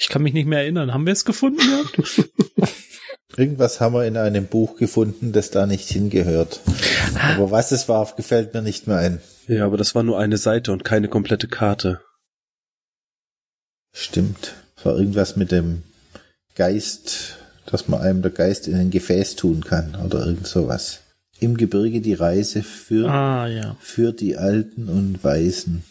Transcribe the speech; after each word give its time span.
Ich 0.00 0.08
kann 0.08 0.22
mich 0.22 0.32
nicht 0.32 0.46
mehr 0.46 0.60
erinnern. 0.60 0.94
Haben 0.94 1.06
wir 1.06 1.12
es 1.12 1.24
gefunden 1.24 1.58
gehabt? 1.58 2.30
Irgendwas 3.36 3.80
haben 3.80 3.94
wir 3.94 4.06
in 4.06 4.16
einem 4.16 4.46
Buch 4.46 4.76
gefunden, 4.76 5.32
das 5.32 5.50
da 5.50 5.66
nicht 5.66 5.88
hingehört. 5.90 6.60
Aber 7.36 7.50
was 7.50 7.72
es 7.72 7.88
war, 7.88 8.10
gefällt 8.16 8.54
mir 8.54 8.62
nicht 8.62 8.86
mehr 8.86 8.98
ein. 8.98 9.20
Ja, 9.48 9.66
aber 9.66 9.76
das 9.76 9.94
war 9.94 10.04
nur 10.04 10.18
eine 10.18 10.38
Seite 10.38 10.72
und 10.72 10.84
keine 10.84 11.08
komplette 11.08 11.48
Karte. 11.48 12.00
Stimmt. 13.92 14.54
Es 14.76 14.84
war 14.84 14.96
irgendwas 14.96 15.36
mit 15.36 15.50
dem 15.50 15.82
Geist, 16.54 17.36
dass 17.66 17.88
man 17.88 18.00
einem 18.00 18.22
der 18.22 18.30
Geist 18.30 18.68
in 18.68 18.76
ein 18.76 18.90
Gefäß 18.90 19.34
tun 19.36 19.64
kann 19.64 19.96
oder 19.96 20.24
irgend 20.24 20.46
sowas. 20.46 21.00
Im 21.40 21.56
Gebirge 21.56 22.00
die 22.00 22.14
Reise 22.14 22.62
für, 22.62 23.08
ah, 23.08 23.46
ja. 23.48 23.76
für 23.80 24.12
die 24.12 24.36
Alten 24.36 24.88
und 24.88 25.22
Weisen. 25.22 25.84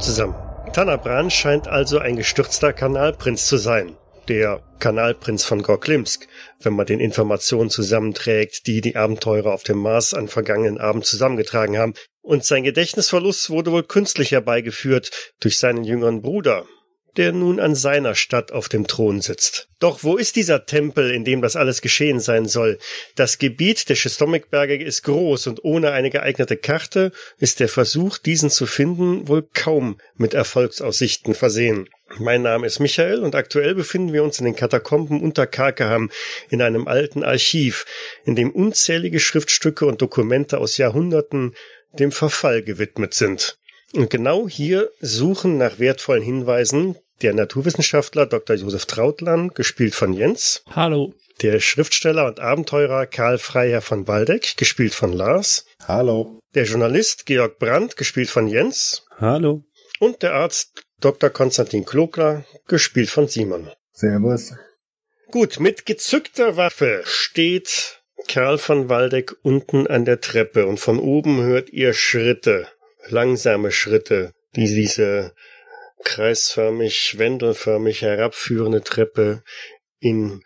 Zusammen. 0.00 0.34
Tanabran 0.72 1.30
scheint 1.30 1.68
also 1.68 1.98
ein 1.98 2.16
gestürzter 2.16 2.72
Kanalprinz 2.72 3.46
zu 3.46 3.56
sein. 3.56 3.96
Der 4.28 4.62
Kanalprinz 4.78 5.44
von 5.44 5.62
Gorklimsk, 5.62 6.28
wenn 6.60 6.74
man 6.74 6.86
den 6.86 7.00
Informationen 7.00 7.70
zusammenträgt, 7.70 8.66
die 8.66 8.80
die 8.80 8.96
Abenteurer 8.96 9.52
auf 9.52 9.62
dem 9.62 9.78
Mars 9.78 10.14
an 10.14 10.28
vergangenen 10.28 10.78
Abend 10.78 11.04
zusammengetragen 11.04 11.78
haben. 11.78 11.94
Und 12.22 12.44
sein 12.44 12.62
Gedächtnisverlust 12.62 13.50
wurde 13.50 13.72
wohl 13.72 13.82
künstlich 13.82 14.32
herbeigeführt 14.32 15.32
durch 15.40 15.58
seinen 15.58 15.84
jüngeren 15.84 16.22
Bruder, 16.22 16.66
der 17.16 17.32
nun 17.32 17.60
an 17.60 17.74
seiner 17.74 18.14
Stadt 18.14 18.52
auf 18.52 18.68
dem 18.68 18.86
Thron 18.86 19.20
sitzt. 19.20 19.68
Doch 19.78 20.04
wo 20.04 20.16
ist 20.16 20.36
dieser 20.36 20.66
Tempel, 20.66 21.10
in 21.10 21.24
dem 21.24 21.40
das 21.42 21.56
alles 21.56 21.80
geschehen 21.80 22.20
sein 22.20 22.46
soll? 22.46 22.78
Das 23.16 23.38
Gebiet 23.38 23.88
der 23.88 23.94
Schistomikberge 23.94 24.76
ist 24.76 25.02
groß 25.04 25.46
und 25.46 25.64
ohne 25.64 25.92
eine 25.92 26.10
geeignete 26.10 26.56
Karte 26.56 27.12
ist 27.38 27.60
der 27.60 27.68
Versuch, 27.68 28.18
diesen 28.18 28.50
zu 28.50 28.66
finden, 28.66 29.26
wohl 29.28 29.48
kaum 29.54 29.98
mit 30.16 30.34
Erfolgsaussichten 30.34 31.34
versehen. 31.34 31.88
Mein 32.18 32.42
Name 32.42 32.66
ist 32.66 32.80
Michael 32.80 33.20
und 33.20 33.34
aktuell 33.34 33.74
befinden 33.74 34.12
wir 34.12 34.24
uns 34.24 34.38
in 34.38 34.44
den 34.44 34.56
Katakomben 34.56 35.20
unter 35.20 35.46
Karkeham 35.46 36.10
in 36.48 36.60
einem 36.60 36.88
alten 36.88 37.22
Archiv, 37.22 37.86
in 38.24 38.34
dem 38.34 38.50
unzählige 38.50 39.20
Schriftstücke 39.20 39.86
und 39.86 40.02
Dokumente 40.02 40.58
aus 40.58 40.76
Jahrhunderten 40.76 41.54
dem 41.92 42.12
Verfall 42.12 42.62
gewidmet 42.62 43.14
sind. 43.14 43.58
Und 43.94 44.10
genau 44.10 44.48
hier 44.48 44.90
suchen 45.00 45.58
nach 45.58 45.78
wertvollen 45.78 46.22
Hinweisen 46.22 46.96
der 47.22 47.34
Naturwissenschaftler 47.34 48.26
Dr. 48.26 48.56
Josef 48.56 48.86
Trautmann, 48.86 49.50
gespielt 49.50 49.94
von 49.94 50.12
Jens. 50.12 50.62
Hallo. 50.70 51.14
Der 51.42 51.60
Schriftsteller 51.60 52.26
und 52.26 52.40
Abenteurer 52.40 53.06
Karl 53.06 53.38
Freiherr 53.38 53.82
von 53.82 54.06
Waldeck, 54.06 54.56
gespielt 54.56 54.94
von 54.94 55.12
Lars. 55.12 55.66
Hallo. 55.86 56.40
Der 56.54 56.64
Journalist 56.64 57.26
Georg 57.26 57.58
Brandt, 57.58 57.96
gespielt 57.96 58.30
von 58.30 58.46
Jens. 58.46 59.06
Hallo. 59.18 59.64
Und 59.98 60.22
der 60.22 60.34
Arzt 60.34 60.82
Dr. 61.00 61.30
Konstantin 61.30 61.84
Klokler, 61.84 62.44
gespielt 62.68 63.10
von 63.10 63.28
Simon. 63.28 63.70
Servus. 63.92 64.54
Gut, 65.30 65.60
mit 65.60 65.86
gezückter 65.86 66.56
Waffe 66.56 67.02
steht 67.04 68.02
Karl 68.28 68.58
von 68.58 68.88
Waldeck 68.88 69.34
unten 69.42 69.86
an 69.86 70.04
der 70.04 70.20
Treppe 70.20 70.66
und 70.66 70.80
von 70.80 70.98
oben 70.98 71.42
hört 71.42 71.70
ihr 71.70 71.92
Schritte 71.92 72.66
langsame 73.08 73.72
Schritte, 73.72 74.32
die 74.56 74.66
diese 74.66 75.32
kreisförmig, 76.04 77.18
wendelförmig 77.18 78.02
herabführende 78.02 78.82
Treppe 78.82 79.42
in 80.00 80.42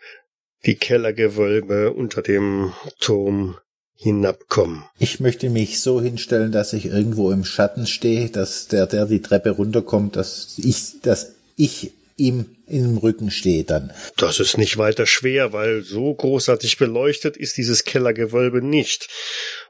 die 0.65 0.75
Kellergewölbe 0.75 1.93
unter 1.93 2.21
dem 2.21 2.73
Turm 2.99 3.57
hinabkommen. 3.95 4.83
Ich 4.99 5.19
möchte 5.19 5.49
mich 5.49 5.79
so 5.79 6.01
hinstellen, 6.01 6.51
dass 6.51 6.73
ich 6.73 6.85
irgendwo 6.85 7.31
im 7.31 7.45
Schatten 7.45 7.87
stehe, 7.87 8.29
dass 8.29 8.67
der, 8.67 8.87
der 8.87 9.05
die 9.05 9.21
Treppe 9.21 9.51
runterkommt, 9.51 10.15
dass 10.15 10.55
ich, 10.57 11.01
dass 11.01 11.35
ich 11.55 11.93
ihm 12.17 12.55
im 12.67 12.97
Rücken 12.97 13.31
stehe 13.31 13.63
dann. 13.63 13.93
Das 14.17 14.39
ist 14.39 14.57
nicht 14.57 14.77
weiter 14.77 15.05
schwer, 15.05 15.53
weil 15.53 15.81
so 15.81 16.13
großartig 16.13 16.77
beleuchtet 16.77 17.37
ist 17.37 17.57
dieses 17.57 17.83
Kellergewölbe 17.83 18.61
nicht. 18.61 19.09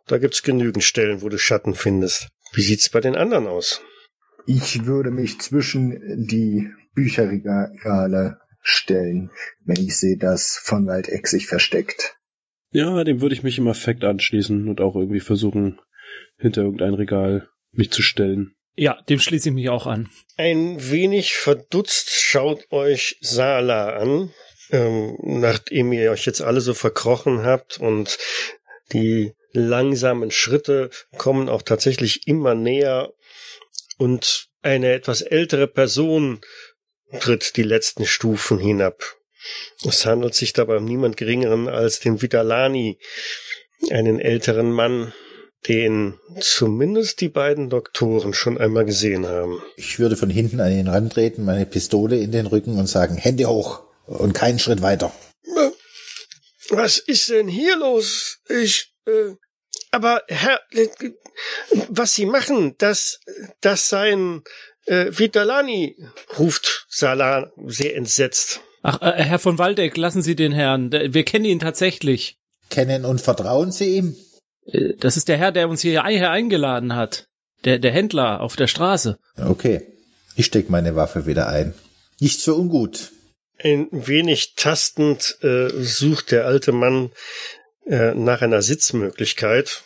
Da 0.07 0.17
gibt's 0.17 0.43
genügend 0.43 0.83
Stellen, 0.83 1.21
wo 1.21 1.29
du 1.29 1.37
Schatten 1.37 1.75
findest. 1.75 2.29
Wie 2.53 2.61
sieht's 2.61 2.89
bei 2.89 3.01
den 3.01 3.15
anderen 3.15 3.47
aus? 3.47 3.81
Ich 4.47 4.85
würde 4.85 5.11
mich 5.11 5.39
zwischen 5.39 6.25
die 6.27 6.69
Bücherregale 6.93 8.39
stellen, 8.61 9.31
wenn 9.63 9.83
ich 9.83 9.97
sehe, 9.97 10.17
dass 10.17 10.59
von 10.63 10.87
Waldeck 10.87 11.27
sich 11.27 11.47
versteckt. 11.47 12.17
Ja, 12.71 13.03
dem 13.03 13.21
würde 13.21 13.35
ich 13.35 13.43
mich 13.43 13.57
im 13.57 13.67
Affekt 13.67 14.03
anschließen 14.03 14.67
und 14.67 14.81
auch 14.81 14.95
irgendwie 14.95 15.19
versuchen, 15.19 15.79
hinter 16.37 16.63
irgendein 16.63 16.93
Regal 16.93 17.49
mich 17.71 17.91
zu 17.91 18.01
stellen. 18.01 18.55
Ja, 18.75 19.01
dem 19.07 19.19
schließe 19.19 19.49
ich 19.49 19.55
mich 19.55 19.69
auch 19.69 19.87
an. 19.87 20.09
Ein 20.35 20.77
wenig 20.91 21.35
verdutzt 21.35 22.11
schaut 22.11 22.69
euch 22.71 23.17
Sala 23.21 23.95
an, 23.95 24.31
ähm, 24.71 25.17
nachdem 25.21 25.93
ihr 25.93 26.11
euch 26.11 26.25
jetzt 26.25 26.41
alle 26.41 26.59
so 26.59 26.73
verkrochen 26.73 27.43
habt 27.43 27.79
und 27.79 28.17
die 28.91 29.33
langsamen 29.59 30.31
Schritte 30.31 30.89
kommen 31.17 31.49
auch 31.49 31.61
tatsächlich 31.61 32.27
immer 32.27 32.55
näher 32.55 33.13
und 33.97 34.47
eine 34.61 34.93
etwas 34.93 35.21
ältere 35.21 35.67
Person 35.67 36.41
tritt 37.19 37.55
die 37.55 37.63
letzten 37.63 38.05
Stufen 38.05 38.59
hinab. 38.59 39.03
Es 39.85 40.05
handelt 40.05 40.33
sich 40.33 40.53
dabei 40.53 40.77
um 40.77 40.85
niemand 40.85 41.17
geringeren 41.17 41.67
als 41.67 41.99
den 41.99 42.21
Vitalani, 42.21 42.97
einen 43.91 44.19
älteren 44.19 44.71
Mann, 44.71 45.13
den 45.67 46.19
zumindest 46.39 47.21
die 47.21 47.29
beiden 47.29 47.69
Doktoren 47.69 48.33
schon 48.33 48.57
einmal 48.57 48.85
gesehen 48.85 49.27
haben. 49.27 49.61
Ich 49.77 49.99
würde 49.99 50.15
von 50.15 50.29
hinten 50.29 50.59
an 50.59 50.71
ihn 50.71 50.87
rantreten, 50.87 51.45
meine 51.45 51.65
Pistole 51.65 52.17
in 52.17 52.31
den 52.31 52.47
Rücken 52.47 52.77
und 52.77 52.87
sagen, 52.87 53.17
Hände 53.17 53.47
hoch 53.47 53.83
und 54.05 54.33
keinen 54.33 54.59
Schritt 54.59 54.81
weiter. 54.81 55.11
Was 56.69 56.97
ist 56.97 57.29
denn 57.29 57.47
hier 57.47 57.77
los? 57.77 58.39
Ich, 58.49 58.93
äh, 59.05 59.35
aber 59.91 60.23
Herr, 60.27 60.59
äh, 60.71 60.87
was 61.89 62.13
Sie 62.13 62.25
machen, 62.25 62.75
das, 62.77 63.19
das 63.61 63.89
sein 63.89 64.43
äh, 64.85 65.07
Vitalani, 65.09 65.97
ruft 66.37 66.85
Salah 66.89 67.51
sehr 67.65 67.95
entsetzt. 67.95 68.61
Ach, 68.81 69.01
äh, 69.01 69.23
Herr 69.23 69.39
von 69.39 69.57
Waldeck, 69.57 69.97
lassen 69.97 70.21
Sie 70.21 70.35
den 70.35 70.51
Herrn. 70.51 70.91
Wir 70.91 71.23
kennen 71.23 71.45
ihn 71.45 71.59
tatsächlich. 71.59 72.37
Kennen 72.69 73.05
und 73.05 73.21
vertrauen 73.21 73.71
Sie 73.71 73.95
ihm? 73.95 74.15
Äh, 74.65 74.93
das 74.99 75.17
ist 75.17 75.27
der 75.27 75.37
Herr, 75.37 75.51
der 75.51 75.69
uns 75.69 75.81
hierher 75.81 76.31
eingeladen 76.31 76.95
hat. 76.95 77.27
Der, 77.63 77.79
der 77.79 77.91
Händler 77.91 78.41
auf 78.41 78.55
der 78.55 78.67
Straße. 78.67 79.17
Okay. 79.37 79.81
Ich 80.35 80.47
steck 80.47 80.69
meine 80.69 80.95
Waffe 80.95 81.25
wieder 81.25 81.47
ein. 81.47 81.73
Nichts 82.19 82.43
für 82.43 82.53
ungut. 82.53 83.11
Ein 83.57 83.87
wenig 83.91 84.53
tastend 84.55 85.37
äh, 85.41 85.69
sucht 85.81 86.31
der 86.31 86.45
alte 86.45 86.73
Mann 86.73 87.11
äh, 87.85 88.13
nach 88.13 88.41
einer 88.41 88.61
Sitzmöglichkeit 88.61 89.83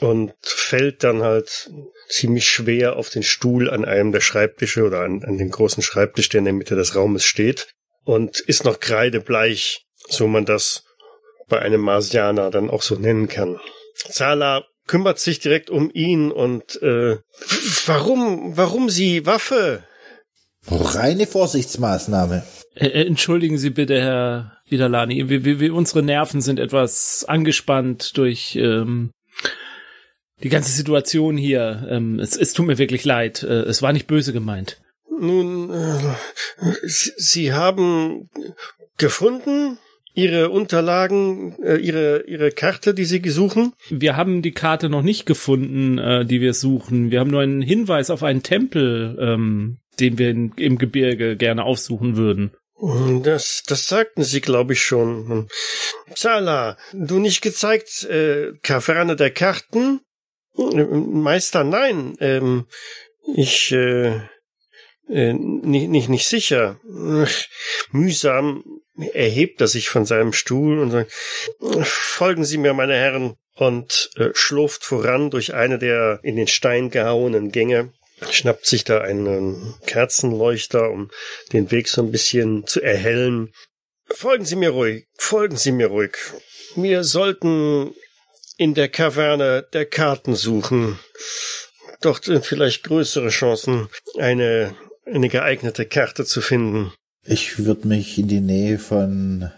und 0.00 0.32
fällt 0.42 1.04
dann 1.04 1.22
halt 1.22 1.70
ziemlich 2.08 2.48
schwer 2.48 2.96
auf 2.96 3.08
den 3.10 3.22
Stuhl 3.22 3.70
an 3.70 3.84
einem 3.84 4.12
der 4.12 4.20
Schreibtische 4.20 4.84
oder 4.84 5.00
an, 5.00 5.24
an 5.24 5.38
dem 5.38 5.50
großen 5.50 5.82
Schreibtisch, 5.82 6.28
der 6.28 6.40
in 6.40 6.44
der 6.44 6.54
Mitte 6.54 6.76
des 6.76 6.94
Raumes 6.94 7.24
steht 7.24 7.68
und 8.04 8.40
ist 8.40 8.64
noch 8.64 8.80
kreidebleich, 8.80 9.84
so 10.08 10.26
man 10.26 10.44
das 10.44 10.84
bei 11.48 11.60
einem 11.60 11.80
Marsianer 11.80 12.50
dann 12.50 12.70
auch 12.70 12.82
so 12.82 12.96
nennen 12.96 13.28
kann. 13.28 13.58
Zala 13.94 14.64
kümmert 14.86 15.18
sich 15.18 15.40
direkt 15.40 15.70
um 15.70 15.90
ihn 15.92 16.30
und 16.30 16.80
äh, 16.82 17.18
warum, 17.86 18.56
warum 18.56 18.88
sie 18.90 19.26
Waffe? 19.26 19.84
Reine 20.70 21.26
Vorsichtsmaßnahme. 21.26 22.44
Äh, 22.74 22.88
entschuldigen 23.06 23.58
Sie 23.58 23.70
bitte, 23.70 24.00
Herr 24.00 24.58
Vidalani. 24.68 25.28
Wir, 25.28 25.44
wir, 25.44 25.60
wir, 25.60 25.74
unsere 25.74 26.02
Nerven 26.02 26.40
sind 26.40 26.58
etwas 26.58 27.24
angespannt 27.26 28.16
durch 28.16 28.56
ähm, 28.56 29.10
die 30.42 30.48
ganze 30.48 30.72
Situation 30.72 31.36
hier. 31.36 31.86
Ähm, 31.88 32.18
es, 32.18 32.36
es 32.36 32.52
tut 32.52 32.66
mir 32.66 32.78
wirklich 32.78 33.04
leid. 33.04 33.42
Äh, 33.42 33.62
es 33.62 33.82
war 33.82 33.92
nicht 33.92 34.06
böse 34.06 34.32
gemeint. 34.32 34.80
Nun, 35.18 35.70
äh, 35.70 36.14
Sie 36.84 37.52
haben 37.52 38.28
gefunden 38.98 39.78
Ihre 40.14 40.48
Unterlagen, 40.48 41.56
äh, 41.62 41.76
Ihre 41.76 42.24
Ihre 42.26 42.50
Karte, 42.50 42.94
die 42.94 43.04
Sie 43.04 43.22
suchen? 43.28 43.74
Wir 43.90 44.16
haben 44.16 44.42
die 44.42 44.52
Karte 44.52 44.88
noch 44.88 45.02
nicht 45.02 45.26
gefunden, 45.26 45.98
äh, 45.98 46.24
die 46.24 46.40
wir 46.40 46.54
suchen. 46.54 47.10
Wir 47.10 47.20
haben 47.20 47.30
nur 47.30 47.42
einen 47.42 47.62
Hinweis 47.62 48.10
auf 48.10 48.22
einen 48.22 48.42
Tempel, 48.42 49.16
ähm, 49.20 49.78
den 50.00 50.18
wir 50.18 50.30
in, 50.30 50.52
im 50.56 50.78
Gebirge 50.78 51.36
gerne 51.36 51.64
aufsuchen 51.64 52.16
würden. 52.16 52.52
Das, 53.22 53.62
das 53.66 53.88
sagten 53.88 54.22
Sie, 54.22 54.42
glaube 54.42 54.74
ich, 54.74 54.82
schon. 54.82 55.48
Zala, 56.14 56.76
du 56.92 57.18
nicht 57.18 57.40
gezeigt, 57.40 58.04
äh, 58.04 58.52
Kaverne 58.62 59.16
der 59.16 59.30
Karten? 59.30 60.00
Meister, 60.54 61.64
nein. 61.64 62.16
Ähm, 62.20 62.66
ich, 63.34 63.72
äh, 63.72 64.20
äh, 65.08 65.32
nicht, 65.32 65.88
nicht, 65.88 66.08
nicht 66.08 66.28
sicher. 66.28 66.78
Mühsam 67.90 68.64
erhebt 69.12 69.60
er 69.60 69.68
sich 69.68 69.88
von 69.88 70.04
seinem 70.04 70.32
Stuhl 70.32 70.78
und 70.78 70.90
sagt, 70.90 71.12
folgen 71.82 72.44
Sie 72.44 72.58
mir, 72.58 72.74
meine 72.74 72.94
Herren, 72.94 73.36
und 73.54 74.10
äh, 74.16 74.30
schlurft 74.34 74.84
voran 74.84 75.30
durch 75.30 75.54
eine 75.54 75.78
der 75.78 76.20
in 76.22 76.36
den 76.36 76.46
Stein 76.46 76.90
gehauenen 76.90 77.52
Gänge, 77.52 77.92
schnappt 78.30 78.66
sich 78.66 78.84
da 78.84 79.00
einen 79.00 79.74
Kerzenleuchter, 79.86 80.90
um 80.90 81.10
den 81.52 81.70
Weg 81.70 81.88
so 81.88 82.02
ein 82.02 82.10
bisschen 82.10 82.66
zu 82.66 82.80
erhellen. 82.80 83.52
Folgen 84.08 84.44
Sie 84.44 84.56
mir 84.56 84.70
ruhig, 84.70 85.06
folgen 85.18 85.56
Sie 85.56 85.72
mir 85.72 85.88
ruhig. 85.88 86.16
Wir 86.76 87.04
sollten 87.04 87.92
in 88.56 88.74
der 88.74 88.88
Kaverne 88.88 89.66
der 89.72 89.86
Karten 89.86 90.34
suchen. 90.34 90.98
Dort 92.00 92.24
sind 92.24 92.44
vielleicht 92.44 92.84
größere 92.84 93.28
Chancen, 93.28 93.88
eine, 94.18 94.74
eine 95.04 95.28
geeignete 95.28 95.86
Karte 95.86 96.24
zu 96.24 96.40
finden. 96.40 96.92
Ich 97.24 97.58
würde 97.58 97.88
mich 97.88 98.18
in 98.18 98.28
die 98.28 98.40
Nähe 98.40 98.78
von 98.78 99.50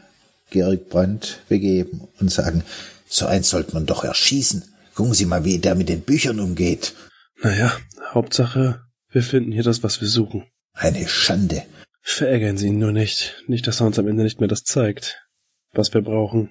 Georg 0.51 0.89
Brandt 0.89 1.41
begeben 1.49 2.09
und 2.19 2.31
sagen, 2.31 2.65
so 3.07 3.27
eins 3.27 3.51
sollte 3.51 3.75
man 3.75 3.87
doch 3.87 4.05
erschießen. 4.05 4.65
Gucken 4.95 5.15
Sie 5.15 5.27
mal, 5.27 5.45
wie 5.45 5.59
der 5.59 5.75
mit 5.75 5.89
den 5.89 6.01
Büchern 6.01 6.41
umgeht. 6.41 6.95
Naja, 7.43 7.77
Hauptsache, 8.13 8.83
wir 9.11 9.23
finden 9.23 9.53
hier 9.53 9.63
das, 9.63 9.83
was 9.83 10.01
wir 10.01 10.09
suchen. 10.09 10.45
Eine 10.73 11.07
Schande. 11.09 11.65
Verärgern 12.01 12.57
Sie 12.57 12.69
ihn 12.69 12.79
nur 12.79 12.93
nicht. 12.93 13.43
Nicht, 13.47 13.67
dass 13.67 13.81
er 13.81 13.87
uns 13.87 13.99
am 13.99 14.09
Ende 14.09 14.23
nicht 14.23 14.41
mehr 14.41 14.49
das 14.49 14.65
zeigt, 14.65 15.29
was 15.73 15.93
wir 15.95 16.03
brauchen. 16.03 16.51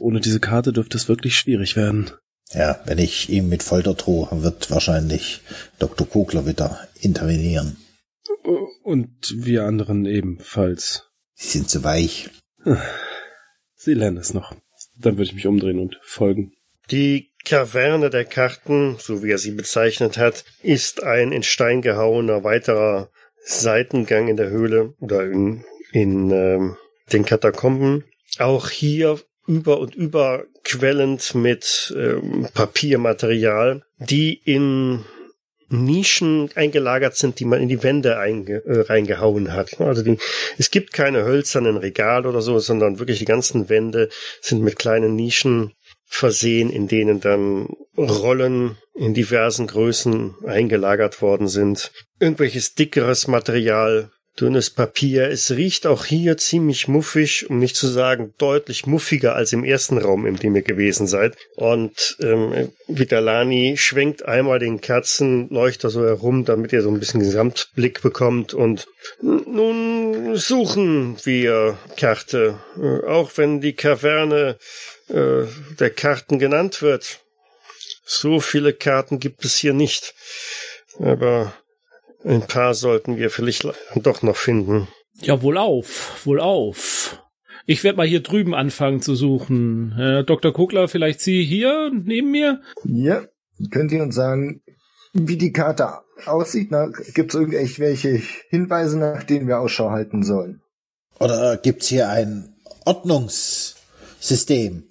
Ohne 0.00 0.20
diese 0.20 0.40
Karte 0.40 0.72
dürfte 0.72 0.96
es 0.96 1.08
wirklich 1.08 1.36
schwierig 1.36 1.76
werden. 1.76 2.10
Ja, 2.52 2.80
wenn 2.86 2.98
ich 2.98 3.28
ihm 3.28 3.48
mit 3.48 3.62
Folter 3.62 3.94
drohe, 3.94 4.28
wird 4.42 4.70
wahrscheinlich 4.70 5.40
Dr. 5.78 6.08
Kogler 6.08 6.46
wieder 6.46 6.86
intervenieren. 7.00 7.76
Und 8.82 9.34
wir 9.36 9.64
anderen 9.64 10.06
ebenfalls. 10.06 11.10
Sie 11.34 11.48
sind 11.58 11.68
zu 11.68 11.82
weich. 11.82 12.30
Sie 13.74 13.94
lernen 13.94 14.18
es 14.18 14.32
noch. 14.32 14.54
Dann 14.98 15.16
würde 15.16 15.24
ich 15.24 15.34
mich 15.34 15.46
umdrehen 15.46 15.80
und 15.80 15.98
folgen. 16.02 16.52
Die 16.90 17.32
Kaverne 17.46 18.10
der 18.10 18.24
Karten, 18.24 18.96
so 18.98 19.22
wie 19.22 19.30
er 19.30 19.38
sie 19.38 19.52
bezeichnet 19.52 20.18
hat, 20.18 20.44
ist 20.62 21.04
ein 21.04 21.30
in 21.32 21.44
Stein 21.44 21.80
gehauener 21.80 22.42
weiterer 22.42 23.08
Seitengang 23.44 24.26
in 24.26 24.36
der 24.36 24.50
Höhle 24.50 24.94
oder 25.00 25.22
in, 25.22 25.64
in 25.92 26.30
ähm, 26.32 26.76
den 27.12 27.24
Katakomben. 27.24 28.04
Auch 28.38 28.68
hier 28.68 29.20
über 29.46 29.78
und 29.78 29.94
über 29.94 30.44
quellend 30.64 31.36
mit 31.36 31.94
ähm, 31.96 32.48
Papiermaterial, 32.52 33.84
die 33.98 34.34
in 34.34 35.04
Nischen 35.68 36.50
eingelagert 36.54 37.16
sind, 37.16 37.40
die 37.40 37.44
man 37.44 37.60
in 37.60 37.68
die 37.68 37.82
Wände 37.82 38.18
einge, 38.18 38.64
äh, 38.66 38.80
reingehauen 38.82 39.52
hat. 39.52 39.80
Also 39.80 40.02
die, 40.02 40.18
es 40.58 40.70
gibt 40.70 40.92
keine 40.92 41.24
hölzernen 41.24 41.76
Regale 41.76 42.28
oder 42.28 42.40
so, 42.40 42.58
sondern 42.58 42.98
wirklich 42.98 43.20
die 43.20 43.24
ganzen 43.24 43.68
Wände 43.68 44.08
sind 44.40 44.62
mit 44.62 44.78
kleinen 44.78 45.14
Nischen 45.14 45.72
versehen, 46.06 46.70
in 46.70 46.88
denen 46.88 47.20
dann 47.20 47.68
Rollen 47.96 48.78
in 48.94 49.14
diversen 49.14 49.66
Größen 49.66 50.34
eingelagert 50.46 51.20
worden 51.20 51.48
sind. 51.48 51.92
Irgendwelches 52.18 52.74
dickeres 52.74 53.26
Material 53.26 54.10
dünnes 54.40 54.70
Papier. 54.70 55.28
Es 55.28 55.50
riecht 55.50 55.86
auch 55.86 56.04
hier 56.04 56.36
ziemlich 56.36 56.88
muffig, 56.88 57.48
um 57.48 57.58
nicht 57.58 57.76
zu 57.76 57.86
sagen 57.86 58.34
deutlich 58.38 58.86
muffiger 58.86 59.34
als 59.34 59.52
im 59.52 59.64
ersten 59.64 59.98
Raum, 59.98 60.26
in 60.26 60.36
dem 60.36 60.54
ihr 60.54 60.62
gewesen 60.62 61.06
seid. 61.06 61.36
Und 61.56 62.16
ähm, 62.20 62.70
Vitalani 62.86 63.76
schwenkt 63.76 64.24
einmal 64.26 64.58
den 64.58 64.80
Kerzenleuchter 64.80 65.90
so 65.90 66.04
herum, 66.04 66.44
damit 66.44 66.72
ihr 66.72 66.82
so 66.82 66.90
ein 66.90 66.98
bisschen 67.00 67.20
Gesamtblick 67.20 68.02
bekommt. 68.02 68.54
Und 68.54 68.86
nun 69.22 70.36
suchen 70.36 71.16
wir 71.24 71.78
Karte, 71.96 72.58
äh, 72.76 73.06
auch 73.06 73.32
wenn 73.36 73.60
die 73.60 73.74
Kaverne 73.74 74.58
äh, 75.08 75.46
der 75.78 75.90
Karten 75.90 76.38
genannt 76.38 76.82
wird. 76.82 77.20
So 78.04 78.40
viele 78.40 78.72
Karten 78.72 79.18
gibt 79.18 79.44
es 79.44 79.56
hier 79.56 79.72
nicht. 79.72 80.14
Aber 80.98 81.52
ein 82.24 82.46
paar 82.46 82.74
sollten 82.74 83.16
wir 83.16 83.30
vielleicht 83.30 83.66
doch 83.94 84.22
noch 84.22 84.36
finden. 84.36 84.88
Ja, 85.20 85.42
wohlauf, 85.42 86.20
wohlauf. 86.24 87.22
Ich 87.66 87.82
werde 87.82 87.96
mal 87.96 88.06
hier 88.06 88.22
drüben 88.22 88.54
anfangen 88.54 89.02
zu 89.02 89.16
suchen. 89.16 89.92
Äh, 89.98 90.24
Dr. 90.24 90.52
Kugler, 90.52 90.88
vielleicht 90.88 91.20
Sie 91.20 91.44
hier 91.44 91.90
neben 91.92 92.30
mir? 92.30 92.60
Ja, 92.84 93.24
könnt 93.70 93.92
ihr 93.92 94.02
uns 94.02 94.14
sagen, 94.14 94.62
wie 95.12 95.36
die 95.36 95.52
Karte 95.52 96.00
aussieht? 96.26 96.70
Gibt 97.14 97.34
es 97.34 97.40
irgendwelche 97.40 98.22
Hinweise, 98.50 98.98
nach 98.98 99.24
denen 99.24 99.48
wir 99.48 99.58
Ausschau 99.58 99.90
halten 99.90 100.22
sollen? 100.22 100.62
Oder 101.18 101.56
gibt's 101.56 101.88
hier 101.88 102.08
ein 102.08 102.54
Ordnungssystem? 102.84 104.84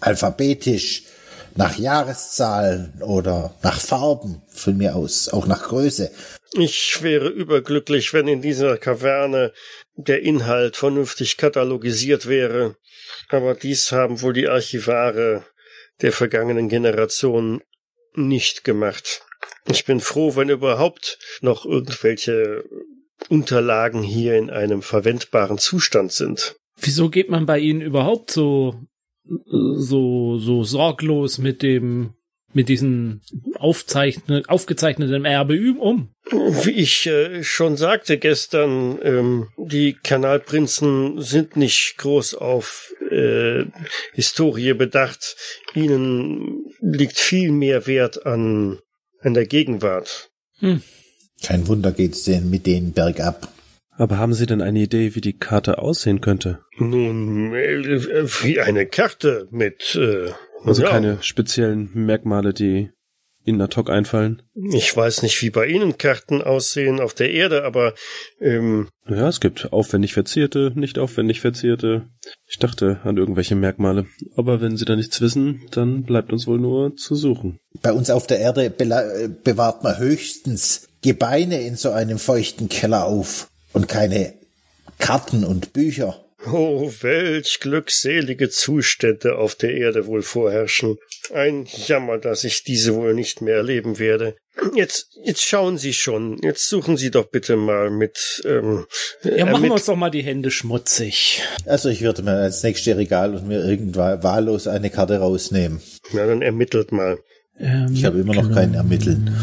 Alphabetisch, 0.00 1.02
nach 1.56 1.78
Jahreszahlen 1.78 3.02
oder 3.02 3.54
nach 3.62 3.80
Farben 3.80 4.42
von 4.48 4.76
mir 4.76 4.94
aus, 4.94 5.28
auch 5.28 5.46
nach 5.46 5.64
Größe. 5.64 6.10
Ich 6.52 6.98
wäre 7.00 7.28
überglücklich, 7.28 8.12
wenn 8.12 8.28
in 8.28 8.42
dieser 8.42 8.76
Kaverne 8.78 9.52
der 9.94 10.22
Inhalt 10.22 10.76
vernünftig 10.76 11.36
katalogisiert 11.36 12.28
wäre, 12.28 12.76
aber 13.28 13.54
dies 13.54 13.92
haben 13.92 14.22
wohl 14.22 14.32
die 14.32 14.48
Archivare 14.48 15.44
der 16.02 16.12
vergangenen 16.12 16.68
Generationen 16.68 17.62
nicht 18.14 18.64
gemacht. 18.64 19.22
Ich 19.68 19.84
bin 19.84 20.00
froh, 20.00 20.36
wenn 20.36 20.48
überhaupt 20.48 21.18
noch 21.40 21.64
irgendwelche 21.64 22.64
Unterlagen 23.28 24.02
hier 24.02 24.36
in 24.36 24.50
einem 24.50 24.82
verwendbaren 24.82 25.58
Zustand 25.58 26.12
sind. 26.12 26.56
Wieso 26.78 27.08
geht 27.08 27.30
man 27.30 27.46
bei 27.46 27.58
Ihnen 27.58 27.80
überhaupt 27.80 28.30
so 28.30 28.74
so 29.46 30.38
so 30.38 30.64
sorglos 30.64 31.38
mit 31.38 31.62
dem 31.62 32.14
mit 32.56 32.70
diesem 32.70 33.20
aufzeichnet, 33.54 34.48
aufgezeichneten 34.48 35.26
Erbe 35.26 35.74
um? 35.78 36.08
Wie 36.30 36.70
ich 36.70 37.06
äh, 37.06 37.44
schon 37.44 37.76
sagte 37.76 38.16
gestern, 38.16 38.98
ähm, 39.02 39.48
die 39.58 39.92
Kanalprinzen 39.92 41.20
sind 41.20 41.56
nicht 41.56 41.96
groß 41.98 42.34
auf 42.34 42.94
äh, 43.10 43.64
Historie 44.14 44.72
bedacht. 44.72 45.36
Ihnen 45.74 46.64
liegt 46.80 47.18
viel 47.18 47.52
mehr 47.52 47.86
Wert 47.86 48.24
an, 48.24 48.78
an 49.20 49.34
der 49.34 49.46
Gegenwart. 49.46 50.30
Hm. 50.60 50.82
Kein 51.42 51.68
Wunder 51.68 51.92
geht's 51.92 52.24
denen 52.24 52.48
mit 52.48 52.64
denen 52.64 52.92
bergab. 52.92 53.52
Aber 53.98 54.18
haben 54.18 54.34
Sie 54.34 54.46
denn 54.46 54.62
eine 54.62 54.80
Idee, 54.80 55.14
wie 55.14 55.20
die 55.20 55.38
Karte 55.38 55.78
aussehen 55.78 56.20
könnte? 56.20 56.60
Nun, 56.76 57.54
äh, 57.54 58.24
wie 58.42 58.60
eine 58.60 58.86
Karte 58.86 59.48
mit 59.50 59.94
äh, 59.94 60.30
also 60.64 60.82
ja. 60.82 60.90
keine 60.90 61.22
speziellen 61.22 61.90
Merkmale, 61.94 62.52
die 62.52 62.90
Ihnen 63.44 63.60
ad 63.60 63.76
hoc 63.76 63.88
einfallen? 63.90 64.42
Ich 64.72 64.96
weiß 64.96 65.22
nicht, 65.22 65.40
wie 65.40 65.50
bei 65.50 65.66
Ihnen 65.66 65.98
Karten 65.98 66.42
aussehen 66.42 66.98
auf 66.98 67.14
der 67.14 67.30
Erde, 67.30 67.62
aber 67.64 67.94
ähm, 68.40 68.88
ja, 69.08 69.28
es 69.28 69.40
gibt 69.40 69.72
aufwendig 69.72 70.14
verzierte, 70.14 70.72
nicht 70.74 70.98
aufwendig 70.98 71.40
verzierte. 71.40 72.08
Ich 72.48 72.58
dachte 72.58 73.00
an 73.04 73.16
irgendwelche 73.16 73.54
Merkmale. 73.54 74.06
Aber 74.36 74.60
wenn 74.60 74.76
Sie 74.76 74.84
da 74.84 74.96
nichts 74.96 75.20
wissen, 75.20 75.62
dann 75.70 76.02
bleibt 76.02 76.32
uns 76.32 76.48
wohl 76.48 76.58
nur 76.58 76.96
zu 76.96 77.14
suchen. 77.14 77.60
Bei 77.82 77.92
uns 77.92 78.10
auf 78.10 78.26
der 78.26 78.40
Erde 78.40 78.68
bewahrt 78.68 79.84
man 79.84 79.98
höchstens 79.98 80.88
Gebeine 81.02 81.60
in 81.60 81.76
so 81.76 81.92
einem 81.92 82.18
feuchten 82.18 82.68
Keller 82.68 83.04
auf 83.04 83.48
und 83.76 83.88
keine 83.88 84.32
Karten 84.98 85.44
und 85.44 85.74
Bücher. 85.74 86.24
Oh, 86.50 86.90
welch 87.02 87.60
glückselige 87.60 88.48
Zustände 88.48 89.36
auf 89.36 89.54
der 89.54 89.74
Erde 89.74 90.06
wohl 90.06 90.22
vorherrschen. 90.22 90.96
Ein 91.34 91.66
Jammer, 91.86 92.16
dass 92.16 92.44
ich 92.44 92.64
diese 92.64 92.94
wohl 92.94 93.12
nicht 93.12 93.42
mehr 93.42 93.56
erleben 93.56 93.98
werde. 93.98 94.34
Jetzt, 94.74 95.18
jetzt 95.22 95.44
schauen 95.44 95.76
Sie 95.76 95.92
schon. 95.92 96.38
Jetzt 96.42 96.70
suchen 96.70 96.96
Sie 96.96 97.10
doch 97.10 97.26
bitte 97.26 97.56
mal 97.56 97.90
mit. 97.90 98.42
Ähm, 98.46 98.86
ja, 99.22 99.44
machen 99.44 99.64
wir 99.64 99.72
uns 99.72 99.84
doch 99.84 99.96
mal 99.96 100.10
die 100.10 100.22
Hände 100.22 100.50
schmutzig. 100.50 101.42
Also 101.66 101.90
ich 101.90 102.00
würde 102.00 102.22
mir 102.22 102.32
als 102.32 102.62
nächste 102.62 102.96
Regal 102.96 103.34
und 103.34 103.46
mir 103.46 103.62
irgendwann 103.62 104.22
wahllos 104.22 104.66
eine 104.68 104.88
Karte 104.88 105.18
rausnehmen. 105.18 105.82
Na, 106.12 106.24
dann 106.24 106.40
ermittelt 106.40 106.92
mal. 106.92 107.18
Ähm, 107.58 107.88
ich 107.92 108.06
habe 108.06 108.20
immer 108.20 108.34
noch 108.34 108.50
keinen 108.54 108.72
ermitteln. 108.72 109.36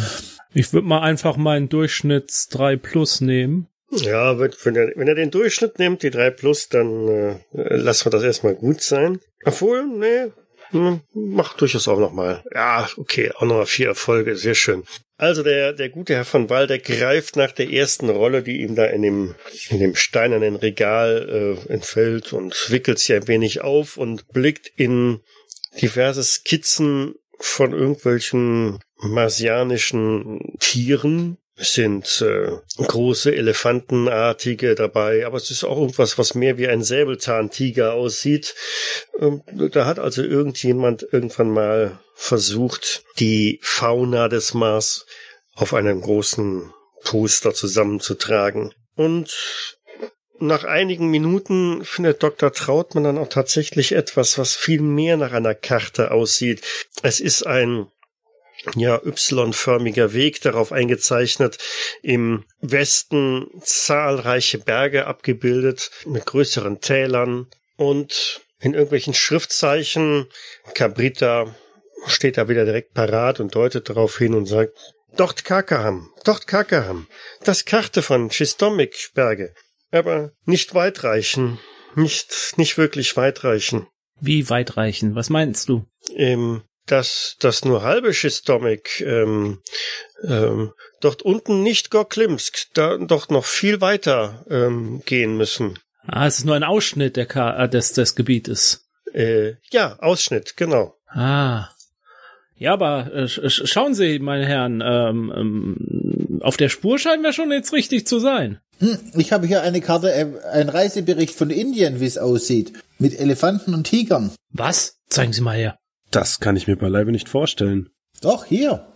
Ich 0.56 0.74
würde 0.74 0.88
mal 0.88 1.02
einfach 1.02 1.38
meinen 1.38 1.70
Durchschnitts 1.70 2.48
3 2.50 2.78
Plus 2.78 3.22
nehmen. 3.22 3.68
Ja, 4.02 4.40
wenn 4.40 4.76
er, 4.76 4.92
wenn 4.96 5.08
er 5.08 5.16
den 5.16 5.32
Durchschnitt 5.32 5.80
nimmt, 5.80 6.04
die 6.04 6.10
3 6.10 6.32
Plus, 6.32 6.70
dann 6.70 7.08
äh, 7.08 7.38
lassen 7.52 8.06
wir 8.06 8.12
das 8.12 8.24
erstmal 8.24 8.56
gut 8.56 8.82
sein. 8.82 9.20
Obwohl, 9.46 9.86
nee, 9.86 10.32
hm, 10.74 11.02
macht 11.14 11.62
durchaus 11.62 11.88
auch 11.88 12.00
nochmal. 12.00 12.44
Ja, 12.54 12.90
okay, 12.98 13.32
auch 13.36 13.44
nochmal 13.44 13.68
vier 13.68 13.88
Erfolge, 13.88 14.36
sehr 14.36 14.56
schön. 14.56 14.84
Also 15.18 15.44
der, 15.44 15.74
der 15.74 15.90
gute 15.90 16.16
Herr 16.16 16.26
von 16.26 16.50
Waldeck 16.50 16.86
greift 16.86 17.36
nach 17.36 17.52
der 17.52 17.72
ersten 17.72 18.10
Rolle, 18.10 18.42
die 18.42 18.62
ihm 18.62 18.76
da 18.76 18.86
in 18.86 19.04
dem, 19.04 19.36
in 19.70 19.80
dem 19.80 19.96
steinernen 19.96 20.56
Regal 20.56 21.58
äh, 21.70 21.72
entfällt 21.72 22.34
und 22.34 22.72
wickelt 22.72 23.00
sie 23.00 23.14
ein 23.14 23.28
wenig 23.28 23.62
auf 23.62 23.98
und 23.98 24.28
blickt 24.30 24.68
in 24.76 25.20
diverse 25.80 26.24
Skizzen 26.24 27.16
von 27.40 27.72
irgendwelchen 27.72 28.80
marsianischen 28.98 30.58
Tieren. 30.60 31.38
Es 31.56 31.74
sind 31.74 32.22
äh, 32.22 32.52
große 32.78 33.34
Elefantenartige 33.36 34.74
dabei, 34.74 35.26
aber 35.26 35.38
es 35.38 35.52
ist 35.52 35.64
auch 35.64 35.78
irgendwas, 35.78 36.18
was 36.18 36.34
mehr 36.34 36.58
wie 36.58 36.68
ein 36.68 36.84
Säbelzahntiger 36.84 37.94
aussieht. 37.94 38.56
Ähm, 39.20 39.44
da 39.48 39.86
hat 39.86 40.00
also 40.00 40.24
irgendjemand 40.24 41.06
irgendwann 41.12 41.52
mal 41.52 42.00
versucht, 42.16 43.04
die 43.20 43.60
Fauna 43.62 44.30
des 44.30 44.56
Mars 44.56 45.06
auf 45.54 45.76
einem 45.76 46.02
großen 46.02 46.74
Poster 47.04 47.54
zusammenzutragen. 47.54 48.74
Und 48.96 49.78
nach 50.40 50.64
einigen 50.64 51.10
Minuten 51.10 51.86
findet 51.86 52.24
Dr. 52.24 52.52
Trautmann 52.52 53.04
dann 53.04 53.18
auch 53.18 53.30
tatsächlich 53.30 53.92
etwas, 53.92 54.38
was 54.38 54.56
viel 54.56 54.82
mehr 54.82 55.18
nach 55.18 55.34
einer 55.34 55.56
Karte 55.56 56.12
aussieht. 56.12 56.62
Es 57.04 57.20
ist 57.20 57.46
ein 57.46 57.88
ja, 58.76 59.02
Y-förmiger 59.04 60.14
Weg 60.14 60.42
darauf 60.42 60.72
eingezeichnet, 60.72 61.58
im 62.02 62.46
Westen 62.62 63.48
zahlreiche 63.62 64.60
Berge 64.60 65.06
abgebildet 65.06 65.92
mit 66.06 66.26
größeren 66.26 66.82
Tälern 66.82 67.48
und 67.78 68.42
in 68.60 68.74
irgendwelchen 68.74 69.14
Schriftzeichen 69.14 70.28
Cabrita 70.74 71.56
steht 72.08 72.38
da 72.38 72.48
wieder 72.48 72.66
direkt 72.66 72.94
parat 72.94 73.40
und 73.40 73.56
deutet 73.56 73.90
darauf 73.90 74.18
hin 74.18 74.34
und 74.34 74.46
sagt, 74.46 74.78
dort 75.16 75.46
Kakaham, 75.46 76.12
dort 76.24 76.48
Kakaham, 76.48 77.08
das 77.44 77.66
Karte 77.66 78.02
von 78.02 78.30
Chistomik-Berge, 78.30 79.54
aber 79.92 80.32
nicht 80.46 80.74
weitreichen, 80.74 81.60
nicht, 81.96 82.54
nicht 82.58 82.78
wirklich 82.78 83.16
weitreichen. 83.16 83.88
Wie 84.20 84.50
weitreichen? 84.50 85.16
Was 85.16 85.30
meinst 85.30 85.70
du? 85.70 85.86
Ähm, 86.16 86.64
dass 86.86 87.36
das 87.40 87.64
nur 87.66 87.84
halbe 87.84 88.14
Schistomik, 88.14 89.02
ähm, 89.02 89.62
ähm, 90.24 90.74
dort 91.02 91.22
unten 91.22 91.64
nicht 91.64 91.92
Gorklimsk, 91.92 92.68
da 92.74 92.98
doch 92.98 93.30
noch 93.30 93.46
viel 93.46 93.82
weiter 93.82 94.46
ähm, 94.50 95.02
gehen 95.06 95.38
müssen. 95.38 95.80
Ah, 96.06 96.28
es 96.28 96.40
ist 96.40 96.46
nur 96.46 96.56
ein 96.56 96.64
Ausschnitt 96.64 97.16
der 97.16 97.26
Ka 97.26 97.64
äh, 97.64 97.70
des, 97.70 97.94
des 97.94 98.16
Gebietes. 98.16 98.86
Äh, 99.14 99.54
ja, 99.72 99.98
Ausschnitt, 100.00 100.58
genau. 100.58 100.96
Ah. 101.08 101.70
Ja, 102.56 102.74
aber 102.74 103.14
äh, 103.14 103.28
sch 103.28 103.68
schauen 103.68 103.94
Sie, 103.94 104.20
meine 104.20 104.46
Herren, 104.46 104.82
ähm, 104.86 105.34
ähm, 105.36 106.40
auf 106.42 106.58
der 106.58 106.70
Spur 106.70 107.00
scheinen 107.00 107.24
wir 107.24 107.34
schon 107.34 107.52
jetzt 107.52 107.74
richtig 107.74 108.08
zu 108.08 108.20
sein. 108.20 108.60
Hm, 108.80 109.00
ich 109.16 109.32
habe 109.32 109.48
hier 109.48 109.62
eine 109.62 109.82
Karte, 109.82 110.14
äh, 110.14 110.28
ein 110.52 110.70
Reisebericht 110.70 111.36
von 111.36 111.50
Indien, 111.50 112.00
wie 112.00 112.06
es 112.06 112.18
aussieht. 112.18 112.74
Mit 113.00 113.20
Elefanten 113.20 113.74
und 113.74 113.86
Tigern. 113.86 114.32
Was? 114.50 114.98
Zeigen 115.10 115.34
Sie 115.34 115.42
mal 115.42 115.56
her. 115.56 115.78
Das 116.14 116.40
kann 116.40 116.56
ich 116.56 116.68
mir 116.68 116.76
beileibe 116.76 117.12
nicht 117.12 117.28
vorstellen. 117.28 117.90
Doch, 118.22 118.46
hier. 118.46 118.88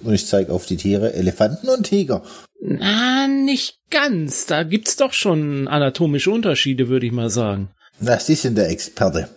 Und 0.00 0.14
ich 0.14 0.26
zeige 0.26 0.52
auf 0.52 0.64
die 0.64 0.76
Tiere 0.76 1.12
Elefanten 1.12 1.68
und 1.68 1.84
Tiger. 1.84 2.22
Na, 2.60 3.26
nicht 3.26 3.80
ganz. 3.90 4.46
Da 4.46 4.62
gibt's 4.62 4.96
doch 4.96 5.12
schon 5.12 5.66
anatomische 5.66 6.30
Unterschiede, 6.30 6.88
würde 6.88 7.06
ich 7.06 7.12
mal 7.12 7.30
sagen. 7.30 7.70
Na, 7.98 8.18
Sie 8.18 8.36
sind 8.36 8.56
der 8.56 8.70
Experte. 8.70 9.28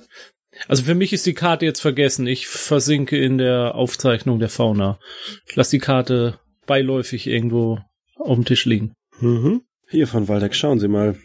Also 0.68 0.84
für 0.84 0.96
mich 0.96 1.14
ist 1.14 1.26
die 1.26 1.34
Karte 1.34 1.66
jetzt 1.66 1.82
vergessen. 1.82 2.28
Ich 2.28 2.48
versinke 2.48 3.18
in 3.18 3.40
der 3.40 3.74
Aufzeichnung 3.74 4.40
der 4.40 4.50
Fauna. 4.50 5.00
Ich 5.48 5.56
lass 5.56 5.70
die 5.70 5.80
Karte 5.80 6.40
beiläufig 6.68 7.26
irgendwo 7.26 7.80
auf 8.18 8.36
dem 8.36 8.46
Tisch 8.46 8.66
liegen. 8.66 8.94
Mhm. 9.20 9.64
Hier 9.90 10.08
von 10.08 10.28
Waldeck, 10.28 10.56
schauen 10.56 10.80
Sie 10.80 10.88
mal. 10.88 11.18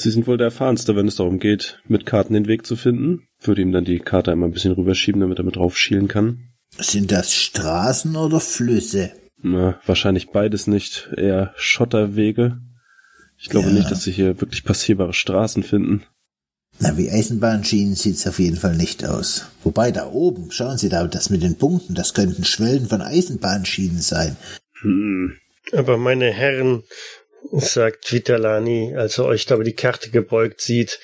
Sie 0.00 0.12
sind 0.12 0.28
wohl 0.28 0.36
der 0.36 0.44
Erfahrenste, 0.46 0.94
wenn 0.94 1.08
es 1.08 1.16
darum 1.16 1.40
geht, 1.40 1.80
mit 1.88 2.06
Karten 2.06 2.32
den 2.34 2.46
Weg 2.46 2.64
zu 2.64 2.76
finden. 2.76 3.26
Würde 3.40 3.62
ihm 3.62 3.72
dann 3.72 3.84
die 3.84 3.98
Karte 3.98 4.30
einmal 4.30 4.48
ein 4.48 4.52
bisschen 4.52 4.70
rüberschieben, 4.70 5.20
damit 5.20 5.38
er 5.40 5.44
mit 5.44 5.56
drauf 5.56 5.76
schielen 5.76 6.06
kann. 6.06 6.50
Sind 6.78 7.10
das 7.10 7.34
Straßen 7.34 8.14
oder 8.14 8.38
Flüsse? 8.38 9.10
Na, 9.42 9.80
wahrscheinlich 9.86 10.30
beides 10.30 10.68
nicht. 10.68 11.10
Eher 11.16 11.52
Schotterwege. 11.56 12.58
Ich 13.38 13.48
glaube 13.48 13.70
Ja. 13.70 13.74
nicht, 13.74 13.90
dass 13.90 14.04
Sie 14.04 14.12
hier 14.12 14.40
wirklich 14.40 14.62
passierbare 14.62 15.14
Straßen 15.14 15.64
finden. 15.64 16.04
Na, 16.78 16.96
wie 16.96 17.10
Eisenbahnschienen 17.10 17.96
sieht's 17.96 18.24
auf 18.28 18.38
jeden 18.38 18.56
Fall 18.56 18.76
nicht 18.76 19.04
aus. 19.04 19.46
Wobei 19.64 19.90
da 19.90 20.06
oben, 20.06 20.52
schauen 20.52 20.78
Sie 20.78 20.88
da, 20.88 21.04
das 21.08 21.28
mit 21.28 21.42
den 21.42 21.58
Punkten, 21.58 21.96
das 21.96 22.14
könnten 22.14 22.44
Schwellen 22.44 22.86
von 22.86 23.02
Eisenbahnschienen 23.02 24.00
sein. 24.00 24.36
Hm. 24.80 25.32
Aber 25.72 25.98
meine 25.98 26.30
Herren, 26.30 26.84
sagt 27.52 28.12
Vitalani, 28.12 28.94
als 28.96 29.18
er 29.18 29.26
euch 29.26 29.46
da 29.46 29.54
über 29.54 29.64
die 29.64 29.74
Karte 29.74 30.10
gebeugt 30.10 30.60
sieht, 30.60 31.00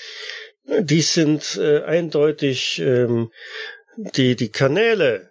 die 0.81 1.03
sind 1.03 1.59
äh, 1.61 1.83
eindeutig 1.83 2.81
ähm, 2.81 3.31
die, 3.97 4.37
die 4.37 4.49
Kanäle. 4.49 5.31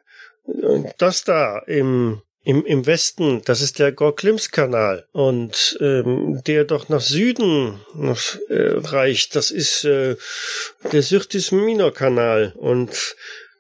Das 0.97 1.23
da 1.23 1.59
im, 1.59 2.21
im, 2.43 2.65
im 2.65 2.85
Westen, 2.85 3.41
das 3.45 3.61
ist 3.61 3.79
der 3.79 3.91
Gorklims-Kanal. 3.91 5.07
Und 5.11 5.77
ähm, 5.79 6.41
der 6.45 6.65
doch 6.65 6.89
nach 6.89 7.01
Süden 7.01 7.79
äh, 7.97 8.13
reicht, 8.49 9.35
das 9.35 9.51
ist 9.51 9.85
äh, 9.85 10.17
der 10.91 11.01
Syrtis-Minor-Kanal. 11.01 12.53
Und 12.57 13.15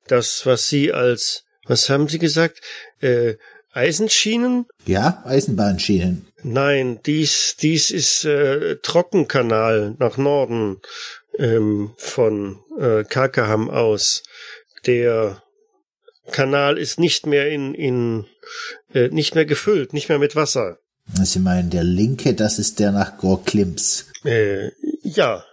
das, 0.07 0.45
was 0.45 0.67
Sie 0.67 0.91
als, 0.91 1.45
was 1.65 1.89
haben 1.89 2.07
Sie 2.07 2.19
gesagt, 2.19 2.61
äh, 3.01 3.35
Eisenschienen? 3.71 4.67
Ja, 4.85 5.23
Eisenbahnschienen. 5.25 6.27
Nein, 6.43 6.99
dies, 7.05 7.55
dies 7.61 7.91
ist 7.91 8.25
äh, 8.25 8.77
Trockenkanal 8.77 9.95
nach 9.99 10.17
Norden 10.17 10.81
ähm, 11.37 11.93
von 11.97 12.59
äh, 12.79 13.03
Kakaham 13.03 13.69
aus. 13.69 14.23
Der 14.85 15.41
Kanal 16.31 16.77
ist 16.77 16.99
nicht 16.99 17.25
mehr 17.25 17.49
in, 17.49 17.73
in 17.73 18.25
äh, 18.93 19.09
nicht 19.09 19.35
mehr 19.35 19.45
gefüllt, 19.45 19.93
nicht 19.93 20.09
mehr 20.09 20.19
mit 20.19 20.35
Wasser. 20.35 20.79
Sie 21.21 21.39
meinen, 21.39 21.69
der 21.69 21.83
linke, 21.83 22.33
das 22.33 22.59
ist 22.59 22.79
der 22.79 22.91
nach 22.91 23.17
Gorklims. 23.17 24.05
Äh, 24.23 24.69
ja, 25.03 25.43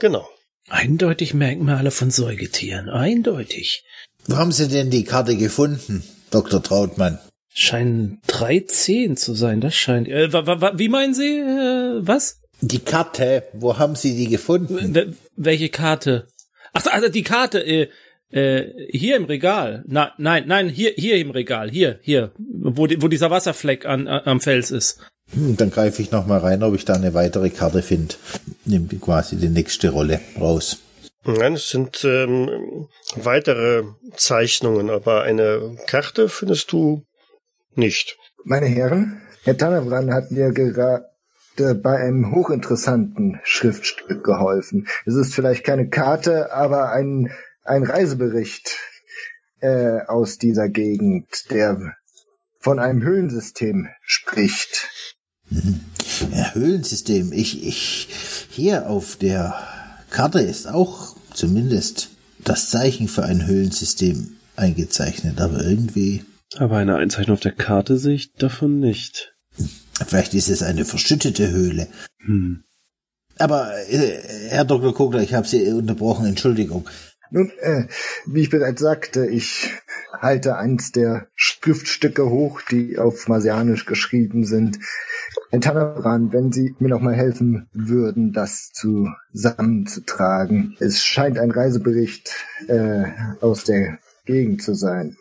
genau. 0.00 0.28
Eindeutig 0.68 1.32
Merkmale 1.32 1.92
von 1.92 2.10
Säugetieren. 2.10 2.88
Eindeutig. 2.88 3.84
Wo 4.26 4.36
haben 4.36 4.50
Sie 4.50 4.66
denn 4.66 4.90
die 4.90 5.04
Karte 5.04 5.36
gefunden, 5.36 6.02
Dr. 6.30 6.60
Trautmann? 6.62 7.20
Scheinen 7.58 8.20
13 8.26 9.16
zu 9.16 9.32
sein, 9.32 9.62
das 9.62 9.74
scheint. 9.74 10.08
Äh, 10.08 10.30
wa, 10.30 10.46
wa, 10.46 10.60
wa, 10.60 10.72
wie 10.76 10.90
meinen 10.90 11.14
Sie? 11.14 11.38
Äh, 11.38 12.06
was? 12.06 12.42
Die 12.60 12.80
Karte, 12.80 13.44
wo 13.54 13.78
haben 13.78 13.94
Sie 13.94 14.14
die 14.14 14.28
gefunden? 14.28 14.94
W 14.94 15.06
welche 15.36 15.70
Karte? 15.70 16.26
Ach, 16.74 16.86
also 16.88 17.08
die 17.08 17.22
Karte, 17.22 17.60
äh, 17.60 17.88
äh, 18.30 18.90
hier 18.90 19.16
im 19.16 19.24
Regal. 19.24 19.84
Na, 19.86 20.12
nein, 20.18 20.44
nein, 20.46 20.68
hier, 20.68 20.92
hier 20.96 21.16
im 21.16 21.30
Regal. 21.30 21.70
Hier, 21.70 21.98
hier. 22.02 22.32
Wo, 22.38 22.86
die, 22.86 23.00
wo 23.00 23.08
dieser 23.08 23.30
Wasserfleck 23.30 23.86
an, 23.86 24.06
an, 24.06 24.20
am 24.26 24.40
Fels 24.42 24.70
ist. 24.70 25.00
Hm, 25.32 25.56
dann 25.56 25.70
greife 25.70 26.02
ich 26.02 26.10
noch 26.10 26.26
mal 26.26 26.40
rein, 26.40 26.62
ob 26.62 26.74
ich 26.74 26.84
da 26.84 26.92
eine 26.92 27.14
weitere 27.14 27.48
Karte 27.48 27.80
finde. 27.80 28.16
Nimm 28.66 28.88
quasi 29.00 29.36
die 29.36 29.48
nächste 29.48 29.88
Rolle 29.88 30.20
raus. 30.38 30.76
Nein, 31.24 31.54
es 31.54 31.70
sind 31.70 32.04
ähm, 32.04 32.86
weitere 33.14 33.84
Zeichnungen, 34.14 34.90
aber 34.90 35.22
eine 35.22 35.74
Karte 35.86 36.28
findest 36.28 36.70
du 36.70 37.05
nicht. 37.76 38.18
Meine 38.44 38.66
Herren, 38.66 39.20
Herr 39.44 39.56
Tannebrand 39.56 40.12
hat 40.12 40.30
mir 40.30 40.52
gerade 40.52 41.06
bei 41.56 41.96
einem 41.96 42.34
hochinteressanten 42.34 43.40
Schriftstück 43.44 44.24
geholfen. 44.24 44.88
Es 45.06 45.14
ist 45.14 45.34
vielleicht 45.34 45.64
keine 45.64 45.88
Karte, 45.88 46.52
aber 46.52 46.90
ein, 46.92 47.30
ein 47.64 47.82
Reisebericht 47.82 48.78
äh, 49.60 50.00
aus 50.06 50.38
dieser 50.38 50.68
Gegend, 50.68 51.50
der 51.50 51.94
von 52.58 52.78
einem 52.78 53.02
Höhlensystem 53.02 53.88
spricht. 54.02 54.88
Ja, 55.50 56.54
Höhlensystem. 56.54 57.32
Ich, 57.32 57.66
ich, 57.66 58.08
hier 58.50 58.88
auf 58.88 59.16
der 59.16 59.54
Karte 60.10 60.40
ist 60.40 60.66
auch 60.66 61.16
zumindest 61.32 62.10
das 62.38 62.70
Zeichen 62.70 63.08
für 63.08 63.24
ein 63.24 63.46
Höhlensystem 63.46 64.36
eingezeichnet, 64.56 65.40
aber 65.40 65.62
irgendwie, 65.62 66.24
Aber 66.58 66.76
eine 66.76 66.96
Einzeichnung 66.96 67.34
auf 67.34 67.40
der 67.40 67.52
Karte 67.52 67.98
sehe 67.98 68.14
ich 68.14 68.32
davon 68.34 68.80
nicht. 68.80 69.34
vielleicht 70.06 70.34
ist 70.34 70.48
es 70.48 70.62
eine 70.62 70.84
verschüttete 70.84 71.50
Höhle. 71.50 71.88
Hm. 72.24 72.64
Aber, 73.38 73.72
äh, 73.88 74.48
Herr 74.48 74.64
Dr. 74.64 74.94
Kogler, 74.94 75.22
ich 75.22 75.34
habe 75.34 75.46
Sie 75.46 75.70
unterbrochen, 75.72 76.26
Entschuldigung. 76.26 76.88
Nun, 77.30 77.50
äh, 77.60 77.86
wie 78.26 78.42
ich 78.42 78.50
bereits 78.50 78.80
sagte, 78.80 79.26
ich 79.26 79.72
halte 80.12 80.56
eins 80.56 80.92
der 80.92 81.26
Schriftstücke 81.34 82.30
hoch, 82.30 82.62
die 82.62 82.98
auf 82.98 83.26
Marsianisch 83.28 83.84
geschrieben 83.84 84.44
sind. 84.44 84.78
Herr 85.50 85.60
Tannebrand, 85.60 86.32
wenn 86.32 86.52
Sie 86.52 86.74
mir 86.78 86.88
noch 86.88 87.00
mal 87.00 87.14
helfen 87.14 87.68
würden, 87.72 88.32
das 88.32 88.70
zusammenzutragen. 88.72 90.76
Es 90.78 91.04
scheint 91.04 91.38
ein 91.38 91.50
Reisebericht 91.50 92.32
äh, 92.68 93.06
aus 93.40 93.64
der 93.64 93.98
Gegend 94.24 94.62
zu 94.62 94.74
sein. 94.74 95.16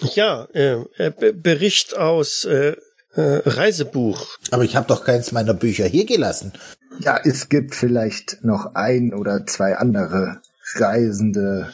Ja, 0.00 0.48
äh, 0.52 0.84
Bericht 1.32 1.96
aus 1.96 2.44
äh, 2.44 2.76
äh, 3.14 3.42
Reisebuch. 3.46 4.38
Aber 4.50 4.64
ich 4.64 4.76
habe 4.76 4.88
doch 4.88 5.04
keins 5.04 5.32
meiner 5.32 5.54
Bücher 5.54 5.86
hier 5.86 6.04
gelassen. 6.04 6.52
Ja, 6.98 7.18
es 7.22 7.48
gibt 7.48 7.74
vielleicht 7.74 8.44
noch 8.44 8.74
ein 8.74 9.12
oder 9.14 9.46
zwei 9.46 9.76
andere 9.76 10.40
Reisende, 10.74 11.72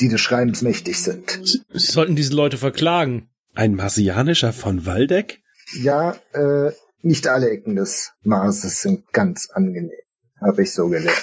die 0.00 0.08
des 0.08 0.20
Schreibens 0.20 0.62
mächtig 0.62 1.02
sind. 1.02 1.40
Sie 1.42 1.62
sollten 1.92 2.16
diese 2.16 2.34
Leute 2.34 2.58
verklagen. 2.58 3.28
Ein 3.54 3.74
marsianischer 3.74 4.52
von 4.52 4.84
Waldeck? 4.84 5.40
Ja, 5.80 6.16
äh, 6.32 6.72
nicht 7.02 7.28
alle 7.28 7.50
Ecken 7.50 7.76
des 7.76 8.12
Marses 8.22 8.80
sind 8.80 9.12
ganz 9.12 9.50
angenehm, 9.50 9.90
habe 10.44 10.62
ich 10.62 10.72
so 10.72 10.88
gelernt. 10.88 11.18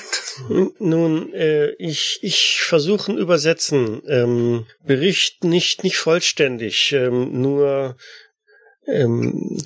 Nun, 0.79 1.33
äh, 1.33 1.71
ich 1.73 2.19
ich 2.21 2.61
versuche 2.61 3.11
übersetzen. 3.11 4.01
Ähm, 4.07 4.65
Bericht 4.85 5.43
nicht 5.43 5.83
nicht 5.83 5.97
vollständig, 5.97 6.93
ähm, 6.93 7.41
nur 7.41 7.97
ähm, 8.87 9.57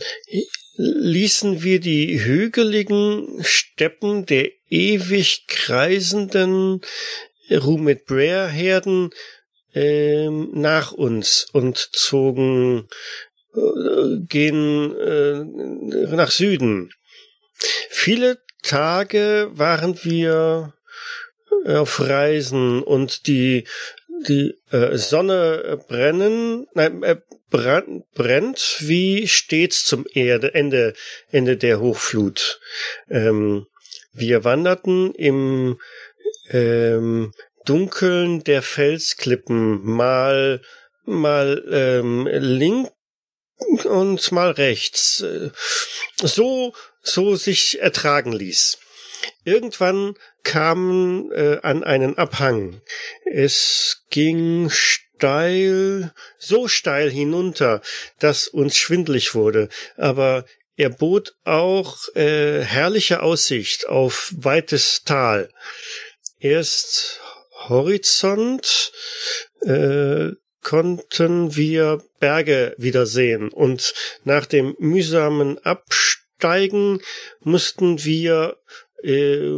ließen 0.78 1.64
wir 1.64 1.80
die 1.80 2.24
hügeligen 2.24 3.40
Steppen 3.44 4.26
der 4.26 4.50
ewig 4.70 5.46
kreisenden 5.48 6.82
Rumit 7.50 8.06
Brer 8.06 8.48
Herden 8.48 9.12
ähm, 9.74 10.50
nach 10.54 10.92
uns 10.92 11.48
und 11.54 11.78
zogen 11.78 12.88
äh, 13.54 14.26
gehen 14.28 14.96
äh, 14.98 15.44
nach 16.16 16.32
Süden. 16.32 16.92
Viele 17.90 18.38
Tage 18.66 19.50
waren 19.54 20.04
wir 20.04 20.74
auf 21.66 22.00
Reisen 22.00 22.84
und 22.84 23.28
die 23.28 23.66
die 24.28 24.54
äh, 24.72 24.98
Sonne 24.98 25.80
brennen, 25.88 26.68
nein, 26.74 27.04
äh, 27.04 27.18
brennt, 27.50 28.10
brennt 28.14 28.78
wie 28.80 29.28
stets 29.28 29.86
zum 29.86 30.06
Erde, 30.14 30.54
Ende, 30.54 30.94
Ende 31.32 31.58
der 31.58 31.80
Hochflut. 31.80 32.60
Ähm, 33.10 33.68
wir 34.14 34.44
wanderten 34.44 35.14
im 35.16 35.80
ähm, 36.50 37.34
Dunkeln 37.66 38.44
der 38.44 38.62
Felsklippen 38.62 39.84
mal 39.84 40.62
mal 41.04 41.64
ähm, 41.70 42.28
links 42.32 42.92
und 43.86 44.32
mal 44.32 44.52
rechts, 44.52 45.22
äh, 45.22 45.52
so 46.22 46.74
so 47.06 47.36
sich 47.36 47.80
ertragen 47.80 48.34
ließ. 48.34 48.78
Irgendwann 49.44 50.16
kamen 50.44 51.32
äh, 51.32 51.60
an 51.62 51.84
einen 51.84 52.18
Abhang. 52.18 52.82
Es 53.26 54.04
ging 54.10 54.70
steil, 54.70 56.14
so 56.38 56.68
steil 56.68 57.10
hinunter, 57.10 57.82
dass 58.20 58.48
uns 58.48 58.78
schwindlig 58.78 59.34
wurde, 59.34 59.70
aber 59.98 60.46
er 60.78 60.90
bot 60.90 61.36
auch 61.46 61.98
äh, 62.16 62.62
herrliche 62.62 63.22
Aussicht 63.22 63.88
auf 63.88 64.34
weites 64.36 65.04
Tal. 65.06 65.50
Erst 66.40 67.22
Horizont 67.70 68.92
äh, 69.62 70.32
konnten 70.62 71.56
wir 71.56 72.04
Berge 72.20 72.76
wiedersehen 72.78 73.50
und 73.50 73.94
nach 74.24 74.46
dem 74.46 74.76
mühsamen 74.80 75.64
Absteigen 76.46 77.02
mussten 77.40 78.04
wir 78.04 78.58
äh, 79.02 79.50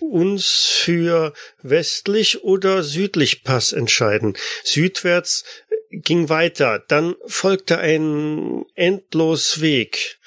uns 0.00 0.46
für 0.66 1.32
westlich 1.60 2.44
oder 2.44 2.84
südlich 2.84 3.42
Pass 3.42 3.72
entscheiden. 3.72 4.36
Südwärts 4.62 5.42
ging 5.90 6.28
weiter, 6.28 6.84
dann 6.86 7.16
folgte 7.26 7.78
ein 7.78 8.64
endlos 8.76 9.60
Weg 9.60 10.20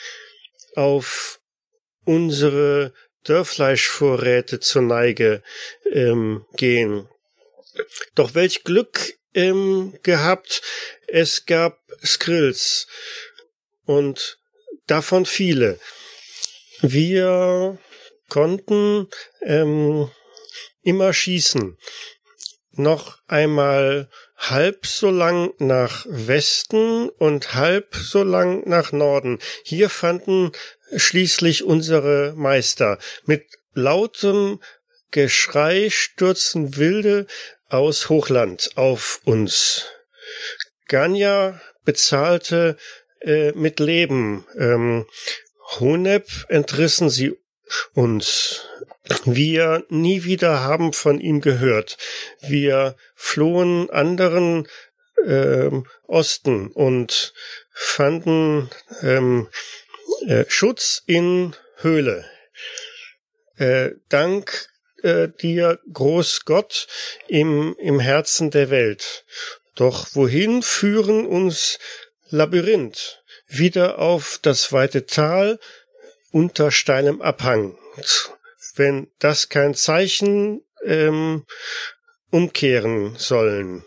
auf 0.75 1.39
unsere 2.03 2.93
Dörrfleischvorräte 3.23 4.59
zur 4.59 4.81
Neige 4.81 5.41
ähm, 5.89 6.45
gehen. 6.57 7.07
Doch 8.15 8.35
welch 8.35 8.65
Glück 8.65 9.13
ähm, 9.33 9.98
gehabt, 10.03 10.61
es 11.07 11.46
gab 11.46 11.79
Skrills 12.03 12.87
und 13.85 14.40
davon 14.91 15.25
viele. 15.25 15.79
Wir 16.81 17.77
konnten 18.27 19.07
ähm, 19.41 20.11
immer 20.81 21.13
schießen. 21.13 21.77
Noch 22.73 23.19
einmal 23.27 24.09
halb 24.37 24.85
so 24.85 25.09
lang 25.09 25.53
nach 25.59 26.05
Westen 26.09 27.09
und 27.09 27.53
halb 27.53 27.95
so 27.95 28.23
lang 28.23 28.67
nach 28.67 28.91
Norden. 28.91 29.39
Hier 29.63 29.89
fanden 29.89 30.51
schließlich 30.95 31.63
unsere 31.63 32.33
Meister. 32.35 32.97
Mit 33.25 33.45
lautem 33.73 34.61
Geschrei 35.11 35.89
stürzen 35.89 36.77
Wilde 36.77 37.27
aus 37.69 38.09
Hochland 38.09 38.71
auf 38.75 39.21
uns. 39.25 39.85
Ganya 40.87 41.61
bezahlte 41.83 42.77
äh, 43.22 43.51
mit 43.53 43.79
Leben. 43.79 44.46
Ähm, 44.57 45.05
Honeb 45.79 46.27
entrissen 46.50 47.10
sie 47.10 47.38
uns. 47.94 48.68
Wir 49.25 49.86
nie 49.90 50.24
wieder 50.24 50.62
haben 50.62 50.94
von 50.94 51.20
ihm 51.20 51.42
gehört. 51.42 51.98
Wir 52.42 52.96
flohen 53.16 53.90
anderen 53.90 54.68
ähm, 55.25 55.86
Osten 56.07 56.68
und 56.68 57.34
fanden 57.72 58.70
ähm, 59.01 59.48
äh, 60.27 60.46
Schutz 60.48 61.01
in 61.05 61.55
Höhle. 61.77 62.25
Äh, 63.57 63.92
dank 64.10 64.68
äh, 65.03 65.29
dir, 65.29 65.79
groß 65.92 66.46
Gott, 66.46 66.88
im, 67.27 67.75
im 67.79 68.00
Herzen 68.00 68.51
der 68.51 68.70
Welt. 68.70 69.25
Doch 69.75 70.10
wohin 70.14 70.64
führen 70.64 71.25
uns 71.25 71.79
Labyrinth? 72.31 73.24
Wieder 73.48 74.00
auf 74.00 74.39
das 74.41 74.72
weite 74.72 75.05
Tal 75.05 75.59
unter 76.31 76.72
steilem 76.72 77.22
Abhang. 77.22 77.77
Wenn 78.75 79.07
das 79.20 79.50
kein 79.50 79.75
Zeichen 79.75 80.63
ähm, 80.85 81.46
umkehren 82.31 83.15
sollen. 83.17 83.83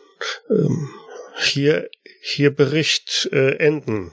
Ähm, 0.50 0.90
hier, 1.38 1.88
hier 2.20 2.54
Bericht 2.54 3.28
äh, 3.32 3.56
enden. 3.56 4.12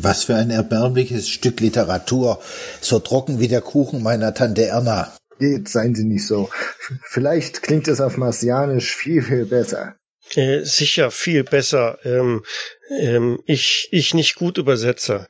Was 0.00 0.24
für 0.24 0.36
ein 0.36 0.50
erbärmliches 0.50 1.28
Stück 1.28 1.60
Literatur, 1.60 2.40
so 2.80 2.98
trocken 2.98 3.40
wie 3.40 3.48
der 3.48 3.60
Kuchen 3.60 4.02
meiner 4.02 4.34
Tante 4.34 4.66
Erna. 4.66 5.12
Jetzt 5.38 5.72
seien 5.72 5.94
Sie 5.94 6.04
nicht 6.04 6.26
so. 6.26 6.50
Vielleicht 7.02 7.62
klingt 7.62 7.88
es 7.88 8.00
auf 8.00 8.16
Marsianisch 8.16 8.94
viel, 8.94 9.22
viel 9.22 9.46
besser. 9.46 9.96
Äh, 10.34 10.64
sicher 10.64 11.10
viel 11.10 11.42
besser. 11.42 11.98
Ähm, 12.04 12.44
ähm, 12.90 13.40
ich, 13.46 13.88
ich 13.90 14.14
nicht 14.14 14.36
gut 14.36 14.58
Übersetzer. 14.58 15.28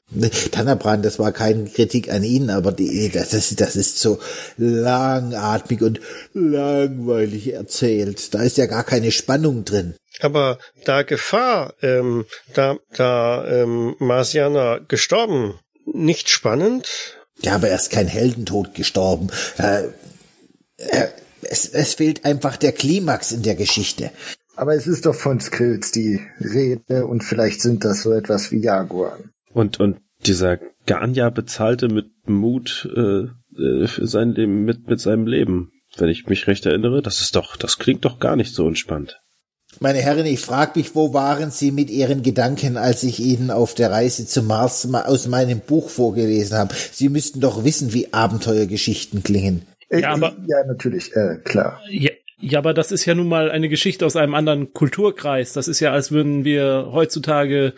Tannerbrand, 0.50 1.04
das 1.04 1.18
war 1.18 1.32
keine 1.32 1.68
Kritik 1.70 2.12
an 2.12 2.22
Ihnen, 2.22 2.50
aber 2.50 2.72
die, 2.72 3.10
das, 3.10 3.32
ist, 3.32 3.60
das 3.60 3.76
ist 3.76 3.98
so 3.98 4.18
langatmig 4.56 5.82
und 5.82 6.00
langweilig 6.34 7.52
erzählt. 7.52 8.34
Da 8.34 8.42
ist 8.42 8.58
ja 8.58 8.66
gar 8.66 8.84
keine 8.84 9.10
Spannung 9.10 9.64
drin. 9.64 9.94
Aber 10.20 10.58
da 10.84 11.02
Gefahr, 11.02 11.74
ähm, 11.82 12.26
da, 12.54 12.76
da 12.94 13.46
ähm, 13.46 13.96
Marsianer 13.98 14.80
gestorben, 14.80 15.58
nicht 15.86 16.28
spannend? 16.28 17.16
Ja, 17.42 17.54
aber 17.54 17.68
er 17.68 17.76
ist 17.76 17.90
kein 17.90 18.08
Heldentod 18.08 18.74
gestorben. 18.74 19.28
Äh, 19.58 19.84
äh, 20.76 21.08
es, 21.42 21.66
es 21.66 21.94
fehlt 21.94 22.24
einfach 22.24 22.56
der 22.56 22.72
Klimax 22.72 23.32
in 23.32 23.42
der 23.42 23.54
Geschichte. 23.54 24.10
Aber 24.60 24.74
es 24.74 24.86
ist 24.86 25.06
doch 25.06 25.14
von 25.14 25.40
Skrills 25.40 25.90
die 25.90 26.20
Rede 26.38 27.06
und 27.06 27.24
vielleicht 27.24 27.62
sind 27.62 27.82
das 27.82 28.02
so 28.02 28.12
etwas 28.12 28.52
wie 28.52 28.60
Jaguar. 28.60 29.18
Und, 29.54 29.80
und 29.80 29.96
dieser 30.26 30.58
Ganya 30.84 31.30
bezahlte 31.30 31.88
mit 31.88 32.10
Mut 32.28 32.86
äh, 32.94 33.28
äh, 33.58 33.86
für 33.86 34.06
sein 34.06 34.32
Leben, 34.32 34.66
mit, 34.66 34.86
mit 34.86 35.00
seinem 35.00 35.26
Leben. 35.26 35.70
Wenn 35.96 36.10
ich 36.10 36.26
mich 36.26 36.46
recht 36.46 36.66
erinnere, 36.66 37.00
das 37.00 37.22
ist 37.22 37.36
doch, 37.36 37.56
das 37.56 37.78
klingt 37.78 38.04
doch 38.04 38.18
gar 38.18 38.36
nicht 38.36 38.54
so 38.54 38.68
entspannt. 38.68 39.22
Meine 39.78 40.00
Herren, 40.00 40.26
ich 40.26 40.40
frage 40.40 40.72
mich, 40.78 40.94
wo 40.94 41.14
waren 41.14 41.50
Sie 41.50 41.72
mit 41.72 41.88
Ihren 41.88 42.22
Gedanken, 42.22 42.76
als 42.76 43.02
ich 43.02 43.18
Ihnen 43.18 43.50
auf 43.50 43.74
der 43.74 43.90
Reise 43.90 44.26
zum 44.26 44.46
Mars 44.46 44.86
aus 44.92 45.26
meinem 45.26 45.60
Buch 45.60 45.88
vorgelesen 45.88 46.58
habe? 46.58 46.74
Sie 46.92 47.08
müssten 47.08 47.40
doch 47.40 47.64
wissen, 47.64 47.94
wie 47.94 48.12
Abenteuergeschichten 48.12 49.22
klingen. 49.22 49.62
Äh, 49.88 50.00
Ja, 50.02 50.12
aber- 50.12 50.36
ja, 50.46 50.64
natürlich, 50.66 51.16
äh, 51.16 51.36
klar. 51.44 51.80
Ja, 51.88 52.10
ja, 52.40 52.58
aber 52.58 52.74
das 52.74 52.90
ist 52.90 53.04
ja 53.04 53.14
nun 53.14 53.28
mal 53.28 53.50
eine 53.50 53.68
Geschichte 53.68 54.06
aus 54.06 54.16
einem 54.16 54.34
anderen 54.34 54.72
Kulturkreis. 54.72 55.52
Das 55.52 55.68
ist 55.68 55.80
ja, 55.80 55.92
als 55.92 56.10
würden 56.10 56.44
wir 56.44 56.88
heutzutage 56.92 57.74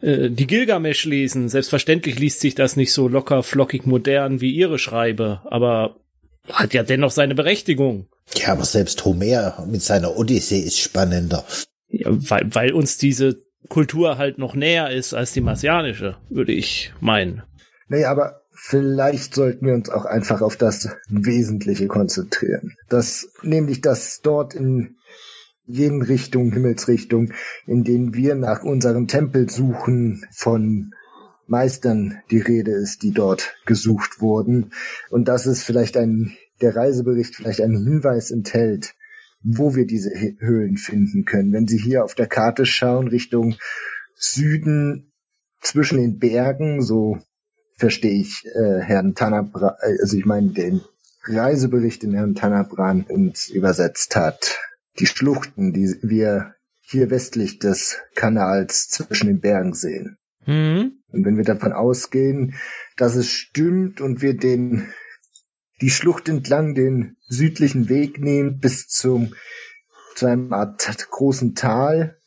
äh, 0.00 0.30
die 0.30 0.46
Gilgamesch 0.46 1.04
lesen. 1.04 1.48
Selbstverständlich 1.48 2.18
liest 2.18 2.40
sich 2.40 2.54
das 2.54 2.76
nicht 2.76 2.92
so 2.92 3.08
locker, 3.08 3.42
flockig, 3.42 3.86
modern 3.86 4.40
wie 4.40 4.52
Ihre 4.52 4.78
Schreibe, 4.78 5.42
aber 5.44 5.96
hat 6.50 6.72
ja 6.74 6.82
dennoch 6.82 7.10
seine 7.10 7.34
Berechtigung. 7.34 8.08
Ja, 8.34 8.52
aber 8.52 8.64
selbst 8.64 9.04
Homer 9.04 9.66
mit 9.66 9.82
seiner 9.82 10.16
Odyssee 10.16 10.60
ist 10.60 10.78
spannender. 10.78 11.44
Ja, 11.88 12.08
weil, 12.10 12.46
weil 12.54 12.72
uns 12.72 12.98
diese 12.98 13.36
Kultur 13.68 14.16
halt 14.18 14.38
noch 14.38 14.54
näher 14.54 14.90
ist 14.90 15.14
als 15.14 15.32
die 15.32 15.40
marsianische, 15.40 16.16
würde 16.30 16.52
ich 16.52 16.92
meinen. 17.00 17.42
Nee, 17.88 18.04
aber 18.04 18.42
vielleicht 18.68 19.34
sollten 19.34 19.64
wir 19.64 19.72
uns 19.72 19.88
auch 19.88 20.04
einfach 20.04 20.42
auf 20.42 20.56
das 20.58 20.90
Wesentliche 21.08 21.86
konzentrieren. 21.86 22.76
Das, 22.90 23.30
nämlich, 23.42 23.80
dass 23.80 24.20
dort 24.20 24.54
in 24.54 24.96
jenen 25.64 26.02
Richtungen, 26.02 26.52
Himmelsrichtungen, 26.52 27.32
in 27.66 27.82
denen 27.82 28.12
wir 28.12 28.34
nach 28.34 28.62
unserem 28.64 29.08
Tempel 29.08 29.48
suchen, 29.48 30.22
von 30.32 30.90
Meistern 31.46 32.18
die 32.30 32.40
Rede 32.40 32.72
ist, 32.72 33.02
die 33.02 33.12
dort 33.12 33.56
gesucht 33.64 34.20
wurden. 34.20 34.72
Und 35.08 35.28
dass 35.28 35.46
es 35.46 35.62
vielleicht 35.62 35.96
ein, 35.96 36.36
der 36.60 36.76
Reisebericht 36.76 37.36
vielleicht 37.36 37.62
einen 37.62 37.82
Hinweis 37.82 38.30
enthält, 38.30 38.94
wo 39.42 39.76
wir 39.76 39.86
diese 39.86 40.10
Höhlen 40.10 40.76
finden 40.76 41.24
können. 41.24 41.54
Wenn 41.54 41.66
Sie 41.66 41.78
hier 41.78 42.04
auf 42.04 42.14
der 42.14 42.26
Karte 42.26 42.66
schauen, 42.66 43.08
Richtung 43.08 43.54
Süden 44.14 45.10
zwischen 45.62 45.96
den 45.96 46.18
Bergen, 46.18 46.82
so 46.82 47.18
verstehe 47.78 48.20
ich 48.20 48.44
äh, 48.54 48.80
Herrn 48.80 49.14
Tanabran, 49.14 49.74
also 49.80 50.16
ich 50.16 50.26
meine 50.26 50.50
den 50.50 50.82
Reisebericht, 51.24 52.02
den 52.02 52.14
Herrn 52.14 52.34
Tanabran 52.34 53.04
uns 53.04 53.48
übersetzt 53.48 54.16
hat. 54.16 54.58
Die 54.98 55.06
Schluchten, 55.06 55.72
die 55.72 55.96
wir 56.02 56.54
hier 56.80 57.10
westlich 57.10 57.58
des 57.58 57.98
Kanals 58.14 58.88
zwischen 58.88 59.28
den 59.28 59.40
Bergen 59.40 59.74
sehen. 59.74 60.18
Mhm. 60.46 60.98
Und 61.10 61.24
wenn 61.24 61.36
wir 61.36 61.44
davon 61.44 61.72
ausgehen, 61.72 62.54
dass 62.96 63.14
es 63.14 63.30
stimmt 63.30 64.00
und 64.00 64.22
wir 64.22 64.36
den 64.36 64.88
die 65.80 65.90
Schlucht 65.90 66.28
entlang 66.28 66.74
den 66.74 67.16
südlichen 67.28 67.88
Weg 67.88 68.18
nehmen 68.20 68.58
bis 68.58 68.88
zum 68.88 69.34
zu 70.16 70.26
einem 70.26 70.52
Art 70.52 71.08
großen 71.10 71.54
Tal 71.54 72.18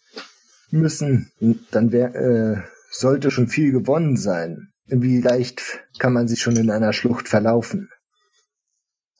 müssen, 0.69 1.29
dann 1.71 1.91
wär, 1.91 2.15
äh, 2.15 2.61
sollte 2.89 3.31
schon 3.31 3.49
viel 3.49 3.73
gewonnen 3.73 4.15
sein. 4.15 4.70
Wie 4.87 5.21
leicht 5.21 5.61
kann 5.99 6.13
man 6.13 6.27
sich 6.27 6.41
schon 6.41 6.55
in 6.55 6.69
einer 6.69 6.93
Schlucht 6.93 7.27
verlaufen? 7.27 7.89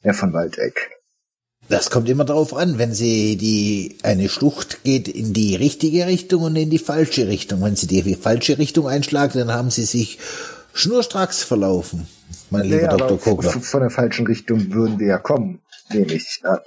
Herr 0.01 0.13
von 0.13 0.33
Waldeck. 0.33 0.91
Das 1.69 1.89
kommt 1.89 2.09
immer 2.09 2.25
darauf 2.25 2.53
an, 2.53 2.79
wenn 2.79 2.93
sie 2.93 3.37
die, 3.37 3.97
eine 4.03 4.27
Schlucht 4.27 4.83
geht 4.83 5.07
in 5.07 5.31
die 5.31 5.55
richtige 5.55 6.07
Richtung 6.07 6.43
und 6.43 6.55
in 6.55 6.69
die 6.69 6.79
falsche 6.79 7.27
Richtung. 7.27 7.61
Wenn 7.61 7.75
sie 7.75 7.87
die 7.87 8.15
falsche 8.15 8.57
Richtung 8.57 8.87
einschlagen, 8.87 9.39
dann 9.39 9.53
haben 9.53 9.69
sie 9.69 9.85
sich 9.85 10.19
schnurstracks 10.73 11.43
verlaufen, 11.43 12.07
mein 12.49 12.63
lieber 12.63 12.81
Nee, 12.81 12.87
Dr. 12.87 13.07
aber 13.07 13.17
Kogler. 13.17 13.51
von 13.51 13.81
der 13.81 13.89
falschen 13.89 14.25
Richtung 14.25 14.71
würden 14.73 14.99
wir 14.99 15.07
ja 15.07 15.17
kommen, 15.17 15.61
nehme 15.91 16.13
ich 16.13 16.41
an. 16.43 16.59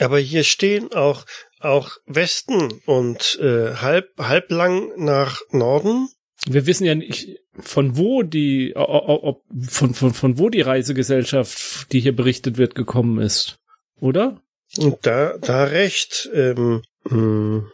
Aber 0.00 0.18
hier 0.18 0.44
stehen 0.44 0.92
auch 0.92 1.24
auch 1.60 1.96
Westen 2.06 2.80
und 2.84 3.38
äh, 3.40 3.74
halb 3.76 4.08
halblang 4.18 4.90
nach 4.96 5.40
Norden. 5.50 6.08
Wir 6.46 6.66
wissen 6.66 6.84
ja 6.84 6.94
nicht, 6.94 7.28
von 7.58 7.96
wo 7.96 8.22
die, 8.22 8.72
ob, 8.76 9.42
von, 9.68 9.94
von, 9.94 10.14
von 10.14 10.38
wo 10.38 10.48
die 10.48 10.60
Reisegesellschaft, 10.60 11.92
die 11.92 12.00
hier 12.00 12.14
berichtet 12.14 12.58
wird, 12.58 12.74
gekommen 12.74 13.20
ist. 13.20 13.58
Oder? 14.00 14.40
Und 14.78 14.98
da 15.02 15.38
da 15.38 15.64
recht. 15.64 16.28
Ähm, 16.34 16.82
mh, 17.04 17.64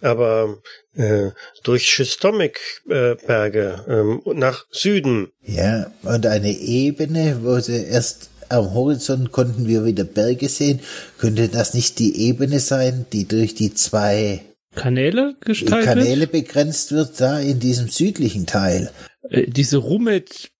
aber 0.00 0.58
äh, 0.94 1.30
durch 1.62 1.88
Schistomik-Berge 1.88 3.84
ähm, 3.88 4.20
nach 4.34 4.66
Süden. 4.70 5.30
Ja, 5.40 5.92
und 6.02 6.26
eine 6.26 6.52
Ebene, 6.52 7.38
wo 7.42 7.60
sie 7.60 7.84
erst 7.84 8.30
am 8.48 8.74
Horizont 8.74 9.32
konnten 9.32 9.66
wir 9.66 9.84
wieder 9.84 10.04
Berge 10.04 10.48
sehen. 10.48 10.80
Könnte 11.18 11.48
das 11.48 11.72
nicht 11.72 11.98
die 11.98 12.26
Ebene 12.26 12.60
sein, 12.60 13.06
die 13.12 13.26
durch 13.26 13.54
die 13.54 13.74
zwei 13.74 14.42
Kanäle 14.74 15.36
gestaltet? 15.40 15.86
Kanäle 15.86 16.26
begrenzt 16.26 16.92
wird, 16.92 17.20
da 17.20 17.38
in 17.40 17.60
diesem 17.60 17.88
südlichen 17.88 18.46
Teil? 18.46 18.90
Äh, 19.28 19.46
diese 19.48 19.78
Rummet, 19.78 20.50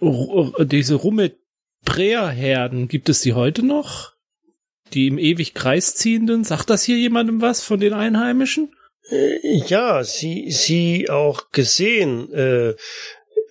Ru- 0.00 0.64
diese 0.64 0.94
Rummet 0.94 1.36
Herden, 1.86 2.88
gibt 2.88 3.08
es 3.08 3.20
die 3.22 3.32
heute 3.32 3.64
noch? 3.64 4.12
Die 4.92 5.06
im 5.06 5.18
ewig 5.18 5.54
kreisziehenden? 5.54 6.44
Sagt 6.44 6.70
das 6.70 6.82
hier 6.82 6.96
jemandem 6.96 7.40
was 7.40 7.62
von 7.62 7.80
den 7.80 7.92
Einheimischen? 7.94 8.72
Äh, 9.10 9.58
ja, 9.68 10.02
sie 10.04 10.50
sie 10.50 11.08
auch 11.10 11.50
gesehen. 11.50 12.32
Äh, 12.32 12.74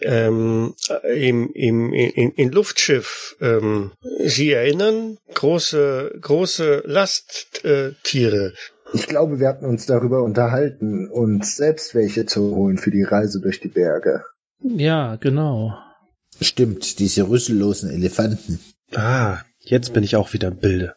ähm, 0.02 0.76
im, 1.16 1.52
im, 1.54 1.92
in, 1.94 2.32
in 2.32 2.52
Luftschiff. 2.52 3.36
Ähm, 3.42 3.94
Sie 4.26 4.52
erinnern? 4.52 5.18
Große, 5.34 6.20
große 6.22 6.84
Lasttiere. 6.86 8.54
Ich 8.94 9.08
glaube, 9.08 9.40
wir 9.40 9.48
hatten 9.48 9.66
uns 9.66 9.86
darüber 9.86 10.24
unterhalten, 10.24 11.10
uns 11.10 11.56
selbst 11.56 11.94
welche 11.94 12.26
zu 12.26 12.56
holen 12.56 12.78
für 12.78 12.92
die 12.92 13.04
Reise 13.04 13.42
durch 13.42 13.60
die 13.60 13.68
Berge. 13.68 14.24
Ja, 14.60 15.18
genau. 15.18 15.78
Stimmt, 16.42 17.00
diese 17.00 17.30
rüssellosen 17.30 17.90
Elefanten. 17.90 18.60
Ah, 18.96 19.40
jetzt 19.60 19.94
bin 19.94 20.04
ich 20.04 20.16
auch 20.16 20.34
wieder 20.34 20.50
im 20.50 20.58
Bilde. 20.58 20.96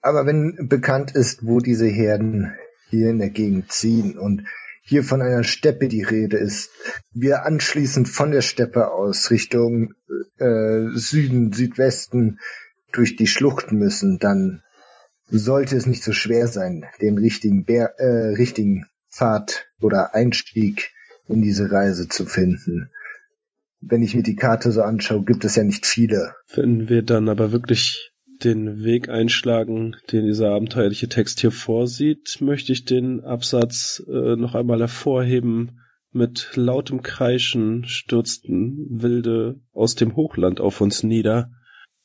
Aber 0.00 0.24
wenn 0.26 0.68
bekannt 0.68 1.12
ist, 1.12 1.46
wo 1.46 1.60
diese 1.60 1.86
Herden 1.86 2.54
hier 2.88 3.10
in 3.10 3.18
der 3.18 3.30
Gegend 3.30 3.72
ziehen 3.72 4.16
und 4.16 4.44
hier 4.82 5.02
von 5.02 5.20
einer 5.20 5.42
Steppe 5.42 5.88
die 5.88 6.04
Rede 6.04 6.36
ist, 6.36 6.70
wir 7.12 7.44
anschließend 7.44 8.08
von 8.08 8.30
der 8.30 8.42
Steppe 8.42 8.92
aus 8.92 9.30
Richtung 9.32 9.94
äh, 10.38 10.86
Süden, 10.94 11.52
Südwesten 11.52 12.38
durch 12.92 13.16
die 13.16 13.26
Schluchten 13.26 13.78
müssen, 13.78 14.18
dann 14.20 14.62
sollte 15.28 15.76
es 15.76 15.86
nicht 15.86 16.02
so 16.02 16.12
schwer 16.12 16.48
sein, 16.48 16.84
den 17.00 17.18
richtigen, 17.18 17.64
Bär, 17.64 17.94
äh, 17.98 18.34
richtigen 18.34 18.86
Pfad 19.10 19.66
oder 19.80 20.14
Einstieg 20.14 20.90
in 21.28 21.42
diese 21.42 21.70
Reise 21.70 22.08
zu 22.08 22.26
finden. 22.26 22.90
Wenn 23.80 24.02
ich 24.02 24.14
mir 24.14 24.22
die 24.22 24.36
Karte 24.36 24.72
so 24.72 24.82
anschaue, 24.82 25.24
gibt 25.24 25.44
es 25.44 25.56
ja 25.56 25.64
nicht 25.64 25.86
viele. 25.86 26.34
Wenn 26.54 26.88
wir 26.88 27.02
dann 27.02 27.28
aber 27.28 27.52
wirklich 27.52 28.12
den 28.42 28.84
Weg 28.84 29.08
einschlagen, 29.08 29.96
den 30.12 30.26
dieser 30.26 30.50
abenteuerliche 30.50 31.08
Text 31.08 31.40
hier 31.40 31.50
vorsieht, 31.50 32.38
möchte 32.40 32.72
ich 32.72 32.84
den 32.84 33.20
Absatz 33.24 34.02
äh, 34.08 34.36
noch 34.36 34.54
einmal 34.54 34.80
hervorheben. 34.80 35.80
Mit 36.12 36.52
lautem 36.54 37.02
Kreischen 37.02 37.84
stürzten 37.86 38.86
Wilde 38.90 39.60
aus 39.72 39.96
dem 39.96 40.16
Hochland 40.16 40.60
auf 40.60 40.80
uns 40.80 41.02
nieder. 41.02 41.50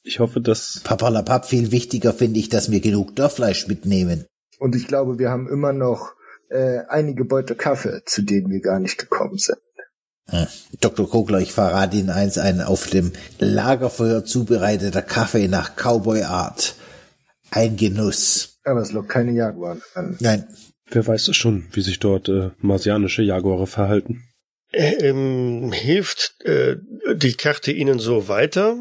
Ich 0.04 0.20
hoffe, 0.20 0.42
dass 0.42 0.82
Papalapap, 0.84 1.46
viel 1.46 1.72
wichtiger 1.72 2.14
finde 2.14 2.40
ich, 2.40 2.50
dass 2.50 2.72
wir 2.72 2.80
genug 2.80 3.16
Dorffleisch 3.16 3.68
mitnehmen. 3.68 4.26
Und 4.60 4.76
ich 4.76 4.88
glaube, 4.88 5.20
wir 5.20 5.30
haben 5.30 5.48
immer 5.48 5.74
noch 5.74 6.14
äh, 6.50 6.80
einige 6.90 7.26
Beute 7.26 7.56
Kaffee, 7.56 8.02
zu 8.06 8.22
denen 8.22 8.50
wir 8.52 8.62
gar 8.62 8.80
nicht 8.80 8.98
gekommen 8.98 9.38
sind. 9.38 9.58
Hm. 10.30 10.48
Dr. 10.80 11.10
Kogler, 11.10 11.40
ich 11.40 11.52
verrate 11.52 11.98
Ihnen 11.98 12.10
eins, 12.10 12.38
ein 12.38 12.62
auf 12.62 12.88
dem 12.88 13.12
Lagerfeuer 13.40 14.24
zubereiteter 14.24 15.02
Kaffee 15.02 15.48
nach 15.48 15.76
Cowboy-Art. 15.76 16.76
Ein 17.52 17.76
Genuss. 17.76 18.60
Aber 18.64 18.82
es 18.82 18.92
lockt 18.92 19.10
keine 19.10 19.34
Jaguar 19.34 19.78
an. 19.94 20.16
Nein, 20.20 20.48
wer 20.90 21.06
weiß 21.06 21.28
es 21.28 21.36
schon, 21.36 21.66
wie 21.74 21.82
sich 21.82 22.00
dort 22.00 22.30
äh, 22.30 22.52
marsianische 22.60 23.24
Jaguare 23.24 23.68
verhalten. 23.68 24.24
Ähm, 24.72 25.72
hilft 25.74 26.36
äh, 26.46 26.78
die 27.14 27.34
Karte 27.34 27.72
Ihnen 27.72 28.00
so 28.00 28.30
weiter? 28.30 28.78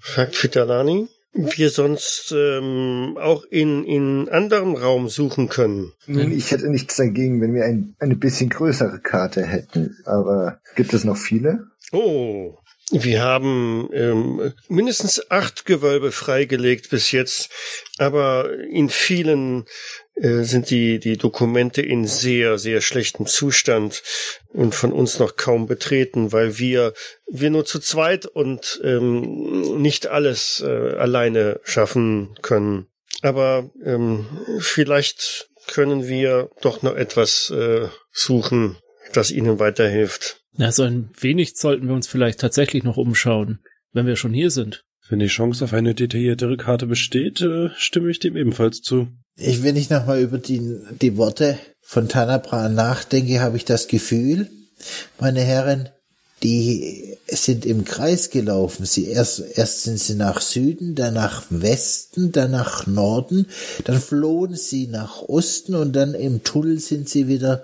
Fragt 0.00 0.36
Fitalani. 0.36 1.08
Wir 1.34 1.70
sonst 1.70 2.34
ähm, 2.36 3.16
auch 3.20 3.44
in, 3.44 3.84
in 3.84 4.28
anderem 4.28 4.74
Raum 4.74 5.08
suchen 5.08 5.48
können. 5.48 5.92
Nun, 6.06 6.32
ich 6.32 6.50
hätte 6.50 6.68
nichts 6.68 6.96
dagegen, 6.96 7.40
wenn 7.40 7.54
wir 7.54 7.64
ein, 7.64 7.94
eine 7.98 8.16
bisschen 8.16 8.48
größere 8.48 9.00
Karte 9.00 9.44
hätten. 9.44 9.96
Aber 10.04 10.60
gibt 10.74 10.94
es 10.94 11.04
noch 11.04 11.16
viele? 11.16 11.66
Oh, 11.92 12.56
wir 12.90 13.22
haben 13.22 13.90
ähm, 13.92 14.54
mindestens 14.68 15.30
acht 15.30 15.66
Gewölbe 15.66 16.10
freigelegt 16.10 16.88
bis 16.88 17.12
jetzt, 17.12 17.50
aber 17.98 18.50
in 18.70 18.88
vielen 18.88 19.66
äh, 20.14 20.42
sind 20.42 20.70
die, 20.70 20.98
die 20.98 21.18
Dokumente 21.18 21.82
in 21.82 22.06
sehr, 22.06 22.58
sehr 22.58 22.80
schlechtem 22.80 23.26
Zustand 23.26 24.02
und 24.48 24.74
von 24.74 24.92
uns 24.92 25.18
noch 25.18 25.36
kaum 25.36 25.66
betreten, 25.66 26.32
weil 26.32 26.58
wir, 26.58 26.94
wir 27.30 27.50
nur 27.50 27.66
zu 27.66 27.78
zweit 27.78 28.24
und 28.24 28.80
ähm, 28.82 29.80
nicht 29.82 30.06
alles 30.06 30.62
äh, 30.66 30.94
alleine 30.96 31.60
schaffen 31.64 32.34
können. 32.40 32.86
Aber 33.20 33.70
ähm, 33.84 34.26
vielleicht 34.60 35.50
können 35.66 36.08
wir 36.08 36.50
doch 36.62 36.82
noch 36.82 36.96
etwas 36.96 37.50
äh, 37.50 37.88
suchen, 38.12 38.78
das 39.12 39.30
Ihnen 39.30 39.58
weiterhilft. 39.58 40.37
Ja, 40.58 40.72
so 40.72 40.82
ein 40.82 41.10
wenig 41.18 41.56
sollten 41.56 41.86
wir 41.86 41.94
uns 41.94 42.08
vielleicht 42.08 42.40
tatsächlich 42.40 42.82
noch 42.82 42.96
umschauen, 42.96 43.60
wenn 43.92 44.06
wir 44.06 44.16
schon 44.16 44.34
hier 44.34 44.50
sind. 44.50 44.84
Wenn 45.08 45.20
die 45.20 45.28
Chance 45.28 45.64
auf 45.64 45.72
eine 45.72 45.94
detailliertere 45.94 46.56
Karte 46.56 46.86
besteht, 46.86 47.40
äh, 47.40 47.70
stimme 47.76 48.10
ich 48.10 48.18
dem 48.18 48.36
ebenfalls 48.36 48.82
zu. 48.82 49.08
ich, 49.36 49.62
wenn 49.62 49.76
ich 49.76 49.88
nochmal 49.88 50.20
über 50.20 50.38
die, 50.38 50.60
die 51.00 51.16
Worte 51.16 51.58
von 51.80 52.08
Tanabra 52.08 52.68
nachdenke, 52.68 53.40
habe 53.40 53.56
ich 53.56 53.64
das 53.64 53.86
Gefühl, 53.86 54.50
meine 55.18 55.40
Herren, 55.40 55.88
die 56.42 57.16
sind 57.26 57.64
im 57.64 57.84
Kreis 57.84 58.30
gelaufen. 58.30 58.84
Sie 58.84 59.06
erst, 59.06 59.42
erst 59.54 59.84
sind 59.84 59.98
sie 59.98 60.14
nach 60.14 60.40
Süden, 60.40 60.94
dann 60.94 61.14
nach 61.14 61.44
Westen, 61.50 62.32
dann 62.32 62.50
nach 62.50 62.86
Norden, 62.86 63.46
dann 63.84 64.00
flohen 64.00 64.54
sie 64.54 64.86
nach 64.88 65.22
Osten 65.22 65.74
und 65.74 65.94
dann 65.94 66.14
im 66.14 66.44
Tunnel 66.44 66.78
sind 66.78 67.08
sie 67.08 67.28
wieder 67.28 67.62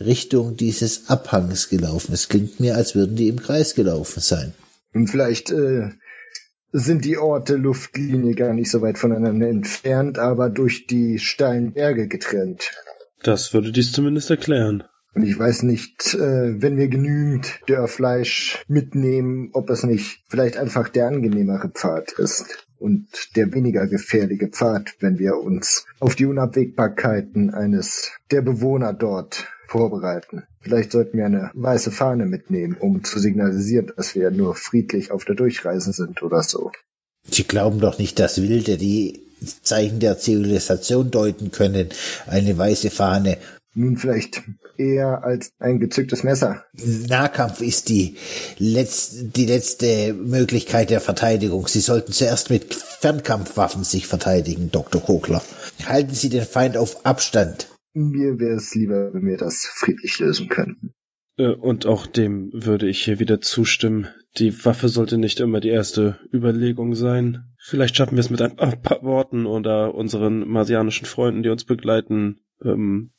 Richtung 0.00 0.56
dieses 0.56 1.08
Abhangs 1.08 1.68
gelaufen. 1.68 2.12
Es 2.12 2.28
klingt 2.28 2.60
mir, 2.60 2.76
als 2.76 2.94
würden 2.94 3.16
die 3.16 3.28
im 3.28 3.40
Kreis 3.40 3.74
gelaufen 3.74 4.20
sein. 4.20 4.54
Und 4.92 5.08
vielleicht 5.08 5.50
äh, 5.50 5.90
sind 6.72 7.04
die 7.04 7.18
Orte 7.18 7.56
Luftlinie 7.56 8.34
gar 8.34 8.52
nicht 8.52 8.70
so 8.70 8.82
weit 8.82 8.98
voneinander 8.98 9.48
entfernt, 9.48 10.18
aber 10.18 10.50
durch 10.50 10.86
die 10.86 11.18
steilen 11.18 11.72
Berge 11.72 12.08
getrennt. 12.08 12.70
Das 13.22 13.54
würde 13.54 13.72
dies 13.72 13.92
zumindest 13.92 14.30
erklären. 14.30 14.84
Und 15.14 15.22
ich 15.22 15.38
weiß 15.38 15.62
nicht, 15.62 16.12
äh, 16.14 16.60
wenn 16.60 16.76
wir 16.76 16.88
genügend 16.88 17.60
Dörrfleisch 17.66 18.62
mitnehmen, 18.68 19.48
ob 19.54 19.70
es 19.70 19.82
nicht 19.82 20.22
vielleicht 20.28 20.58
einfach 20.58 20.90
der 20.90 21.06
angenehmere 21.06 21.70
Pfad 21.70 22.12
ist 22.12 22.66
und 22.78 23.08
der 23.34 23.54
weniger 23.54 23.86
gefährliche 23.86 24.48
Pfad, 24.48 24.94
wenn 25.00 25.18
wir 25.18 25.38
uns 25.38 25.86
auf 26.00 26.16
die 26.16 26.26
Unabwägbarkeiten 26.26 27.54
eines 27.54 28.12
der 28.30 28.42
Bewohner 28.42 28.92
dort 28.92 29.46
vorbereiten. 29.66 30.44
Vielleicht 30.60 30.92
sollten 30.92 31.18
wir 31.18 31.26
eine 31.26 31.50
weiße 31.54 31.90
Fahne 31.90 32.26
mitnehmen, 32.26 32.76
um 32.78 33.04
zu 33.04 33.18
signalisieren, 33.18 33.92
dass 33.96 34.14
wir 34.14 34.30
nur 34.30 34.54
friedlich 34.54 35.10
auf 35.10 35.24
der 35.24 35.34
Durchreise 35.34 35.92
sind 35.92 36.22
oder 36.22 36.42
so. 36.42 36.70
Sie 37.28 37.44
glauben 37.44 37.80
doch 37.80 37.98
nicht, 37.98 38.18
dass 38.18 38.40
Wilde 38.40 38.76
die 38.78 39.22
Zeichen 39.62 40.00
der 40.00 40.18
Zivilisation 40.18 41.10
deuten 41.10 41.50
können. 41.50 41.88
Eine 42.26 42.56
weiße 42.56 42.90
Fahne 42.90 43.38
nun 43.76 43.98
vielleicht 43.98 44.42
eher 44.78 45.22
als 45.22 45.50
ein 45.58 45.78
gezücktes 45.78 46.22
Messer. 46.22 46.64
Nahkampf 46.72 47.60
ist 47.60 47.90
die, 47.90 48.16
letzte, 48.56 49.24
die 49.24 49.44
letzte 49.44 50.14
Möglichkeit 50.14 50.88
der 50.88 51.02
Verteidigung. 51.02 51.68
Sie 51.68 51.80
sollten 51.80 52.12
zuerst 52.12 52.48
mit 52.48 52.74
Fernkampfwaffen 52.74 53.84
sich 53.84 54.06
verteidigen, 54.06 54.70
Dr. 54.72 55.02
Kogler. 55.02 55.42
Halten 55.84 56.14
Sie 56.14 56.30
den 56.30 56.46
Feind 56.46 56.78
auf 56.78 57.04
Abstand. 57.04 57.68
Mir 57.96 58.38
wäre 58.38 58.56
es 58.56 58.74
lieber, 58.74 59.14
wenn 59.14 59.24
wir 59.26 59.38
das 59.38 59.64
friedlich 59.74 60.18
lösen 60.18 60.48
könnten. 60.48 60.92
Äh, 61.38 61.48
und 61.48 61.86
auch 61.86 62.06
dem 62.06 62.50
würde 62.52 62.88
ich 62.88 63.02
hier 63.02 63.18
wieder 63.18 63.40
zustimmen. 63.40 64.08
Die 64.36 64.64
Waffe 64.66 64.90
sollte 64.90 65.16
nicht 65.16 65.40
immer 65.40 65.60
die 65.60 65.70
erste 65.70 66.18
Überlegung 66.30 66.94
sein. 66.94 67.44
Vielleicht 67.58 67.96
schaffen 67.96 68.16
wir 68.16 68.20
es 68.20 68.28
mit 68.28 68.42
ein 68.42 68.54
paar 68.54 69.02
Worten 69.02 69.46
oder 69.46 69.94
unseren 69.94 70.46
marsianischen 70.46 71.06
Freunden, 71.06 71.42
die 71.42 71.48
uns 71.48 71.64
begleiten, 71.64 72.40
ähm, 72.62 73.12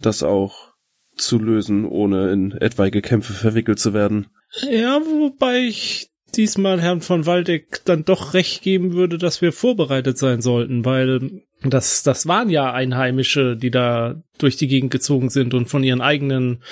das 0.00 0.24
auch 0.24 0.74
zu 1.16 1.38
lösen, 1.38 1.84
ohne 1.84 2.32
in 2.32 2.50
etwaige 2.52 3.02
Kämpfe 3.02 3.34
verwickelt 3.34 3.78
zu 3.78 3.94
werden. 3.94 4.26
Ja, 4.68 5.00
wobei 5.00 5.60
ich 5.60 6.10
diesmal 6.36 6.80
Herrn 6.80 7.00
von 7.00 7.24
Waldeck 7.24 7.84
dann 7.84 8.04
doch 8.04 8.34
recht 8.34 8.62
geben 8.62 8.94
würde, 8.94 9.16
dass 9.16 9.40
wir 9.40 9.52
vorbereitet 9.52 10.18
sein 10.18 10.40
sollten, 10.40 10.84
weil 10.84 11.44
das, 11.72 12.02
das 12.02 12.26
waren 12.26 12.50
ja 12.50 12.72
Einheimische, 12.72 13.56
die 13.56 13.70
da 13.70 14.22
durch 14.38 14.56
die 14.56 14.68
Gegend 14.68 14.90
gezogen 14.90 15.30
sind 15.30 15.54
und 15.54 15.66
von 15.66 15.84
ihren 15.84 16.00
eigenen 16.00 16.62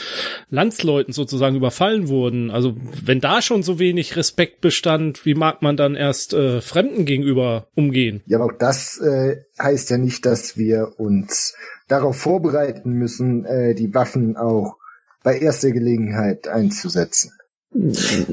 Landsleuten 0.51 1.13
sozusagen 1.13 1.57
überfallen 1.57 2.09
wurden. 2.09 2.51
Also 2.51 2.77
wenn 3.05 3.21
da 3.21 3.41
schon 3.41 3.63
so 3.63 3.79
wenig 3.79 4.17
Respekt 4.17 4.61
bestand, 4.61 5.25
wie 5.25 5.35
mag 5.35 5.63
man 5.63 5.77
dann 5.77 5.95
erst 5.95 6.35
äh, 6.35 6.61
Fremden 6.61 7.05
gegenüber 7.05 7.69
umgehen? 7.75 8.23
Ja, 8.27 8.39
aber 8.39 8.47
auch 8.47 8.59
das 8.59 8.99
äh, 8.99 9.37
heißt 9.61 9.91
ja 9.91 9.99
nicht, 9.99 10.27
dass 10.27 10.57
wir 10.57 10.95
uns 10.99 11.55
darauf 11.89 12.17
vorbereiten 12.17 12.93
müssen, 12.93 13.45
äh, 13.45 13.75
die 13.75 13.95
Waffen 13.95 14.37
auch 14.37 14.77
bei 15.23 15.39
erster 15.39 15.71
Gelegenheit 15.71 16.49
einzusetzen. 16.49 17.33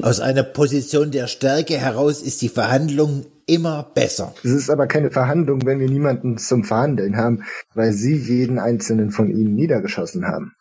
Aus 0.02 0.20
einer 0.20 0.42
Position 0.42 1.10
der 1.10 1.26
Stärke 1.26 1.78
heraus 1.78 2.20
ist 2.20 2.42
die 2.42 2.50
Verhandlung 2.50 3.24
immer 3.50 3.82
besser. 3.94 4.32
Es 4.44 4.52
ist 4.52 4.70
aber 4.70 4.86
keine 4.86 5.10
Verhandlung, 5.10 5.66
wenn 5.66 5.80
wir 5.80 5.88
niemanden 5.88 6.38
zum 6.38 6.62
Verhandeln 6.62 7.16
haben, 7.16 7.44
weil 7.74 7.92
sie 7.92 8.14
jeden 8.14 8.58
einzelnen 8.58 9.10
von 9.10 9.28
ihnen 9.28 9.54
niedergeschossen 9.54 10.26
haben. 10.26 10.52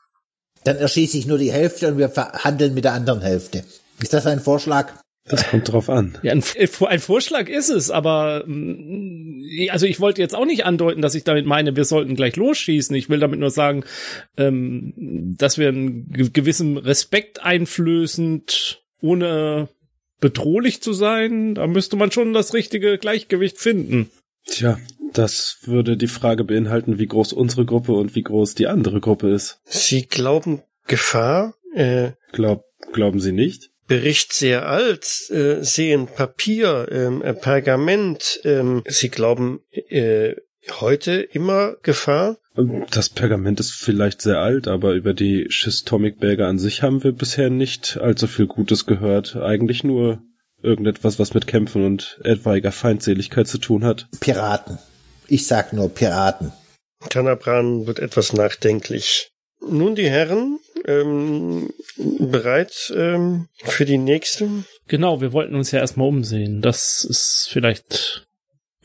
Dann 0.63 0.77
erschieße 0.77 1.17
ich 1.17 1.27
nur 1.27 1.37
die 1.37 1.51
Hälfte 1.51 1.87
und 1.87 1.97
wir 1.97 2.09
verhandeln 2.09 2.73
mit 2.73 2.83
der 2.83 2.93
anderen 2.93 3.21
Hälfte. 3.21 3.63
Ist 4.01 4.13
das 4.13 4.25
ein 4.25 4.39
Vorschlag? 4.39 4.91
Das 5.25 5.47
kommt 5.47 5.71
drauf 5.71 5.89
an. 5.89 6.17
Ja, 6.23 6.31
ein, 6.31 6.43
ein, 6.87 6.99
Vorschlag 6.99 7.47
ist 7.47 7.69
es, 7.69 7.91
aber 7.91 8.43
mm, 8.47 9.43
also 9.69 9.85
ich 9.85 9.99
wollte 9.99 10.21
jetzt 10.21 10.33
auch 10.33 10.45
nicht 10.45 10.65
andeuten, 10.65 11.03
dass 11.03 11.13
ich 11.13 11.23
damit 11.23 11.45
meine, 11.45 11.75
wir 11.75 11.85
sollten 11.85 12.15
gleich 12.15 12.35
losschießen. 12.35 12.95
Ich 12.95 13.09
will 13.09 13.19
damit 13.19 13.39
nur 13.39 13.51
sagen, 13.51 13.83
ähm, 14.37 14.93
dass 15.37 15.59
wir 15.59 15.69
einen 15.69 16.09
gewissen 16.33 16.77
Respekt 16.77 17.43
einflößend, 17.43 18.83
ohne 19.01 19.69
bedrohlich 20.19 20.81
zu 20.81 20.93
sein, 20.93 21.55
da 21.55 21.67
müsste 21.67 21.95
man 21.95 22.11
schon 22.11 22.33
das 22.33 22.53
richtige 22.53 22.97
Gleichgewicht 22.97 23.57
finden. 23.57 24.11
Tja, 24.45 24.79
das 25.13 25.59
würde 25.63 25.97
die 25.97 26.07
Frage 26.07 26.43
beinhalten, 26.43 26.99
wie 26.99 27.07
groß 27.07 27.33
unsere 27.33 27.65
Gruppe 27.65 27.93
und 27.93 28.15
wie 28.15 28.23
groß 28.23 28.55
die 28.55 28.67
andere 28.67 28.99
Gruppe 28.99 29.29
ist. 29.29 29.59
Sie 29.65 30.05
glauben 30.05 30.61
Gefahr? 30.87 31.55
Äh, 31.73 32.11
Glaub, 32.31 32.65
glauben 32.91 33.19
Sie 33.19 33.31
nicht? 33.31 33.71
Bericht 33.87 34.33
sehr 34.33 34.67
alt, 34.67 35.29
äh, 35.31 35.63
sehen 35.63 36.07
Papier, 36.07 36.87
ähm, 36.91 37.23
äh, 37.23 37.33
Pergament. 37.33 38.39
Ähm, 38.43 38.83
Sie 38.87 39.09
glauben 39.09 39.61
äh, 39.71 40.35
heute 40.81 41.21
immer 41.21 41.75
Gefahr? 41.83 42.37
Das 42.91 43.09
Pergament 43.09 43.59
ist 43.59 43.71
vielleicht 43.71 44.21
sehr 44.21 44.39
alt, 44.39 44.67
aber 44.67 44.93
über 44.93 45.13
die 45.13 45.47
Schistomikberge 45.49 46.45
an 46.45 46.59
sich 46.59 46.83
haben 46.83 47.03
wir 47.03 47.11
bisher 47.11 47.49
nicht 47.49 47.97
allzu 47.97 48.27
viel 48.27 48.47
Gutes 48.47 48.85
gehört. 48.85 49.35
Eigentlich 49.35 49.83
nur 49.83 50.21
irgendetwas, 50.61 51.19
was 51.19 51.33
mit 51.33 51.47
Kämpfen 51.47 51.85
und 51.85 52.19
etwaiger 52.23 52.71
Feindseligkeit 52.71 53.47
zu 53.47 53.59
tun 53.59 53.85
hat. 53.85 54.07
Piraten. 54.19 54.77
Ich 55.27 55.47
sag 55.47 55.73
nur 55.73 55.89
Piraten. 55.89 56.51
Tanabran 57.09 57.87
wird 57.87 57.99
etwas 57.99 58.33
nachdenklich. 58.33 59.31
Nun 59.61 59.95
die 59.95 60.09
Herren, 60.09 60.59
ähm, 60.85 61.69
bereit 61.97 62.93
ähm, 62.95 63.47
für 63.63 63.85
die 63.85 63.97
nächste? 63.97 64.49
Genau, 64.87 65.21
wir 65.21 65.33
wollten 65.33 65.55
uns 65.55 65.71
ja 65.71 65.79
erstmal 65.79 66.07
umsehen. 66.07 66.61
Das 66.61 67.03
ist 67.03 67.49
vielleicht 67.51 68.27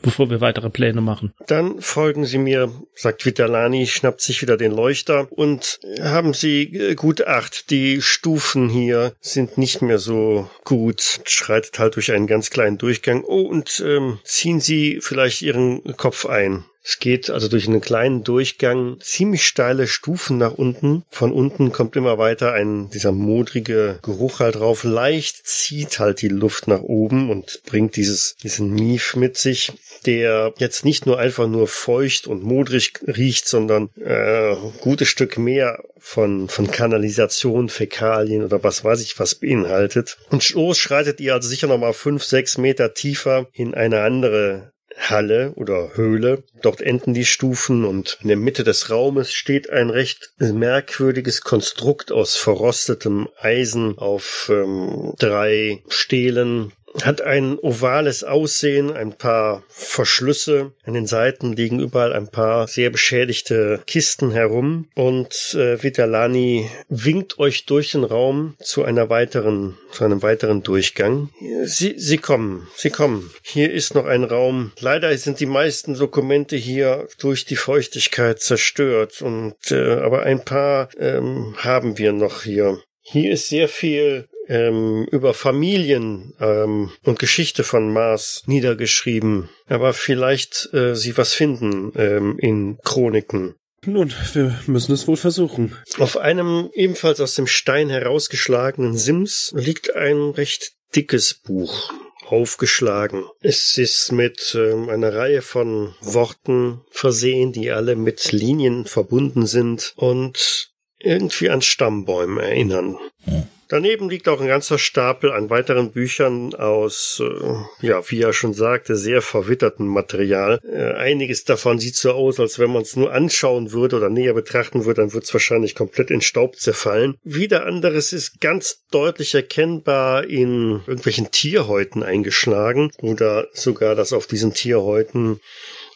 bevor 0.05 0.29
wir 0.29 0.39
weitere 0.39 0.69
Pläne 0.69 1.01
machen. 1.01 1.33
Dann 1.47 1.81
folgen 1.81 2.25
Sie 2.25 2.37
mir, 2.37 2.71
sagt 2.93 3.25
Vitalani, 3.25 3.87
schnappt 3.87 4.21
sich 4.21 4.41
wieder 4.41 4.55
den 4.55 4.71
Leuchter 4.71 5.27
und 5.31 5.79
haben 5.99 6.33
Sie 6.33 6.61
äh, 6.61 6.95
gut 6.95 7.25
Acht. 7.25 7.71
Die 7.71 8.01
Stufen 8.01 8.69
hier 8.69 9.13
sind 9.19 9.57
nicht 9.57 9.81
mehr 9.81 9.97
so 9.97 10.47
gut. 10.63 11.21
Schreitet 11.25 11.79
halt 11.79 11.95
durch 11.95 12.11
einen 12.11 12.27
ganz 12.27 12.51
kleinen 12.51 12.77
Durchgang. 12.77 13.23
Oh, 13.25 13.41
und 13.41 13.83
ähm, 13.85 14.19
ziehen 14.23 14.59
Sie 14.59 14.99
vielleicht 15.01 15.41
Ihren 15.41 15.83
Kopf 15.97 16.27
ein. 16.27 16.65
Es 16.87 16.99
geht 16.99 17.31
also 17.31 17.47
durch 17.47 17.67
einen 17.67 17.81
kleinen 17.81 18.23
Durchgang, 18.23 18.97
ziemlich 19.01 19.47
steile 19.47 19.87
Stufen 19.87 20.37
nach 20.37 20.53
unten. 20.53 21.03
Von 21.09 21.31
unten 21.31 21.71
kommt 21.71 21.95
immer 21.95 22.19
weiter 22.19 22.53
ein, 22.53 22.91
dieser 22.91 23.11
modrige 23.11 23.97
Geruch 24.03 24.39
halt 24.39 24.57
drauf. 24.57 24.83
Leicht 24.83 25.47
zieht 25.47 25.97
halt 25.97 26.21
die 26.21 26.27
Luft 26.27 26.67
nach 26.67 26.81
oben 26.81 27.31
und 27.31 27.63
bringt 27.65 27.95
dieses, 27.95 28.35
diesen 28.35 28.69
Mief 28.69 29.15
mit 29.15 29.35
sich, 29.35 29.73
der 30.05 30.53
jetzt 30.57 30.85
nicht 30.85 31.05
nur 31.05 31.19
einfach 31.19 31.47
nur 31.47 31.67
feucht 31.67 32.27
und 32.27 32.43
modrig 32.43 32.93
riecht, 33.07 33.47
sondern 33.47 33.89
äh, 33.99 34.55
gutes 34.81 35.07
Stück 35.07 35.37
mehr 35.37 35.83
von, 35.97 36.49
von 36.49 36.69
Kanalisation, 36.69 37.69
Fäkalien 37.69 38.43
oder 38.43 38.63
was 38.63 38.83
weiß 38.83 39.01
ich 39.01 39.19
was 39.19 39.35
beinhaltet. 39.35 40.17
Und 40.29 40.43
so 40.43 40.73
schreitet 40.73 41.19
ihr 41.19 41.33
also 41.33 41.49
sicher 41.49 41.67
nochmal 41.67 41.93
fünf, 41.93 42.23
sechs 42.23 42.57
Meter 42.57 42.93
tiefer 42.93 43.47
in 43.53 43.73
eine 43.73 44.01
andere 44.01 44.71
Halle 44.97 45.53
oder 45.55 45.91
Höhle. 45.95 46.43
Dort 46.61 46.81
enden 46.81 47.13
die 47.13 47.25
Stufen 47.25 47.85
und 47.85 48.17
in 48.21 48.29
der 48.29 48.37
Mitte 48.37 48.63
des 48.63 48.89
Raumes 48.89 49.33
steht 49.33 49.69
ein 49.69 49.89
recht 49.89 50.31
merkwürdiges 50.37 51.41
Konstrukt 51.41 52.11
aus 52.11 52.35
verrostetem 52.35 53.27
Eisen 53.37 53.97
auf 53.97 54.49
ähm, 54.53 55.13
drei 55.19 55.83
Stelen 55.87 56.71
hat 57.03 57.21
ein 57.21 57.57
ovales 57.59 58.23
Aussehen, 58.23 58.91
ein 58.91 59.13
paar 59.13 59.63
Verschlüsse. 59.69 60.71
An 60.83 60.93
den 60.93 61.07
Seiten 61.07 61.53
liegen 61.53 61.79
überall 61.79 62.13
ein 62.13 62.29
paar 62.29 62.67
sehr 62.67 62.89
beschädigte 62.89 63.81
Kisten 63.85 64.31
herum 64.31 64.87
und 64.95 65.53
äh, 65.55 65.81
Vitalani 65.81 66.69
winkt 66.89 67.39
euch 67.39 67.65
durch 67.65 67.91
den 67.91 68.03
Raum 68.03 68.55
zu 68.61 68.83
einer 68.83 69.09
weiteren, 69.09 69.77
zu 69.91 70.05
einem 70.05 70.21
weiteren 70.21 70.63
Durchgang. 70.63 71.29
Sie, 71.63 71.95
sie 71.97 72.17
kommen, 72.17 72.67
sie 72.75 72.89
kommen. 72.89 73.31
Hier 73.41 73.71
ist 73.71 73.95
noch 73.95 74.05
ein 74.05 74.23
Raum. 74.23 74.71
Leider 74.79 75.15
sind 75.17 75.39
die 75.39 75.45
meisten 75.45 75.97
Dokumente 75.97 76.55
hier 76.55 77.07
durch 77.19 77.45
die 77.45 77.55
Feuchtigkeit 77.55 78.41
zerstört 78.41 79.21
und 79.21 79.55
äh, 79.71 79.95
aber 79.95 80.23
ein 80.23 80.43
paar 80.43 80.89
ähm, 80.97 81.55
haben 81.57 81.97
wir 81.97 82.13
noch 82.13 82.43
hier. 82.43 82.79
Hier 83.01 83.31
ist 83.31 83.49
sehr 83.49 83.67
viel 83.67 84.27
ähm, 84.47 85.07
über 85.11 85.33
Familien 85.33 86.33
ähm, 86.39 86.91
und 87.03 87.19
Geschichte 87.19 87.63
von 87.63 87.91
Mars 87.91 88.43
niedergeschrieben. 88.45 89.49
Aber 89.67 89.93
vielleicht 89.93 90.69
äh, 90.73 90.95
sie 90.95 91.17
was 91.17 91.33
finden 91.33 91.91
ähm, 91.95 92.37
in 92.39 92.77
Chroniken. 92.83 93.55
Nun, 93.85 94.11
wir 94.33 94.59
müssen 94.65 94.93
es 94.93 95.07
wohl 95.07 95.17
versuchen. 95.17 95.75
Auf 95.99 96.17
einem 96.17 96.69
ebenfalls 96.73 97.21
aus 97.21 97.35
dem 97.35 97.45
Stein 97.45 97.89
herausgeschlagenen 97.89 98.97
Sims 98.97 99.53
liegt 99.55 99.95
ein 99.95 100.31
recht 100.31 100.71
dickes 100.95 101.35
Buch 101.35 101.91
aufgeschlagen. 102.27 103.25
Es 103.41 103.77
ist 103.77 104.11
mit 104.11 104.57
ähm, 104.59 104.89
einer 104.89 105.13
Reihe 105.13 105.43
von 105.43 105.93
Worten 106.01 106.81
versehen, 106.89 107.51
die 107.51 107.71
alle 107.71 107.95
mit 107.95 108.31
Linien 108.31 108.85
verbunden 108.85 109.45
sind 109.45 109.93
und 109.95 110.71
irgendwie 110.99 111.51
an 111.51 111.61
Stammbäume 111.61 112.41
erinnern. 112.41 112.97
Hm. 113.25 113.43
Daneben 113.75 114.09
liegt 114.09 114.29
auch 114.29 114.39
ein 114.39 114.47
ganzer 114.47 114.77
Stapel 114.77 115.33
an 115.33 115.49
weiteren 115.49 115.91
Büchern 115.91 116.55
aus, 116.55 117.21
äh, 117.21 117.85
ja, 117.85 118.01
wie 118.09 118.21
er 118.21 118.31
schon 118.31 118.53
sagte, 118.53 118.95
sehr 118.95 119.21
verwittertem 119.21 119.85
Material. 119.85 120.61
Äh, 120.63 120.93
einiges 120.93 121.43
davon 121.43 121.77
sieht 121.77 121.97
so 121.97 122.13
aus, 122.13 122.39
als 122.39 122.57
wenn 122.57 122.71
man 122.71 122.83
es 122.83 122.95
nur 122.95 123.11
anschauen 123.11 123.73
würde 123.73 123.97
oder 123.97 124.09
näher 124.09 124.33
betrachten 124.33 124.85
würde, 124.85 125.01
dann 125.01 125.11
wird 125.11 125.25
es 125.25 125.33
wahrscheinlich 125.33 125.75
komplett 125.75 126.09
in 126.09 126.21
Staub 126.21 126.55
zerfallen. 126.55 127.17
Wieder 127.25 127.65
anderes 127.65 128.13
ist 128.13 128.39
ganz 128.39 128.85
deutlich 128.91 129.35
erkennbar 129.35 130.23
in 130.23 130.79
irgendwelchen 130.87 131.31
Tierhäuten 131.31 132.01
eingeschlagen 132.01 132.93
oder 133.01 133.49
sogar, 133.51 133.93
dass 133.93 134.13
auf 134.13 134.25
diesen 134.25 134.53
Tierhäuten 134.53 135.41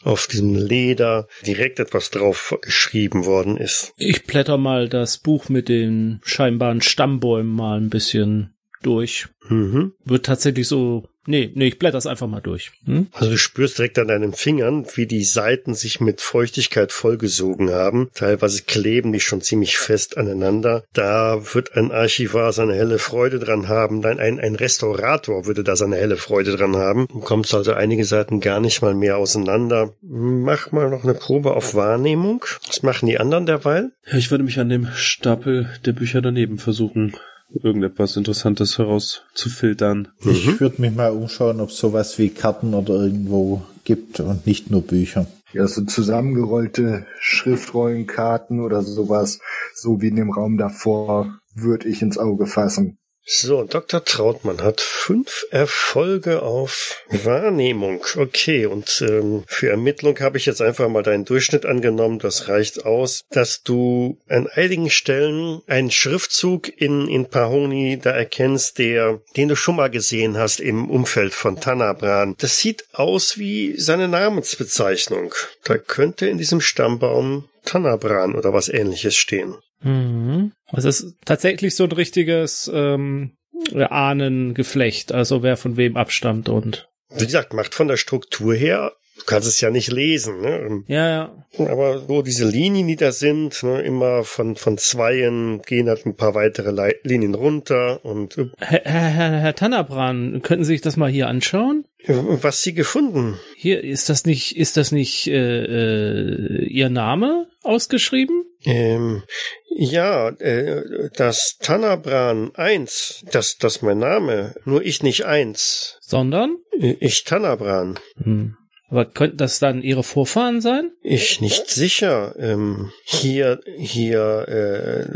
auf 0.02 0.26
diesem 0.26 0.54
Leder 0.54 1.26
direkt 1.46 1.78
etwas 1.78 2.10
drauf 2.10 2.56
geschrieben 2.62 3.24
worden 3.24 3.56
ist. 3.56 3.92
Ich 3.96 4.24
blätter 4.24 4.56
mal 4.56 4.88
das 4.88 5.18
Buch 5.18 5.48
mit 5.48 5.68
den 5.68 6.20
scheinbaren 6.24 6.80
Stammbäumen 6.80 7.52
mal 7.52 7.78
ein 7.78 7.90
bisschen 7.90 8.54
durch. 8.82 9.28
Mhm. 9.48 9.92
Wird 10.04 10.26
tatsächlich 10.26 10.68
so. 10.68 11.08
Nee, 11.26 11.52
nee, 11.54 11.68
ich 11.68 11.78
blätter 11.78 11.98
es 11.98 12.06
einfach 12.06 12.26
mal 12.26 12.40
durch. 12.40 12.72
Hm? 12.86 13.08
Also 13.12 13.30
du 13.30 13.36
spürst 13.36 13.78
direkt 13.78 13.98
an 13.98 14.08
deinen 14.08 14.32
Fingern, 14.32 14.86
wie 14.94 15.06
die 15.06 15.22
Seiten 15.22 15.74
sich 15.74 16.00
mit 16.00 16.22
Feuchtigkeit 16.22 16.92
vollgesogen 16.92 17.70
haben. 17.70 18.08
Teilweise 18.14 18.62
kleben 18.62 19.12
die 19.12 19.20
schon 19.20 19.42
ziemlich 19.42 19.78
fest 19.78 20.16
aneinander. 20.16 20.82
Da 20.94 21.54
wird 21.54 21.76
ein 21.76 21.92
Archivar 21.92 22.52
seine 22.52 22.74
helle 22.74 22.98
Freude 22.98 23.38
dran 23.38 23.68
haben. 23.68 24.00
Nein, 24.00 24.18
ein, 24.18 24.40
ein 24.40 24.54
Restaurator 24.54 25.44
würde 25.46 25.62
da 25.62 25.76
seine 25.76 25.96
helle 25.96 26.16
Freude 26.16 26.56
dran 26.56 26.76
haben. 26.76 27.06
Du 27.08 27.20
kommst 27.20 27.54
also 27.54 27.74
einige 27.74 28.06
Seiten 28.06 28.40
gar 28.40 28.60
nicht 28.60 28.80
mal 28.80 28.94
mehr 28.94 29.18
auseinander. 29.18 29.94
Mach 30.00 30.72
mal 30.72 30.88
noch 30.88 31.04
eine 31.04 31.14
Probe 31.14 31.52
auf 31.52 31.74
Wahrnehmung. 31.74 32.44
Was 32.66 32.82
machen 32.82 33.06
die 33.06 33.20
anderen 33.20 33.44
derweil? 33.44 33.92
Ja, 34.10 34.16
ich 34.16 34.30
würde 34.30 34.44
mich 34.44 34.58
an 34.58 34.70
dem 34.70 34.88
Stapel 34.94 35.68
der 35.84 35.92
Bücher 35.92 36.22
daneben 36.22 36.58
versuchen, 36.58 37.14
irgendetwas 37.52 38.16
Interessantes 38.16 38.78
herauszufiltern. 38.78 40.08
Ich 40.24 40.60
würde 40.60 40.80
mich 40.80 40.94
mal 40.94 41.10
umschauen, 41.10 41.60
ob 41.60 41.70
es 41.70 41.78
sowas 41.78 42.18
wie 42.18 42.30
Karten 42.30 42.74
oder 42.74 42.94
irgendwo 42.94 43.62
gibt 43.84 44.20
und 44.20 44.46
nicht 44.46 44.70
nur 44.70 44.82
Bücher. 44.82 45.26
Ja, 45.52 45.66
so 45.66 45.84
zusammengerollte 45.84 47.06
Schriftrollen, 47.18 48.06
Karten 48.06 48.60
oder 48.60 48.82
sowas, 48.82 49.40
so 49.74 50.00
wie 50.00 50.08
in 50.08 50.16
dem 50.16 50.30
Raum 50.30 50.58
davor, 50.58 51.40
würde 51.54 51.88
ich 51.88 52.02
ins 52.02 52.18
Auge 52.18 52.46
fassen. 52.46 52.98
So, 53.24 53.62
Dr. 53.62 54.04
Trautmann 54.04 54.62
hat 54.62 54.80
fünf 54.80 55.46
Erfolge 55.50 56.42
auf 56.42 57.02
Wahrnehmung. 57.10 58.04
Okay, 58.16 58.66
und 58.66 59.04
ähm, 59.06 59.44
für 59.46 59.70
Ermittlung 59.70 60.18
habe 60.20 60.36
ich 60.36 60.46
jetzt 60.46 60.60
einfach 60.60 60.88
mal 60.88 61.02
deinen 61.02 61.24
Durchschnitt 61.24 61.64
angenommen. 61.64 62.18
Das 62.18 62.48
reicht 62.48 62.84
aus, 62.84 63.22
dass 63.30 63.62
du 63.62 64.18
an 64.28 64.48
einigen 64.48 64.90
Stellen 64.90 65.62
einen 65.66 65.90
Schriftzug 65.90 66.68
in, 66.80 67.06
in 67.08 67.26
Pahoni 67.26 67.98
da 68.02 68.10
erkennst, 68.10 68.78
der, 68.78 69.20
den 69.36 69.48
du 69.48 69.54
schon 69.54 69.76
mal 69.76 69.90
gesehen 69.90 70.36
hast 70.36 70.58
im 70.58 70.90
Umfeld 70.90 71.32
von 71.32 71.60
Tanabran. 71.60 72.34
Das 72.38 72.58
sieht 72.58 72.84
aus 72.92 73.38
wie 73.38 73.78
seine 73.78 74.08
Namensbezeichnung. 74.08 75.34
Da 75.64 75.78
könnte 75.78 76.26
in 76.26 76.38
diesem 76.38 76.60
Stammbaum 76.60 77.48
Tanabran 77.64 78.34
oder 78.34 78.52
was 78.52 78.68
ähnliches 78.68 79.14
stehen. 79.14 79.56
Mhm. 79.82 80.52
Es 80.72 80.84
ist 80.84 81.16
tatsächlich 81.24 81.74
so 81.74 81.84
ein 81.84 81.92
richtiges 81.92 82.70
ähm, 82.72 83.32
Ahnengeflecht, 83.74 85.12
also 85.12 85.42
wer 85.42 85.56
von 85.56 85.76
wem 85.76 85.96
abstammt 85.96 86.48
und. 86.48 86.88
Wie 87.10 87.26
gesagt, 87.26 87.52
macht 87.52 87.74
von 87.74 87.88
der 87.88 87.96
Struktur 87.96 88.54
her, 88.54 88.92
du 89.18 89.24
kannst 89.24 89.48
es 89.48 89.60
ja 89.60 89.70
nicht 89.70 89.90
lesen, 89.90 90.40
ne? 90.40 90.84
Ja, 90.86 91.08
ja. 91.08 91.46
Aber 91.58 91.98
so 91.98 92.22
diese 92.22 92.48
Linien, 92.48 92.86
die 92.86 92.96
da 92.96 93.10
sind, 93.10 93.62
ne, 93.64 93.82
immer 93.82 94.22
von, 94.22 94.54
von 94.54 94.78
Zweien 94.78 95.60
gehen 95.62 95.88
halt 95.88 96.06
ein 96.06 96.14
paar 96.14 96.34
weitere 96.34 96.70
Lei 96.70 96.94
Linien 97.02 97.34
runter 97.34 98.04
und 98.04 98.38
äh, 98.38 98.46
Herr, 98.58 98.84
Herr, 98.84 99.40
Herr 99.40 99.54
Tannabran, 99.56 100.40
könnten 100.42 100.64
Sie 100.64 100.74
sich 100.74 100.82
das 100.82 100.96
mal 100.96 101.10
hier 101.10 101.26
anschauen? 101.26 101.84
was 102.06 102.62
sie 102.62 102.72
gefunden. 102.72 103.38
Hier 103.56 103.84
ist 103.84 104.08
das 104.08 104.24
nicht, 104.24 104.56
ist 104.56 104.78
das 104.78 104.90
nicht 104.90 105.26
äh, 105.26 105.64
äh, 105.64 106.64
Ihr 106.64 106.88
Name 106.88 107.49
ausgeschrieben? 107.62 108.44
Ähm, 108.64 109.22
ja, 109.68 110.28
äh, 110.28 111.10
das 111.16 111.56
Tanabran 111.58 112.50
1, 112.54 113.24
das, 113.32 113.56
das 113.58 113.76
ist 113.76 113.82
mein 113.82 113.98
Name, 113.98 114.54
nur 114.64 114.82
ich 114.84 115.02
nicht 115.02 115.24
eins. 115.24 115.98
Sondern? 116.00 116.56
Äh, 116.78 116.96
Ich 117.00 117.24
Tanabran. 117.24 117.98
Hm. 118.22 118.56
Aber 118.90 119.04
könnten 119.04 119.36
das 119.36 119.60
dann 119.60 119.82
Ihre 119.82 120.02
Vorfahren 120.02 120.60
sein? 120.60 120.90
Ich 121.02 121.40
nicht 121.40 121.70
sicher. 121.70 122.34
Ähm, 122.38 122.90
hier, 123.04 123.60
hier 123.78 124.48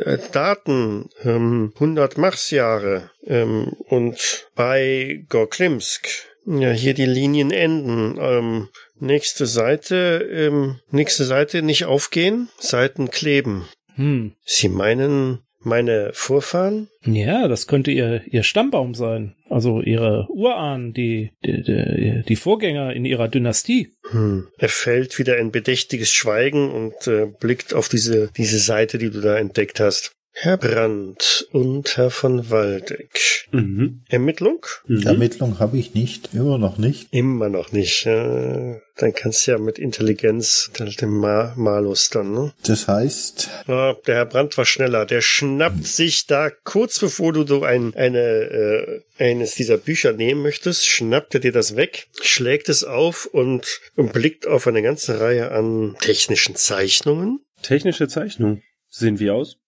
äh, 0.07 0.19
Daten, 0.31 1.11
ähm, 1.25 1.73
100 1.75 2.17
Marsjahre 2.17 3.11
ähm, 3.27 3.73
und 3.89 4.47
bei 4.55 5.25
Gorklimsk. 5.29 6.09
Ja, 6.47 6.71
hier 6.71 6.95
die 6.95 7.07
Linien 7.07 7.51
enden. 7.51 8.17
Ähm, 8.21 8.69
nächste 8.99 9.47
Seite, 9.47 10.29
ähm, 10.31 10.81
nächste 10.91 11.25
Seite 11.25 11.63
nicht 11.63 11.85
aufgehen, 11.85 12.49
Seiten 12.59 13.11
kleben. 13.11 13.69
Hm. 13.95 14.33
Sie 14.45 14.69
meinen 14.69 15.41
meine 15.65 16.11
Vorfahren? 16.13 16.89
Ja, 17.05 17.49
das 17.49 17.67
könnte 17.67 17.91
ihr, 17.91 18.23
ihr 18.27 18.43
Stammbaum 18.43 18.95
sein. 18.95 19.35
Also 19.49 19.81
ihre 19.81 20.27
Urahnen, 20.31 20.93
die, 20.93 21.31
die, 21.45 21.63
die, 21.63 22.23
die 22.27 22.37
Vorgänger 22.37 22.93
in 22.93 23.05
ihrer 23.05 23.29
Dynastie. 23.29 23.93
Hm. 24.11 24.49
Er 24.59 24.69
fällt 24.69 25.19
wieder 25.19 25.39
in 25.39 25.53
bedächtiges 25.53 26.13
Schweigen 26.13 26.71
und 26.71 27.07
äh, 27.07 27.27
blickt 27.27 27.75
auf 27.75 27.89
diese, 27.89 28.31
diese 28.37 28.59
Seite, 28.59 28.99
die 28.99 29.11
du 29.11 29.21
da 29.21 29.37
entdeckt 29.39 29.81
hast. 29.81 30.13
Herr 30.37 30.57
Brandt 30.57 31.47
und 31.53 31.97
Herr 31.97 32.11
von 32.11 32.51
Waldeck. 32.51 33.47
Mhm. 33.53 34.03
Ermittlung? 34.09 34.66
Mhm. 34.87 35.07
Ermittlung 35.07 35.61
habe 35.61 35.79
ich 35.79 35.94
nicht, 35.94 36.35
immer 36.35 36.59
noch 36.59 36.77
nicht. 36.77 37.07
Immer 37.12 37.49
noch 37.49 37.70
nicht. 37.70 38.05
Äh, 38.05 38.81
dann 38.97 39.12
kannst 39.14 39.47
du 39.47 39.53
ja 39.53 39.59
mit 39.59 39.79
Intelligenz 39.79 40.73
dem 41.01 41.18
Ma 41.18 41.55
Malus 41.57 42.11
dann, 42.11 42.33
ne? 42.33 42.53
Das 42.66 42.88
heißt, 42.88 43.49
Ah, 43.68 43.94
der 44.09 44.16
Herr 44.16 44.27
Brandt 44.27 44.59
war 44.59 44.64
schneller. 44.64 45.07
Der 45.07 45.20
schnappt 45.20 45.87
sich 45.87 46.27
da 46.27 46.51
kurz 46.51 46.99
bevor 46.99 47.33
du 47.33 47.47
so 47.47 47.62
ein, 47.62 47.94
eine, 47.94 48.18
äh, 48.18 49.03
eines 49.18 49.55
dieser 49.55 49.79
Bücher 49.79 50.12
nehmen 50.12 50.42
möchtest, 50.42 50.85
schnappt 50.85 51.35
er 51.35 51.40
dir 51.40 51.53
das 51.53 51.77
weg, 51.77 52.09
schlägt 52.20 52.68
es 52.68 52.83
auf 52.83 53.27
und, 53.27 53.81
und 53.94 54.12
blickt 54.12 54.49
auf 54.49 54.66
eine 54.66 54.83
ganze 54.83 55.20
Reihe 55.20 55.53
an 55.53 55.94
technischen 56.01 56.57
Zeichnungen. 56.57 57.38
Technische 57.62 58.09
Zeichnung. 58.09 58.62
Sehen 58.88 59.20
wie 59.20 59.31
aus? 59.31 59.59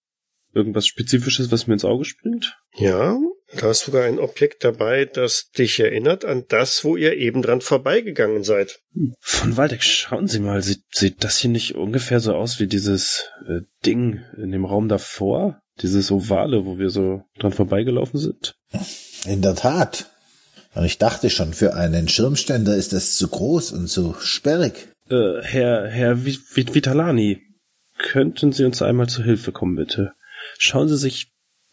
Irgendwas 0.57 0.87
Spezifisches, 0.87 1.53
was 1.53 1.66
mir 1.66 1.75
ins 1.75 1.85
Auge 1.85 2.05
springt? 2.07 2.57
Ja, 2.77 3.19
da 3.59 3.71
ist 3.71 3.81
sogar 3.85 4.05
ein 4.05 4.19
Objekt 4.19 4.64
dabei, 4.64 5.05
das 5.05 5.51
dich 5.51 5.79
erinnert 5.79 6.25
an 6.25 6.45
das, 6.49 6.83
wo 6.83 6.97
ihr 6.97 7.12
eben 7.16 7.42
dran 7.42 7.61
vorbeigegangen 7.61 8.42
seid. 8.42 8.81
Von 9.21 9.57
Waldeck, 9.57 9.83
schauen 9.85 10.27
Sie 10.29 10.40
mal, 10.40 10.62
sieht, 10.62 10.83
sieht 10.92 11.23
das 11.23 11.37
hier 11.38 11.51
nicht 11.51 11.75
ungefähr 11.75 12.21
so 12.21 12.35
aus 12.35 12.59
wie 12.59 12.66
dieses 12.66 13.29
äh, 13.47 13.61
Ding 13.85 14.23
in 14.42 14.51
dem 14.51 14.64
Raum 14.64 14.88
davor? 14.88 15.61
Dieses 15.83 16.11
Ovale, 16.11 16.64
wo 16.64 16.79
wir 16.79 16.88
so 16.90 17.23
dran 17.38 17.53
vorbeigelaufen 17.53 18.19
sind? 18.19 18.55
in 19.27 19.42
der 19.42 19.55
Tat. 19.57 20.11
Und 20.75 20.85
ich 20.85 20.99
dachte 20.99 21.31
schon, 21.31 21.53
für 21.53 21.75
einen 21.75 22.09
Schirmständer 22.09 22.77
ist 22.77 22.92
das 22.92 23.16
zu 23.16 23.29
groß 23.29 23.73
und 23.73 23.88
zu 23.88 24.14
sperrig. 24.21 24.88
Äh, 25.11 25.42
Herr, 25.42 25.87
Herr 25.88 26.14
Vi- 26.16 26.38
Vi- 26.55 26.75
Vitalani, 26.75 27.42
könnten 27.99 28.53
Sie 28.53 28.64
uns 28.64 28.83
einmal 28.83 29.09
zu 29.09 29.23
Hilfe 29.23 29.53
kommen, 29.53 29.77
bitte? 29.77 30.12
Schauen 30.59 30.88
Sie 30.88 30.97
sich 30.97 31.29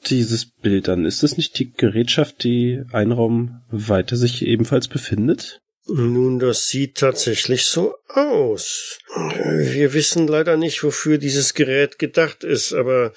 dieses 0.07 0.45
Bild 0.45 0.89
an. 0.89 1.05
Ist 1.05 1.23
das 1.23 1.37
nicht 1.37 1.57
die 1.59 1.71
Gerätschaft, 1.71 2.43
die 2.43 2.81
ein 2.91 3.11
Raum 3.11 3.61
weiter 3.69 4.15
sich 4.15 4.45
ebenfalls 4.45 4.87
befindet? 4.87 5.61
Nun, 5.85 6.39
das 6.39 6.67
sieht 6.67 6.97
tatsächlich 6.97 7.65
so 7.65 7.95
aus. 8.07 8.99
Wir 9.45 9.93
wissen 9.93 10.27
leider 10.27 10.55
nicht, 10.55 10.83
wofür 10.83 11.17
dieses 11.17 11.53
Gerät 11.53 11.99
gedacht 11.99 12.43
ist, 12.43 12.73
aber 12.73 13.13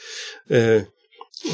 äh, 0.49 0.83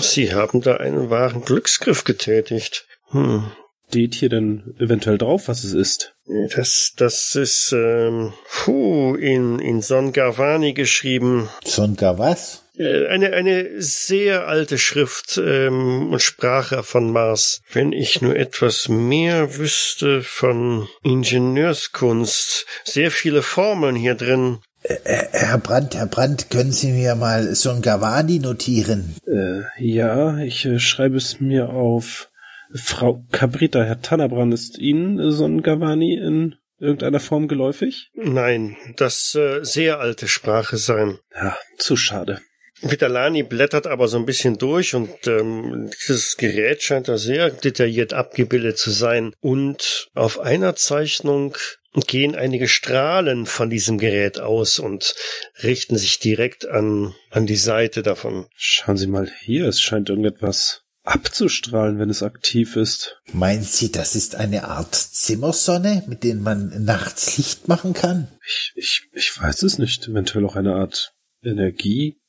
Sie 0.01 0.33
haben 0.33 0.63
da 0.63 0.77
einen 0.77 1.11
wahren 1.11 1.43
Glücksgriff 1.43 2.05
getätigt. 2.05 2.87
Hm. 3.11 3.51
Steht 3.89 4.15
hier 4.15 4.31
denn 4.31 4.75
eventuell 4.79 5.19
drauf, 5.19 5.49
was 5.49 5.65
es 5.65 5.75
ist? 5.75 6.15
Das, 6.57 6.95
das 6.97 7.35
ist 7.35 7.75
ähm, 7.77 8.33
puh, 8.65 9.17
in, 9.17 9.59
in 9.59 9.83
Son 9.83 10.15
Garvani 10.15 10.73
geschrieben. 10.73 11.51
Songa 11.63 12.17
was? 12.17 12.62
Äh, 12.77 13.07
Eine, 13.09 13.33
eine 13.33 13.83
sehr 13.83 14.47
alte 14.47 14.79
Schrift 14.79 15.39
ähm, 15.43 16.13
und 16.13 16.23
Sprache 16.23 16.83
von 16.83 17.13
Mars. 17.13 17.61
Wenn 17.73 17.93
ich 17.93 18.23
nur 18.23 18.37
etwas 18.37 18.89
mehr 18.89 19.57
wüsste 19.59 20.23
von 20.23 20.89
Ingenieurskunst. 21.03 22.67
Sehr 22.85 23.11
viele 23.11 23.43
Formeln 23.43 23.97
hier 23.97 24.15
drin. 24.15 24.59
äh, 24.83 24.97
Herr 25.33 25.59
Brandt, 25.59 25.95
Herr 25.95 26.07
Brandt, 26.07 26.51
können 26.51 26.73
Sie 26.73 26.93
mir 26.93 27.15
mal 27.15 27.55
so 27.55 27.71
ein 27.71 27.83
Gavani 27.83 28.39
notieren? 28.39 29.17
Äh, 29.27 29.63
ja, 29.79 30.39
ich 30.39 30.65
äh, 30.65 30.79
schreibe 30.79 31.17
es 31.17 31.41
mir 31.41 31.69
auf. 31.71 32.29
Frau 32.75 33.23
Cabrita, 33.33 33.83
Herr 33.83 34.01
Tannerbrand, 34.01 34.55
ist 34.55 34.79
Ihnen 34.79 35.31
so 35.31 35.45
ein 35.45 35.63
Gavani 35.63 36.15
in 36.15 36.55
irgendeiner 36.79 37.21
Form 37.21 37.47
geläufig? 37.47 38.11
Nein, 38.15 38.77
das 38.97 39.35
äh, 39.35 39.63
sehr 39.63 40.01
alte 40.01 40.27
Sprache 40.27 40.79
sein. 40.79 41.19
Ja, 41.35 41.57
zu 41.77 41.97
schade. 41.97 42.41
Vitalani 42.83 43.43
blättert 43.43 43.87
aber 43.87 44.09
so 44.09 44.17
ein 44.19 44.27
bisschen 44.27 44.59
durch 44.59 44.95
und 44.95 45.27
ähm, 45.27 45.91
dieses 46.03 46.37
Gerät 46.37 46.83
scheint 46.83 47.09
da 47.09 47.17
sehr 47.17 47.51
detailliert 47.51 48.13
abgebildet 48.13 48.79
zu 48.79 48.91
sein. 48.91 49.33
Und 49.41 50.09
auf 50.15 50.41
einer 50.41 50.75
Zeichnung 50.75 51.57
gehen 52.07 52.35
einige 52.35 52.69
Strahlen 52.69 53.47
von 53.47 53.71
diesem 53.71 53.99
Gerät 53.99 54.41
aus 54.41 54.79
und 54.79 55.15
richten 55.63 55.97
sich 55.97 56.19
direkt 56.19 56.67
an, 56.67 57.15
an 57.31 57.47
die 57.47 57.57
Seite 57.57 58.03
davon. 58.03 58.47
Schauen 58.57 58.97
Sie 58.97 59.07
mal 59.07 59.31
hier, 59.41 59.69
es 59.69 59.81
scheint 59.81 60.09
irgendetwas 60.09 60.83
abzustrahlen, 61.05 61.99
wenn 61.99 62.11
es 62.11 62.23
aktiv 62.23 62.77
ist. 62.77 63.21
Meinen 63.33 63.63
Sie, 63.63 63.91
das 63.93 64.15
ist 64.15 64.37
eine 64.37 64.65
Art 64.65 64.95
Zimmersonne, 64.95 66.05
mit 66.07 66.23
denen 66.23 66.43
man 66.43 66.85
nachts 66.85 67.37
Licht 67.37 67.69
machen 67.69 67.93
kann? 67.93 68.29
Ich, 68.47 68.73
ich, 68.77 69.09
ich 69.13 69.41
weiß 69.41 69.63
es 69.65 69.79
nicht. 69.79 70.07
Eventuell 70.09 70.45
auch 70.47 70.57
eine 70.57 70.75
Art 70.75 71.13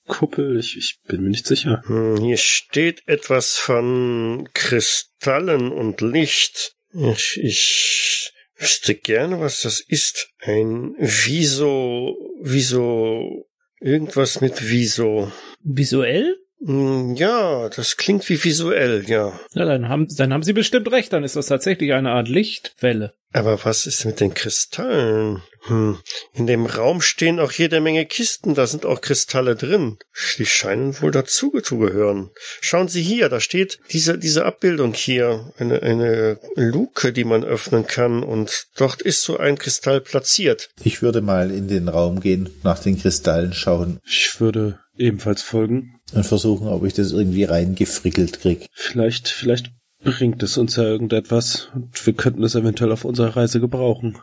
Energiekuppel. 0.05 0.59
Ich, 0.59 0.77
ich 0.77 0.99
bin 1.07 1.23
mir 1.23 1.29
nicht 1.29 1.45
sicher. 1.47 1.81
Hm, 1.85 2.17
Hier 2.17 2.37
steht 2.37 3.03
etwas 3.07 3.57
von 3.57 4.49
Kristallen 4.53 5.71
und 5.71 6.01
Licht. 6.01 6.75
Ich, 6.93 7.39
ich 7.41 8.31
wüsste 8.57 8.95
gerne, 8.95 9.39
was 9.39 9.61
das 9.61 9.79
ist. 9.79 10.29
Ein 10.39 10.95
Viso, 10.99 12.15
Viso, 12.41 13.47
irgendwas 13.79 14.41
mit 14.41 14.69
Viso. 14.69 15.31
Visuell? 15.61 16.37
Hm, 16.65 17.15
Ja, 17.15 17.69
das 17.69 17.97
klingt 17.97 18.27
wie 18.29 18.43
visuell, 18.43 19.03
ja. 19.07 19.39
Na, 19.53 19.65
dann 19.65 19.89
haben, 19.89 20.07
dann 20.15 20.33
haben 20.33 20.43
Sie 20.43 20.53
bestimmt 20.53 20.91
recht. 20.91 21.13
Dann 21.13 21.23
ist 21.23 21.35
das 21.35 21.47
tatsächlich 21.47 21.93
eine 21.93 22.11
Art 22.11 22.27
Lichtwelle. 22.27 23.13
Aber 23.33 23.65
was 23.65 23.87
ist 23.87 24.05
mit 24.05 24.19
den 24.19 24.33
Kristallen? 24.33 25.41
Hm. 25.65 25.97
In 26.33 26.45
dem 26.45 26.65
Raum 26.65 27.01
stehen 27.01 27.39
auch 27.39 27.51
jede 27.51 27.79
Menge 27.79 28.05
Kisten, 28.05 28.53
da 28.53 28.67
sind 28.67 28.85
auch 28.85 29.01
Kristalle 29.01 29.55
drin. 29.55 29.97
Die 30.37 30.45
scheinen 30.45 31.01
wohl 31.01 31.11
dazu 31.11 31.51
zu 31.61 31.79
gehören. 31.79 32.29
Schauen 32.61 32.89
Sie 32.89 33.01
hier, 33.01 33.29
da 33.29 33.39
steht 33.39 33.79
diese, 33.91 34.17
diese 34.17 34.45
Abbildung 34.45 34.93
hier, 34.93 35.51
eine, 35.57 35.81
eine 35.81 36.39
Luke, 36.55 37.13
die 37.13 37.23
man 37.23 37.43
öffnen 37.43 37.87
kann 37.87 38.23
und 38.23 38.67
dort 38.75 39.01
ist 39.01 39.23
so 39.23 39.37
ein 39.37 39.57
Kristall 39.57 40.01
platziert. 40.01 40.69
Ich 40.83 41.01
würde 41.01 41.21
mal 41.21 41.49
in 41.49 41.67
den 41.67 41.87
Raum 41.87 42.19
gehen, 42.19 42.49
nach 42.63 42.79
den 42.79 42.99
Kristallen 42.99 43.53
schauen 43.53 43.99
Ich 44.05 44.39
würde 44.39 44.79
ebenfalls 44.97 45.41
folgen. 45.41 45.95
Und 46.13 46.25
versuchen, 46.25 46.67
ob 46.67 46.85
ich 46.85 46.93
das 46.93 47.11
irgendwie 47.11 47.43
reingefrickelt 47.43 48.39
krieg. 48.39 48.67
Vielleicht, 48.71 49.27
vielleicht 49.27 49.71
bringt 50.03 50.43
es 50.43 50.57
uns 50.57 50.75
ja 50.75 50.83
irgendetwas 50.83 51.69
und 51.73 52.05
wir 52.05 52.13
könnten 52.13 52.43
es 52.43 52.55
eventuell 52.55 52.91
auf 52.91 53.05
unserer 53.05 53.35
Reise 53.35 53.59
gebrauchen. 53.59 54.17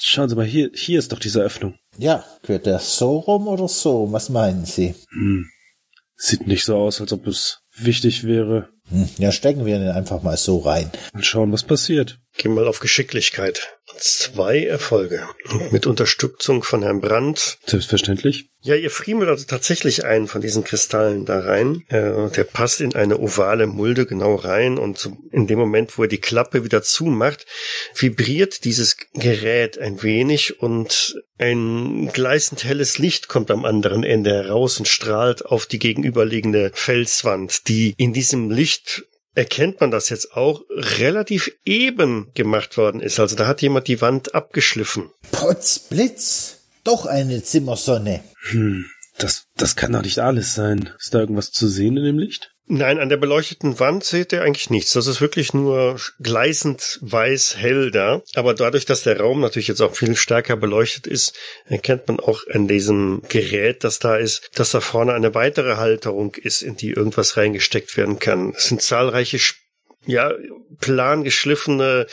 Schauen 0.00 0.28
Sie 0.28 0.36
mal, 0.36 0.44
hier, 0.44 0.70
hier 0.74 0.98
ist 0.98 1.12
doch 1.12 1.18
diese 1.18 1.40
Öffnung. 1.40 1.74
Ja, 1.98 2.24
gehört 2.42 2.66
der 2.66 2.78
so 2.78 3.18
rum 3.18 3.48
oder 3.48 3.68
so? 3.68 4.12
Was 4.12 4.28
meinen 4.28 4.64
Sie? 4.64 4.94
Hm. 5.10 5.46
Sieht 6.16 6.46
nicht 6.46 6.64
so 6.64 6.76
aus, 6.76 7.00
als 7.00 7.12
ob 7.12 7.26
es 7.26 7.60
wichtig 7.76 8.24
wäre. 8.24 8.68
Hm, 8.90 9.08
ja, 9.18 9.32
stecken 9.32 9.66
wir 9.66 9.78
den 9.78 9.90
einfach 9.90 10.22
mal 10.22 10.36
so 10.36 10.58
rein. 10.58 10.90
Und 11.12 11.26
schauen, 11.26 11.52
was 11.52 11.64
passiert. 11.64 12.18
Geh 12.36 12.48
mal 12.48 12.68
auf 12.68 12.80
Geschicklichkeit. 12.80 13.76
Zwei 13.98 14.64
Erfolge. 14.64 15.26
Mit 15.70 15.86
Unterstützung 15.86 16.62
von 16.62 16.82
Herrn 16.82 17.00
Brandt 17.00 17.58
Selbstverständlich. 17.66 18.50
Ja, 18.60 18.74
ihr 18.74 18.90
friemelt 18.90 19.30
also 19.30 19.46
tatsächlich 19.46 20.04
einen 20.04 20.26
von 20.26 20.40
diesen 20.40 20.64
Kristallen 20.64 21.24
da 21.24 21.38
rein. 21.38 21.84
Äh, 21.88 22.28
der 22.30 22.44
passt 22.44 22.80
in 22.80 22.94
eine 22.94 23.18
ovale 23.20 23.68
Mulde 23.68 24.04
genau 24.04 24.34
rein 24.34 24.76
und 24.76 25.08
in 25.30 25.46
dem 25.46 25.58
Moment, 25.58 25.96
wo 25.96 26.02
er 26.02 26.08
die 26.08 26.20
Klappe 26.20 26.64
wieder 26.64 26.82
zumacht, 26.82 27.46
vibriert 27.94 28.64
dieses 28.64 28.96
Gerät 29.14 29.78
ein 29.78 30.02
wenig 30.02 30.60
und 30.60 31.14
ein 31.38 32.10
gleißend 32.12 32.64
helles 32.64 32.98
Licht 32.98 33.28
kommt 33.28 33.50
am 33.50 33.64
anderen 33.64 34.02
Ende 34.02 34.30
heraus 34.30 34.78
und 34.78 34.88
strahlt 34.88 35.44
auf 35.44 35.66
die 35.66 35.78
gegenüberliegende 35.78 36.72
Felswand, 36.74 37.68
die 37.68 37.94
in 37.98 38.12
diesem 38.12 38.50
Licht 38.50 38.75
erkennt 39.34 39.80
man 39.80 39.90
das 39.90 40.08
jetzt 40.08 40.32
auch, 40.32 40.62
relativ 40.70 41.52
eben 41.64 42.32
gemacht 42.34 42.76
worden 42.76 43.00
ist. 43.00 43.20
Also 43.20 43.36
da 43.36 43.46
hat 43.46 43.62
jemand 43.62 43.86
die 43.86 44.00
Wand 44.00 44.34
abgeschliffen. 44.34 45.10
Potzblitz! 45.30 46.54
Doch 46.84 47.04
eine 47.06 47.42
Zimmersonne. 47.42 48.22
Hm. 48.50 48.86
Das, 49.18 49.46
das 49.56 49.76
kann 49.76 49.92
doch 49.92 50.02
nicht 50.02 50.18
alles 50.18 50.54
sein. 50.54 50.90
Ist 50.98 51.14
da 51.14 51.20
irgendwas 51.20 51.50
zu 51.50 51.68
sehen 51.68 51.96
in 51.96 52.04
dem 52.04 52.18
Licht? 52.18 52.52
Nein, 52.68 52.98
an 52.98 53.08
der 53.08 53.16
beleuchteten 53.16 53.78
Wand 53.78 54.02
seht 54.02 54.32
ihr 54.32 54.42
eigentlich 54.42 54.70
nichts. 54.70 54.92
Das 54.92 55.06
ist 55.06 55.20
wirklich 55.20 55.54
nur 55.54 56.00
gleißend 56.20 56.98
weiß 57.00 57.56
hell 57.58 57.92
da. 57.92 58.22
Aber 58.34 58.54
dadurch, 58.54 58.84
dass 58.84 59.04
der 59.04 59.20
Raum 59.20 59.40
natürlich 59.40 59.68
jetzt 59.68 59.80
auch 59.80 59.94
viel 59.94 60.16
stärker 60.16 60.56
beleuchtet 60.56 61.06
ist, 61.06 61.34
erkennt 61.66 62.08
man 62.08 62.18
auch 62.18 62.42
an 62.52 62.66
diesem 62.66 63.22
Gerät, 63.28 63.84
das 63.84 64.00
da 64.00 64.16
ist, 64.16 64.50
dass 64.54 64.72
da 64.72 64.80
vorne 64.80 65.14
eine 65.14 65.34
weitere 65.34 65.76
Halterung 65.76 66.34
ist, 66.34 66.62
in 66.62 66.76
die 66.76 66.90
irgendwas 66.90 67.36
reingesteckt 67.36 67.96
werden 67.96 68.18
kann. 68.18 68.52
Es 68.56 68.68
sind 68.68 68.82
zahlreiche 68.82 69.38
ja, 70.06 70.32
plan 70.80 71.24
geschliffene, 71.24 72.06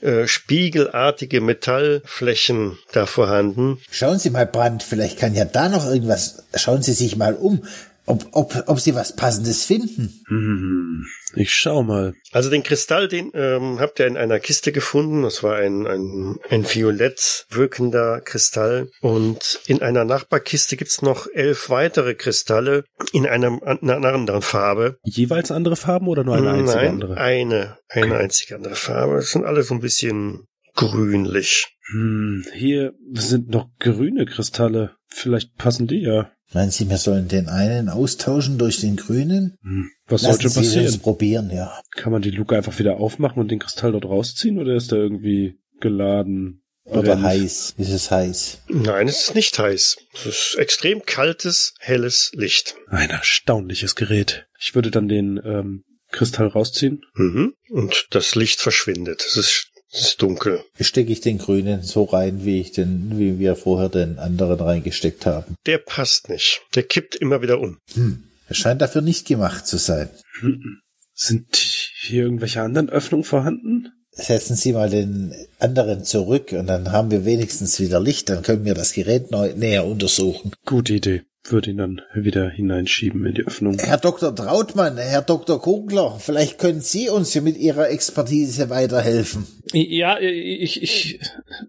äh, 0.00 0.26
spiegelartige 0.26 1.40
Metallflächen 1.40 2.78
da 2.92 3.06
vorhanden. 3.06 3.80
Schauen 3.90 4.18
Sie 4.18 4.30
mal, 4.30 4.46
Brand, 4.46 4.82
vielleicht 4.82 5.18
kann 5.18 5.34
ja 5.34 5.44
da 5.44 5.68
noch 5.68 5.86
irgendwas. 5.86 6.44
Schauen 6.54 6.82
Sie 6.82 6.92
sich 6.92 7.16
mal 7.16 7.34
um, 7.34 7.64
ob, 8.06 8.26
ob, 8.32 8.64
ob 8.66 8.80
Sie 8.80 8.94
was 8.94 9.14
Passendes 9.14 9.64
finden. 9.64 10.22
Hm. 10.28 11.06
Ich 11.34 11.52
schau 11.52 11.82
mal. 11.82 12.14
Also 12.32 12.50
den 12.50 12.62
Kristall, 12.62 13.08
den 13.08 13.30
ähm, 13.34 13.78
habt 13.80 13.98
ihr 13.98 14.06
in 14.06 14.16
einer 14.16 14.38
Kiste 14.38 14.72
gefunden. 14.72 15.22
Das 15.22 15.42
war 15.42 15.56
ein, 15.56 15.86
ein, 15.86 16.36
ein 16.48 16.64
violett 16.64 17.46
wirkender 17.50 18.20
Kristall. 18.20 18.88
Und 19.00 19.60
in 19.66 19.82
einer 19.82 20.04
Nachbarkiste 20.04 20.76
gibt's 20.76 21.02
noch 21.02 21.26
elf 21.34 21.68
weitere 21.68 22.14
Kristalle 22.14 22.84
in 23.12 23.26
einem, 23.26 23.60
in 23.82 23.90
einer 23.90 24.12
anderen 24.14 24.42
Farbe. 24.42 24.98
Jeweils 25.04 25.50
andere 25.50 25.76
Farben 25.76 26.08
oder 26.08 26.24
nur 26.24 26.36
eine 26.36 26.52
einzige 26.52 26.78
Nein, 26.78 26.88
andere? 26.88 27.16
eine, 27.16 27.78
eine 27.88 28.16
einzige 28.16 28.54
andere 28.54 28.76
Farbe. 28.76 29.16
Das 29.16 29.30
sind 29.30 29.44
alle 29.44 29.62
so 29.62 29.74
ein 29.74 29.80
bisschen 29.80 30.46
grünlich. 30.74 31.76
Hm, 31.90 32.44
hier 32.52 32.94
sind 33.12 33.48
noch 33.48 33.68
grüne 33.78 34.26
Kristalle. 34.26 34.96
Vielleicht 35.08 35.56
passen 35.56 35.86
die 35.86 36.02
ja. 36.02 36.30
Meinen 36.52 36.70
Sie, 36.70 36.88
wir 36.88 36.98
sollen 36.98 37.28
den 37.28 37.48
einen 37.48 37.88
austauschen 37.88 38.56
durch 38.58 38.80
den 38.80 38.96
grünen? 38.96 39.56
Hm. 39.62 39.90
Was 40.06 40.22
Lassen 40.22 40.48
sollte 40.48 40.48
Sie 40.48 40.60
es 40.60 40.66
passieren? 40.66 41.00
probieren, 41.00 41.50
ja. 41.50 41.80
Kann 41.96 42.12
man 42.12 42.22
die 42.22 42.30
Luke 42.30 42.56
einfach 42.56 42.78
wieder 42.78 42.98
aufmachen 42.98 43.40
und 43.40 43.50
den 43.50 43.58
Kristall 43.58 43.92
dort 43.92 44.04
rausziehen 44.04 44.58
oder 44.58 44.74
ist 44.76 44.92
er 44.92 44.98
irgendwie 44.98 45.58
geladen? 45.80 46.62
Oder 46.84 47.02
Brennt? 47.02 47.22
heiß. 47.24 47.74
Ist 47.78 47.90
es 47.90 48.10
heiß? 48.12 48.58
Nein, 48.68 49.08
es 49.08 49.22
ist 49.22 49.34
nicht 49.34 49.58
heiß. 49.58 49.96
Es 50.14 50.26
ist 50.26 50.54
extrem 50.56 51.02
kaltes, 51.04 51.74
helles 51.80 52.30
Licht. 52.32 52.76
Ein 52.86 53.10
erstaunliches 53.10 53.96
Gerät. 53.96 54.46
Ich 54.60 54.76
würde 54.76 54.92
dann 54.92 55.08
den 55.08 55.40
ähm, 55.44 55.82
Kristall 56.12 56.46
rausziehen. 56.46 57.02
Mhm. 57.14 57.54
Und 57.70 58.06
das 58.12 58.36
Licht 58.36 58.60
verschwindet. 58.60 59.24
Es 59.26 59.36
ist, 59.36 59.66
es 59.92 60.00
ist 60.02 60.22
dunkel. 60.22 60.64
Stecke 60.80 61.12
ich 61.12 61.20
den 61.20 61.38
grünen 61.38 61.82
so 61.82 62.04
rein, 62.04 62.44
wie 62.44 62.60
ich 62.60 62.72
den, 62.72 63.18
wie 63.18 63.38
wir 63.38 63.56
vorher 63.56 63.88
den 63.88 64.18
anderen 64.18 64.60
reingesteckt 64.60 65.26
haben. 65.26 65.54
Der 65.66 65.78
passt 65.78 66.28
nicht. 66.28 66.62
Der 66.74 66.82
kippt 66.82 67.16
immer 67.16 67.42
wieder 67.42 67.60
um. 67.60 67.78
Hm. 67.94 68.24
Er 68.48 68.54
scheint 68.54 68.80
dafür 68.80 69.02
nicht 69.02 69.26
gemacht 69.26 69.66
zu 69.66 69.76
sein. 69.76 70.08
Hm. 70.40 70.80
Sind 71.14 71.56
hier 71.56 72.24
irgendwelche 72.24 72.60
anderen 72.60 72.90
Öffnungen 72.90 73.24
vorhanden? 73.24 73.88
Setzen 74.10 74.56
Sie 74.56 74.72
mal 74.72 74.88
den 74.88 75.34
anderen 75.58 76.04
zurück 76.04 76.52
und 76.52 76.66
dann 76.66 76.90
haben 76.92 77.10
wir 77.10 77.24
wenigstens 77.24 77.80
wieder 77.80 78.00
Licht, 78.00 78.30
dann 78.30 78.42
können 78.42 78.64
wir 78.64 78.74
das 78.74 78.92
Gerät 78.92 79.30
neu, 79.30 79.52
näher 79.54 79.86
untersuchen. 79.86 80.52
Gute 80.64 80.94
Idee. 80.94 81.22
Würde 81.48 81.70
ihn 81.70 81.76
dann 81.76 82.02
wieder 82.14 82.48
hineinschieben 82.50 83.24
in 83.24 83.34
die 83.34 83.46
Öffnung. 83.46 83.78
Herr 83.78 83.98
Dr. 83.98 84.34
Trautmann, 84.34 84.96
Herr 84.98 85.22
Dr. 85.22 85.60
Kugler, 85.62 86.18
vielleicht 86.18 86.58
können 86.58 86.80
Sie 86.80 87.08
uns 87.08 87.32
hier 87.32 87.42
mit 87.42 87.56
Ihrer 87.56 87.88
Expertise 87.90 88.68
weiterhelfen. 88.68 89.46
Ja, 89.72 90.18
ich, 90.18 90.82
ich, 90.82 91.20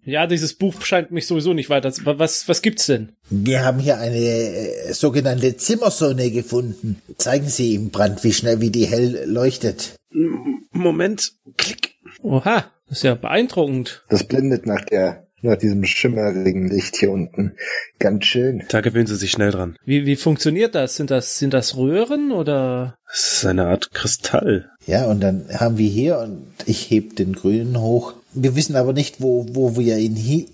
ja, 0.04 0.26
dieses 0.26 0.54
Buch 0.56 0.82
scheint 0.82 1.12
mich 1.12 1.28
sowieso 1.28 1.54
nicht 1.54 1.70
weiter. 1.70 1.92
zu- 1.92 2.02
Was, 2.06 2.48
was 2.48 2.62
gibt's 2.62 2.88
denn? 2.88 3.10
Wir 3.30 3.64
haben 3.64 3.80
hier 3.80 4.00
eine 4.00 4.18
äh, 4.18 4.94
sogenannte 4.94 5.58
Zimmersonne 5.58 6.32
gefunden. 6.32 7.02
Zeigen 7.18 7.48
Sie 7.48 7.74
ihm, 7.76 7.90
Brand, 7.90 8.24
wie 8.24 8.34
schnell 8.34 8.62
wie 8.62 8.72
die 8.72 8.86
hell 8.88 9.26
leuchtet. 9.26 9.94
Moment. 10.72 11.34
Klick. 11.58 11.96
Oha, 12.24 12.66
das 12.90 13.00
ist 13.00 13.04
ja 13.04 13.16
beeindruckend. 13.16 14.04
Das 14.10 14.24
blendet 14.24 14.66
nach 14.66 14.84
der, 14.86 15.27
nach 15.42 15.58
diesem 15.58 15.84
schimmerigen 15.84 16.68
Licht 16.70 16.96
hier 16.96 17.12
unten. 17.12 17.54
Ganz 18.00 18.26
schön. 18.26 18.64
Da 18.70 18.82
gewöhnen 18.82 19.08
Sie 19.08 19.16
sich 19.16 19.32
schnell 19.32 19.52
dran. 19.52 19.76
Wie, 19.86 20.06
wie 20.06 20.16
funktioniert 20.16 20.74
das? 20.76 20.96
Sind 20.96 21.12
das, 21.12 21.38
sind 21.38 21.54
das 21.54 21.78
Röhren 21.78 22.32
oder? 22.32 22.96
Es 23.12 23.34
ist 23.34 23.46
eine 23.46 23.68
Art 23.68 23.92
Kristall. 23.94 24.70
Ja, 24.86 25.06
und 25.06 25.22
dann 25.22 25.46
haben 25.54 25.78
wir 25.78 25.90
hier, 25.90 26.20
und 26.20 26.48
ich 26.66 26.90
heb 26.90 27.16
den 27.16 27.34
grünen 27.34 27.80
hoch. 27.80 28.14
Wir 28.34 28.56
wissen 28.56 28.76
aber 28.76 28.94
nicht, 28.94 29.22
wo, 29.22 29.46
wo 29.52 29.78
wir 29.78 29.98
ihn, 29.98 30.16
hi- 30.16 30.48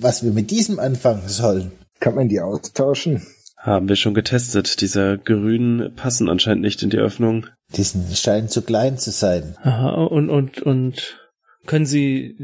was 0.00 0.22
wir 0.24 0.32
mit 0.32 0.50
diesem 0.50 0.78
anfangen 0.78 1.28
sollen. 1.28 1.72
Kann 2.00 2.14
man 2.14 2.28
die 2.28 2.40
austauschen? 2.40 3.26
Haben 3.56 3.88
wir 3.88 3.96
schon 3.96 4.14
getestet. 4.14 4.80
Diese 4.80 5.18
grünen 5.18 5.94
passen 5.96 6.28
anscheinend 6.28 6.62
nicht 6.62 6.82
in 6.82 6.90
die 6.90 6.98
Öffnung. 6.98 7.46
Die 7.76 7.82
sind- 7.82 8.16
scheinen 8.16 8.48
zu 8.48 8.62
klein 8.62 8.98
zu 8.98 9.10
sein. 9.10 9.56
Aha, 9.62 10.04
und, 10.04 10.30
und, 10.30 10.62
und 10.62 11.18
können 11.66 11.86
Sie, 11.86 12.36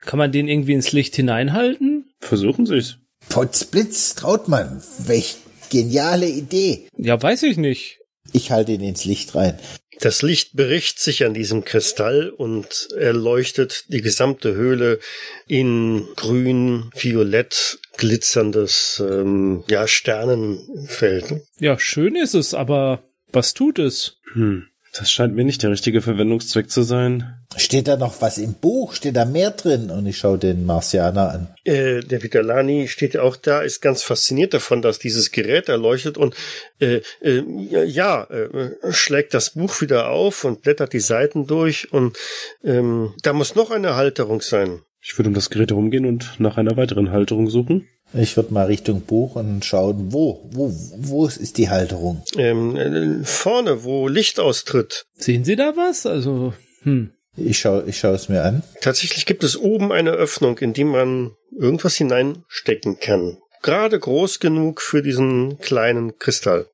kann 0.00 0.18
man 0.18 0.32
den 0.32 0.48
irgendwie 0.48 0.74
ins 0.74 0.92
Licht 0.92 1.16
hineinhalten? 1.16 2.10
Versuchen 2.20 2.66
Sie's. 2.66 2.98
Potzblitz, 3.28 4.14
Trautmann, 4.14 4.82
welch 5.06 5.36
geniale 5.70 6.28
Idee. 6.28 6.88
Ja, 6.96 7.20
weiß 7.20 7.42
ich 7.44 7.56
nicht. 7.56 7.98
Ich 8.32 8.50
halte 8.50 8.72
ihn 8.72 8.82
ins 8.82 9.04
Licht 9.04 9.34
rein. 9.34 9.58
Das 10.00 10.22
Licht 10.22 10.52
bricht 10.52 11.00
sich 11.00 11.24
an 11.24 11.34
diesem 11.34 11.64
Kristall 11.64 12.30
und 12.30 12.88
erleuchtet 12.96 13.86
die 13.88 14.00
gesamte 14.00 14.54
Höhle 14.54 15.00
in 15.48 16.06
grün, 16.14 16.90
violett 16.94 17.80
glitzerndes 17.96 19.02
ähm, 19.04 19.64
ja, 19.68 19.88
Sternenfeld. 19.88 21.42
Ja, 21.58 21.78
schön 21.80 22.14
ist 22.14 22.34
es, 22.34 22.54
aber 22.54 23.02
was 23.32 23.54
tut 23.54 23.78
es? 23.80 24.18
Hm. 24.34 24.68
Das 24.98 25.12
scheint 25.12 25.36
mir 25.36 25.44
nicht 25.44 25.62
der 25.62 25.70
richtige 25.70 26.02
Verwendungszweck 26.02 26.70
zu 26.72 26.82
sein. 26.82 27.38
Steht 27.56 27.86
da 27.86 27.96
noch 27.96 28.20
was 28.20 28.36
im 28.36 28.54
Buch? 28.54 28.94
Steht 28.94 29.14
da 29.14 29.24
mehr 29.24 29.52
drin? 29.52 29.90
Und 29.90 30.06
ich 30.06 30.18
schaue 30.18 30.38
den 30.38 30.66
Marsianer 30.66 31.30
an. 31.30 31.48
Äh, 31.62 32.00
der 32.00 32.20
Vitalani 32.24 32.88
steht 32.88 33.14
ja 33.14 33.22
auch 33.22 33.36
da, 33.36 33.60
ist 33.60 33.80
ganz 33.80 34.02
fasziniert 34.02 34.54
davon, 34.54 34.82
dass 34.82 34.98
dieses 34.98 35.30
Gerät 35.30 35.68
erleuchtet 35.68 36.18
und 36.18 36.34
äh, 36.80 37.00
äh, 37.20 37.44
ja, 37.84 38.24
äh, 38.24 38.70
schlägt 38.90 39.34
das 39.34 39.50
Buch 39.50 39.80
wieder 39.80 40.10
auf 40.10 40.42
und 40.42 40.62
blättert 40.62 40.92
die 40.92 41.00
Seiten 41.00 41.46
durch 41.46 41.92
und 41.92 42.18
ähm, 42.64 43.14
da 43.22 43.32
muss 43.32 43.54
noch 43.54 43.70
eine 43.70 43.94
Halterung 43.94 44.40
sein. 44.40 44.80
Ich 45.00 45.16
würde 45.16 45.28
um 45.28 45.34
das 45.34 45.48
Gerät 45.48 45.70
herumgehen 45.70 46.06
und 46.06 46.40
nach 46.40 46.56
einer 46.56 46.76
weiteren 46.76 47.12
Halterung 47.12 47.48
suchen. 47.48 47.86
Ich 48.14 48.36
würde 48.36 48.54
mal 48.54 48.66
Richtung 48.66 49.02
Buch 49.02 49.36
und 49.36 49.64
schauen, 49.64 50.12
wo, 50.12 50.48
wo, 50.50 50.72
wo 50.96 51.26
ist 51.26 51.58
die 51.58 51.68
Halterung? 51.68 52.22
Ähm, 52.36 52.76
äh, 52.76 53.24
vorne, 53.24 53.84
wo 53.84 54.08
Licht 54.08 54.40
austritt. 54.40 55.04
Sehen 55.14 55.44
Sie 55.44 55.56
da 55.56 55.76
was? 55.76 56.06
Also, 56.06 56.54
hm. 56.82 57.10
Ich 57.36 57.58
schaue 57.58 57.84
ich 57.86 57.98
schaue 57.98 58.14
es 58.14 58.28
mir 58.28 58.42
an. 58.42 58.62
Tatsächlich 58.80 59.24
gibt 59.26 59.44
es 59.44 59.56
oben 59.56 59.92
eine 59.92 60.10
Öffnung, 60.10 60.58
in 60.58 60.72
die 60.72 60.84
man 60.84 61.32
irgendwas 61.56 61.96
hineinstecken 61.96 62.98
kann. 62.98 63.38
Gerade 63.62 63.98
groß 63.98 64.40
genug 64.40 64.80
für 64.80 65.02
diesen 65.02 65.58
kleinen 65.58 66.18
Kristall. 66.18 66.66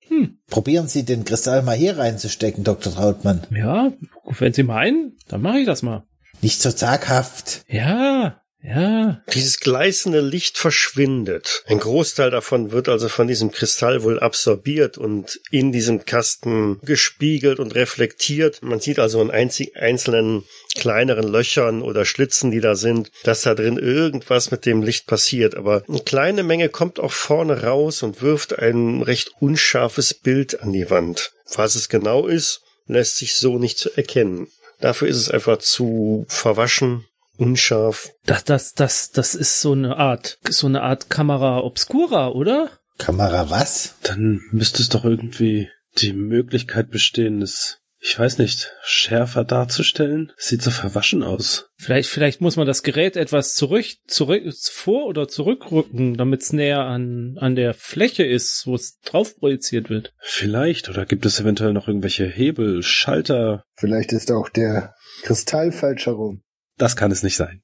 Probieren 0.48 0.86
Sie 0.86 1.04
den 1.04 1.24
Kristall 1.24 1.62
mal 1.62 1.76
hier 1.76 1.98
reinzustecken, 1.98 2.62
Dr. 2.62 2.92
Trautmann. 2.92 3.42
Ja, 3.50 3.92
wenn 4.38 4.52
Sie 4.52 4.62
meinen, 4.62 5.16
dann 5.28 5.42
mache 5.42 5.60
ich 5.60 5.66
das 5.66 5.82
mal. 5.82 6.04
Nicht 6.42 6.60
so 6.60 6.70
zaghaft. 6.70 7.64
Ja, 7.68 8.40
ja. 8.64 9.22
Dieses 9.34 9.60
gleißende 9.60 10.20
Licht 10.20 10.56
verschwindet. 10.56 11.62
Ein 11.66 11.80
Großteil 11.80 12.30
davon 12.30 12.72
wird 12.72 12.88
also 12.88 13.08
von 13.08 13.26
diesem 13.26 13.50
Kristall 13.50 14.02
wohl 14.02 14.18
absorbiert 14.18 14.96
und 14.96 15.38
in 15.50 15.70
diesem 15.70 16.04
Kasten 16.06 16.80
gespiegelt 16.82 17.58
und 17.58 17.74
reflektiert. 17.74 18.62
Man 18.62 18.80
sieht 18.80 18.98
also 18.98 19.20
in 19.20 19.30
einzelnen 19.30 20.44
kleineren 20.74 21.28
Löchern 21.28 21.82
oder 21.82 22.04
Schlitzen, 22.06 22.50
die 22.50 22.60
da 22.60 22.74
sind, 22.74 23.10
dass 23.24 23.42
da 23.42 23.54
drin 23.54 23.76
irgendwas 23.76 24.50
mit 24.50 24.64
dem 24.64 24.82
Licht 24.82 25.06
passiert. 25.06 25.56
Aber 25.56 25.82
eine 25.86 26.00
kleine 26.00 26.42
Menge 26.42 26.70
kommt 26.70 26.98
auch 26.98 27.12
vorne 27.12 27.62
raus 27.64 28.02
und 28.02 28.22
wirft 28.22 28.58
ein 28.58 29.02
recht 29.02 29.32
unscharfes 29.40 30.14
Bild 30.14 30.62
an 30.62 30.72
die 30.72 30.88
Wand. 30.88 31.32
Was 31.54 31.74
es 31.74 31.90
genau 31.90 32.26
ist, 32.26 32.62
lässt 32.86 33.16
sich 33.16 33.34
so 33.34 33.58
nicht 33.58 33.86
erkennen. 33.96 34.48
Dafür 34.80 35.08
ist 35.08 35.16
es 35.16 35.30
einfach 35.30 35.58
zu 35.58 36.26
verwaschen, 36.28 37.06
unscharf. 37.36 38.10
Das, 38.26 38.44
das, 38.44 38.74
das, 38.74 39.10
das 39.10 39.34
ist 39.34 39.60
so 39.60 39.72
eine 39.72 39.96
Art, 39.96 40.38
so 40.48 40.66
eine 40.66 40.82
Art 40.82 41.10
Kamera 41.10 41.58
obscura, 41.60 42.28
oder? 42.28 42.70
Kamera 42.98 43.50
was? 43.50 43.96
Dann 44.02 44.40
müsste 44.50 44.82
es 44.82 44.88
doch 44.88 45.04
irgendwie 45.04 45.68
die 45.98 46.12
Möglichkeit 46.12 46.90
bestehen, 46.90 47.42
es, 47.42 47.78
ich 48.00 48.18
weiß 48.18 48.38
nicht, 48.38 48.72
schärfer 48.82 49.44
darzustellen. 49.44 50.32
Sieht 50.36 50.62
so 50.62 50.70
verwaschen 50.70 51.22
aus. 51.22 51.70
Vielleicht, 51.76 52.10
vielleicht 52.10 52.40
muss 52.40 52.56
man 52.56 52.66
das 52.66 52.82
Gerät 52.82 53.16
etwas 53.16 53.54
zurück, 53.54 53.86
zurück, 54.06 54.42
vor 54.70 55.06
oder 55.06 55.28
zurückrücken, 55.28 56.16
damit 56.16 56.42
es 56.42 56.52
näher 56.52 56.80
an, 56.80 57.36
an 57.38 57.54
der 57.56 57.74
Fläche 57.74 58.24
ist, 58.24 58.66
wo 58.66 58.74
es 58.74 58.98
drauf 59.00 59.36
projiziert 59.36 59.88
wird. 59.90 60.12
Vielleicht, 60.20 60.88
oder 60.88 61.06
gibt 61.06 61.26
es 61.26 61.40
eventuell 61.40 61.72
noch 61.72 61.88
irgendwelche 61.88 62.26
Hebel, 62.26 62.82
Schalter? 62.82 63.64
Vielleicht 63.76 64.12
ist 64.12 64.30
auch 64.30 64.48
der 64.48 64.94
Kristall 65.22 65.72
falsch 65.72 66.06
herum. 66.06 66.42
Das 66.78 66.96
kann 66.96 67.10
es 67.12 67.22
nicht 67.22 67.36
sein. 67.36 67.62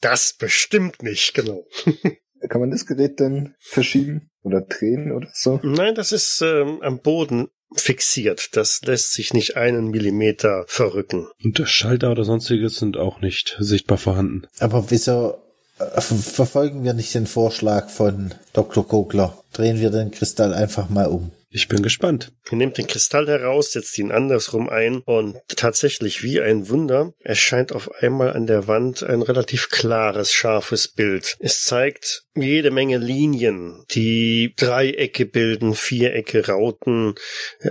Das 0.00 0.32
bestimmt 0.36 1.02
nicht, 1.02 1.32
genau. 1.34 1.64
Kann 2.48 2.60
man 2.60 2.72
das 2.72 2.86
Gerät 2.86 3.20
dann 3.20 3.54
verschieben 3.60 4.30
oder 4.42 4.60
drehen 4.62 5.12
oder 5.12 5.28
so? 5.32 5.60
Nein, 5.62 5.94
das 5.94 6.10
ist 6.10 6.42
ähm, 6.42 6.80
am 6.82 6.98
Boden 7.00 7.46
fixiert. 7.76 8.56
Das 8.56 8.82
lässt 8.82 9.12
sich 9.12 9.32
nicht 9.32 9.56
einen 9.56 9.90
Millimeter 9.90 10.64
verrücken. 10.66 11.28
Und 11.44 11.58
der 11.60 11.66
Schalter 11.66 12.10
oder 12.10 12.24
sonstiges 12.24 12.76
sind 12.78 12.96
auch 12.96 13.20
nicht 13.20 13.56
sichtbar 13.60 13.96
vorhanden. 13.96 14.48
Aber 14.58 14.90
wieso 14.90 15.36
äh, 15.78 16.00
ver- 16.00 16.16
verfolgen 16.16 16.82
wir 16.82 16.94
nicht 16.94 17.14
den 17.14 17.28
Vorschlag 17.28 17.88
von 17.88 18.34
Dr. 18.54 18.86
Kogler? 18.86 19.40
Drehen 19.52 19.80
wir 19.80 19.90
den 19.90 20.10
Kristall 20.10 20.52
einfach 20.52 20.88
mal 20.88 21.06
um. 21.06 21.30
Ich 21.54 21.68
bin 21.68 21.82
gespannt. 21.82 22.32
Er 22.50 22.56
nimmt 22.56 22.78
den 22.78 22.86
Kristall 22.86 23.26
heraus, 23.28 23.72
setzt 23.72 23.98
ihn 23.98 24.10
andersrum 24.10 24.70
ein 24.70 25.02
und 25.04 25.36
tatsächlich 25.48 26.22
wie 26.22 26.40
ein 26.40 26.70
Wunder 26.70 27.12
erscheint 27.20 27.72
auf 27.72 27.92
einmal 28.02 28.32
an 28.32 28.46
der 28.46 28.68
Wand 28.68 29.02
ein 29.02 29.20
relativ 29.20 29.68
klares, 29.68 30.32
scharfes 30.32 30.88
Bild. 30.88 31.36
Es 31.40 31.62
zeigt 31.64 32.24
jede 32.34 32.70
Menge 32.70 32.96
Linien, 32.96 33.84
die 33.90 34.54
Dreiecke 34.56 35.26
bilden, 35.26 35.74
Vierecke, 35.74 36.46
Rauten, 36.46 37.16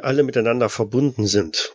alle 0.03 0.21
miteinander 0.21 0.69
verbunden 0.69 1.25
sind. 1.25 1.73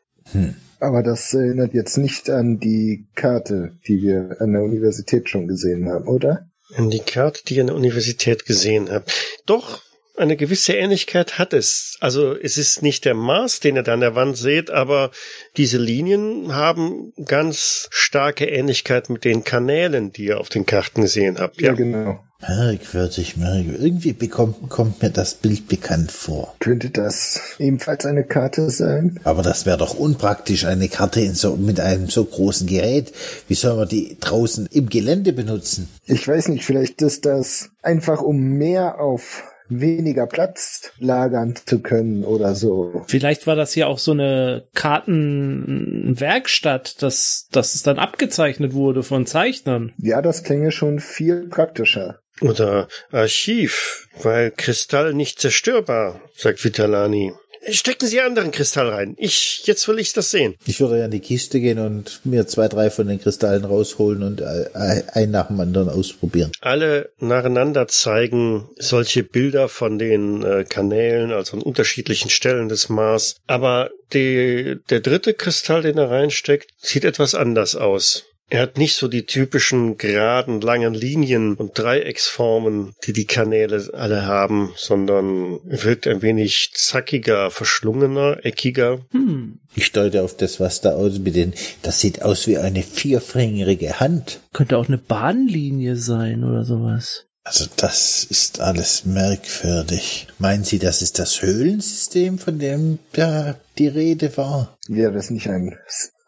Aber 0.79 1.03
das 1.03 1.35
erinnert 1.35 1.75
jetzt 1.75 1.97
nicht 1.97 2.31
an 2.31 2.59
die 2.59 3.09
Karte, 3.17 3.73
die 3.89 4.03
wir 4.03 4.37
an 4.39 4.53
der 4.53 4.63
Universität 4.63 5.29
schon 5.29 5.49
gesehen 5.49 5.89
haben, 5.89 6.07
oder? 6.07 6.47
An 6.77 6.91
die 6.91 7.01
Karte, 7.01 7.43
die 7.47 7.57
ihr 7.57 7.63
an 7.63 7.69
der 7.69 7.77
Universität 7.77 8.45
gesehen 8.45 8.91
habt. 8.91 9.13
Doch, 9.47 9.83
eine 10.17 10.37
gewisse 10.37 10.73
Ähnlichkeit 10.73 11.39
hat 11.39 11.53
es. 11.53 11.97
Also 12.01 12.35
es 12.35 12.59
ist 12.59 12.83
nicht 12.83 13.05
der 13.05 13.15
Mars, 13.15 13.61
den 13.61 13.77
ihr 13.77 13.83
da 13.83 13.95
an 13.95 14.01
der 14.01 14.15
Wand 14.15 14.37
seht, 14.37 14.71
aber 14.71 15.11
diese 15.57 15.79
Linien 15.79 16.55
haben 16.55 17.13
ganz 17.25 17.89
starke 17.91 18.47
Ähnlichkeit 18.47 19.11
mit 19.11 19.25
den 19.25 19.45
Kanälen, 19.45 20.13
die 20.13 20.27
ihr 20.27 20.41
auf 20.41 20.49
den 20.49 20.67
Karten 20.67 21.03
gesehen 21.03 21.39
habt. 21.39 21.61
Ja, 21.61 21.69
Ja, 21.69 21.75
genau. 21.75 22.21
Merkwürdig, 22.47 23.37
merkwürdig. 23.37 23.83
Irgendwie 23.83 24.13
bekommt, 24.13 24.69
kommt 24.69 25.03
mir 25.03 25.11
das 25.11 25.35
Bild 25.35 25.69
bekannt 25.69 26.13
vor. 26.13 26.55
Könnte 26.61 26.91
das 26.91 27.41
ebenfalls 27.59 28.05
eine 28.05 28.25
Karte 28.25 28.69
sein? 28.69 29.19
Aber 29.25 29.43
das 29.43 29.65
wäre 29.65 29.79
doch 29.79 29.95
unpraktisch, 29.95 30.67
eine 30.67 30.89
Karte 30.89 31.21
in 31.23 31.35
so, 31.35 31.57
mit 31.57 31.81
einem 31.81 32.09
so 32.09 32.25
großen 32.25 32.67
Gerät. 32.67 33.13
Wie 33.49 33.55
soll 33.55 33.77
man 33.77 33.89
die 33.89 34.19
draußen 34.21 34.69
im 34.71 34.89
Gelände 34.89 35.33
benutzen? 35.33 35.89
Ich 36.05 36.29
weiß 36.29 36.49
nicht, 36.49 36.65
vielleicht 36.65 37.01
ist 37.01 37.25
das 37.25 37.71
einfach, 37.83 38.21
um 38.21 38.37
mehr 38.37 39.01
auf 39.01 39.43
weniger 39.69 40.27
Platz 40.27 40.93
lagern 40.99 41.55
zu 41.65 41.81
können 41.81 42.25
oder 42.25 42.55
so. 42.55 43.03
Vielleicht 43.07 43.47
war 43.47 43.57
das 43.57 43.73
hier 43.73 43.89
auch 43.89 43.99
so 43.99 44.13
eine 44.13 44.69
Kartenwerkstatt, 44.75 47.03
dass, 47.03 47.49
dass 47.51 47.75
es 47.75 47.83
dann 47.83 47.99
abgezeichnet 47.99 48.75
wurde 48.75 49.03
von 49.03 49.25
Zeichnern. 49.27 49.95
Ja, 49.99 50.23
das 50.23 50.45
klänge 50.45 50.71
schon 50.73 51.01
viel 51.01 51.49
praktischer. 51.49 52.21
Oder 52.43 52.89
Archiv, 53.11 54.09
weil 54.23 54.51
Kristall 54.51 55.15
nicht 55.15 55.41
zerstörbar, 55.41 56.21
sagt 56.37 56.63
Vitalani. 56.65 57.33
Stecken 57.71 58.07
Sie 58.07 58.21
anderen 58.21 58.51
Kristall 58.51 58.89
rein. 58.89 59.15
Ich, 59.19 59.63
jetzt 59.65 59.87
will 59.89 59.99
ich 59.99 60.13
das 60.13 60.31
sehen. 60.31 60.55
Ich 60.67 60.81
würde 60.81 60.99
ja 60.99 61.07
in 61.07 61.11
die 61.11 61.21
Kiste 61.21 61.61
gehen 61.61 61.79
und 61.79 62.21
mir 62.25 62.47
zwei, 62.47 62.69
drei 62.69 62.91
von 62.91 63.09
den 63.09 63.21
Kristallen 63.21 63.65
rausholen 63.65 64.23
und 64.23 64.41
äh, 64.41 65.03
einen 65.13 65.33
nach 65.33 65.49
dem 65.49 65.61
anderen 65.61 65.89
ausprobieren. 65.89 66.53
alle 66.61 67.11
nacheinander 67.19 67.89
zeigen 67.89 68.69
solche 68.79 69.23
Bilder 69.23 69.69
von 69.69 69.99
den 69.99 70.43
äh, 70.43 70.65
Kanälen, 70.65 71.33
also 71.33 71.57
an 71.57 71.63
unterschiedlichen 71.63 72.31
Stellen 72.31 72.69
des 72.69 72.89
Mars. 72.89 73.37
Aber 73.47 73.91
die, 74.13 74.77
der 74.91 75.01
dritte 75.01 75.35
Kristall, 75.35 75.83
den 75.83 75.99
er 75.99 76.11
reinsteckt, 76.11 76.71
sieht 76.79 77.05
etwas 77.05 77.35
anders 77.35 77.75
aus. 77.75 78.25
Er 78.49 78.63
hat 78.63 78.79
nicht 78.79 78.95
so 78.95 79.09
die 79.09 79.27
typischen 79.27 79.99
geraden, 79.99 80.61
langen 80.61 80.95
Linien 80.95 81.55
und 81.57 81.77
Dreiecksformen, 81.77 82.93
die 83.05 83.13
die 83.13 83.27
Kanäle 83.27 83.89
alle 83.93 84.25
haben, 84.27 84.73
sondern 84.77 85.59
wirkt 85.65 86.07
ein 86.07 86.23
wenig 86.23 86.71
zackiger, 86.75 87.51
verschlungener, 87.51 88.45
eckiger. 88.45 89.01
Hm, 89.11 89.59
Ich 89.75 89.91
deute 89.91 90.23
auf 90.23 90.37
das, 90.37 90.61
was 90.61 90.81
da 90.81 90.91
aus 90.95 91.19
mit 91.19 91.35
den, 91.35 91.55
das 91.83 92.01
sieht 92.01 92.23
aus 92.23 92.47
wie 92.47 92.59
eine 92.59 92.83
vierfingerige 92.85 93.99
Hand. 93.99 94.41
könnte 94.53 94.79
auch 94.79 94.87
eine 94.87 94.99
Bahnlinie 94.99 95.97
sein 95.97 96.45
oder 96.45 96.65
sowas. 96.65 97.25
Also 97.43 97.67
das 97.77 98.25
ist 98.25 98.61
alles 98.61 99.05
merkwürdig. 99.05 100.27
Meinen 100.39 100.65
Sie, 100.65 100.79
das 100.79 101.03
ist 101.03 101.19
das 101.19 101.43
Höhlensystem, 101.43 102.39
von 102.39 102.59
dem 102.59 102.99
da 103.13 103.57
die 103.79 103.87
Rede 103.89 104.37
war? 104.37 104.77
Wäre 104.89 105.13
das 105.13 105.31
nicht 105.31 105.49
ein 105.49 105.77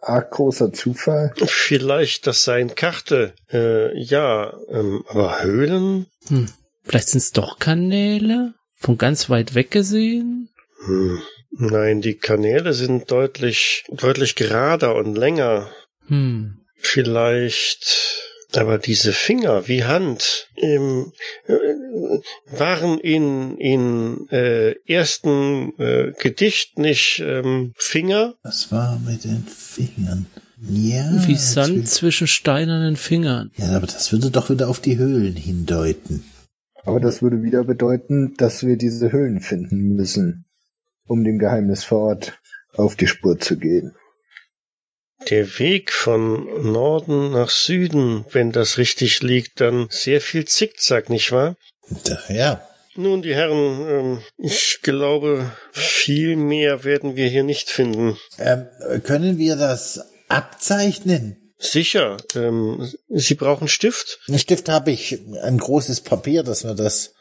arg 0.00 0.30
großer 0.30 0.72
Zufall? 0.72 1.32
Vielleicht 1.46 2.26
das 2.26 2.44
seien 2.44 2.74
Karte. 2.74 3.34
Äh, 3.52 3.96
ja, 3.98 4.54
ähm, 4.68 5.04
aber 5.08 5.42
Höhlen? 5.42 6.06
Hm. 6.28 6.48
Vielleicht 6.84 7.08
sind 7.08 7.18
es 7.18 7.32
doch 7.32 7.58
Kanäle? 7.58 8.54
Von 8.74 8.96
ganz 8.96 9.28
weit 9.28 9.54
weg 9.54 9.70
gesehen? 9.70 10.50
Hm. 10.84 11.20
Nein, 11.50 12.00
die 12.00 12.14
Kanäle 12.14 12.72
sind 12.72 13.10
deutlich, 13.10 13.84
deutlich 13.90 14.36
gerader 14.36 14.94
und 14.94 15.16
länger. 15.16 15.70
Hm. 16.06 16.60
Vielleicht, 16.76 18.22
aber 18.56 18.78
diese 18.78 19.12
Finger 19.12 19.68
wie 19.68 19.84
Hand 19.84 20.48
ähm, 20.56 21.12
äh, 21.46 21.52
waren 22.50 22.98
in 22.98 23.56
in 23.58 24.28
äh, 24.30 24.74
ersten 24.86 25.72
äh, 25.78 26.12
Gedicht 26.18 26.78
nicht 26.78 27.22
ähm, 27.24 27.72
Finger. 27.76 28.34
Was 28.42 28.72
war 28.72 28.98
mit 29.00 29.24
den 29.24 29.44
Fingern? 29.46 30.26
Ja. 30.60 31.10
Wie 31.26 31.36
Sand 31.36 31.74
will- 31.76 31.84
zwischen 31.84 32.26
steinernen 32.26 32.96
Fingern. 32.96 33.52
Ja, 33.56 33.76
aber 33.76 33.86
das 33.86 34.12
würde 34.12 34.30
doch 34.30 34.50
wieder 34.50 34.68
auf 34.68 34.80
die 34.80 34.98
Höhlen 34.98 35.36
hindeuten. 35.36 36.24
Aber 36.84 37.00
das 37.00 37.22
würde 37.22 37.42
wieder 37.42 37.64
bedeuten, 37.64 38.34
dass 38.38 38.64
wir 38.66 38.76
diese 38.76 39.12
Höhlen 39.12 39.40
finden 39.40 39.94
müssen, 39.94 40.46
um 41.06 41.22
dem 41.22 41.38
Geheimnis 41.38 41.84
vor 41.84 41.98
Ort 42.00 42.40
auf 42.74 42.96
die 42.96 43.06
Spur 43.06 43.38
zu 43.38 43.58
gehen. 43.58 43.94
Der 45.28 45.58
Weg 45.58 45.92
von 45.92 46.70
Norden 46.70 47.32
nach 47.32 47.50
Süden, 47.50 48.24
wenn 48.30 48.52
das 48.52 48.78
richtig 48.78 49.22
liegt, 49.22 49.60
dann 49.60 49.88
sehr 49.90 50.20
viel 50.20 50.44
Zickzack, 50.44 51.10
nicht 51.10 51.32
wahr? 51.32 51.56
Ja. 52.28 52.62
Nun, 52.94 53.22
die 53.22 53.34
Herren, 53.34 53.88
ähm, 53.88 54.22
ich 54.38 54.80
glaube, 54.82 55.52
viel 55.72 56.34
mehr 56.36 56.82
werden 56.82 57.14
wir 57.14 57.28
hier 57.28 57.44
nicht 57.44 57.70
finden. 57.70 58.18
Ähm, 58.38 58.66
können 59.04 59.38
wir 59.38 59.54
das 59.56 60.00
abzeichnen? 60.28 61.36
Sicher, 61.58 62.16
ähm, 62.34 62.92
Sie 63.08 63.34
brauchen 63.34 63.68
Stift? 63.68 64.20
Einen 64.28 64.38
Stift 64.38 64.68
habe 64.68 64.90
ich, 64.92 65.18
ein 65.42 65.58
großes 65.58 66.02
Papier, 66.02 66.42
dass 66.42 66.64
wir 66.64 66.74
das. 66.74 67.14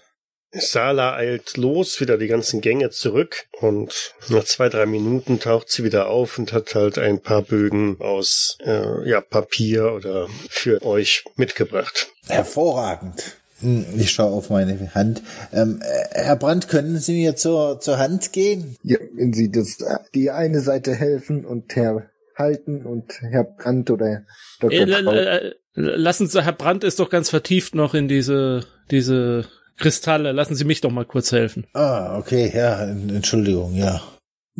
Sala 0.51 1.15
eilt 1.15 1.57
los, 1.57 1.99
wieder 1.99 2.17
die 2.17 2.27
ganzen 2.27 2.61
Gänge 2.61 2.89
zurück 2.89 3.45
und 3.59 4.13
nach 4.29 4.45
zwei, 4.45 4.69
drei 4.69 4.85
Minuten 4.85 5.39
taucht 5.39 5.69
sie 5.69 5.83
wieder 5.83 6.07
auf 6.07 6.39
und 6.39 6.53
hat 6.53 6.73
halt 6.73 6.97
ein 6.97 7.21
paar 7.21 7.41
Bögen 7.41 7.97
aus 7.99 8.57
äh, 8.65 9.07
ja, 9.09 9.21
Papier 9.21 9.91
oder 9.93 10.27
für 10.49 10.83
euch 10.83 11.25
mitgebracht. 11.35 12.07
Hervorragend. 12.27 13.37
Hm, 13.59 13.85
Ich 13.97 14.11
schaue 14.11 14.31
auf 14.31 14.49
meine 14.49 14.93
Hand. 14.93 15.21
Ähm, 15.51 15.81
äh, 15.81 16.21
Herr 16.23 16.35
Brandt, 16.35 16.69
können 16.69 16.97
Sie 16.97 17.13
mir 17.13 17.35
zur, 17.35 17.79
zur 17.79 17.97
Hand 17.97 18.31
gehen? 18.31 18.77
Ja, 18.83 18.97
wenn 19.15 19.33
Sie 19.33 19.51
das, 19.51 19.77
die 20.13 20.31
eine 20.31 20.61
Seite 20.61 20.93
helfen 20.93 21.45
und 21.45 21.75
Herr 21.75 22.09
Halten 22.35 22.85
und 22.85 23.19
Herr 23.21 23.43
Brandt 23.43 23.89
oder 23.89 24.23
Dr. 24.59 24.79
Äh, 24.79 25.53
lassen 25.73 26.27
Sie, 26.27 26.43
Herr 26.43 26.53
Brandt 26.53 26.83
ist 26.83 26.99
doch 26.99 27.09
ganz 27.09 27.29
vertieft 27.29 27.73
noch 27.75 27.93
in 27.95 28.07
diese, 28.07 28.65
diese 28.91 29.45
Kristalle. 29.77 30.31
Lassen 30.31 30.55
Sie 30.55 30.65
mich 30.65 30.81
doch 30.81 30.91
mal 30.91 31.05
kurz 31.05 31.31
helfen. 31.31 31.65
Ah, 31.73 32.17
okay, 32.17 32.51
ja, 32.53 32.83
Entschuldigung, 32.83 33.75
ja. 33.75 34.01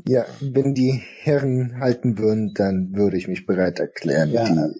Ja, 0.08 0.26
wenn 0.40 0.74
die 0.76 1.02
Herren 1.22 1.80
halten 1.80 2.18
würden, 2.20 2.54
dann 2.54 2.94
würde 2.94 3.18
ich 3.18 3.28
mich 3.28 3.46
bereit 3.46 3.80
erklären, 3.80 4.32
Ja. 4.32 4.46
die 4.48 4.80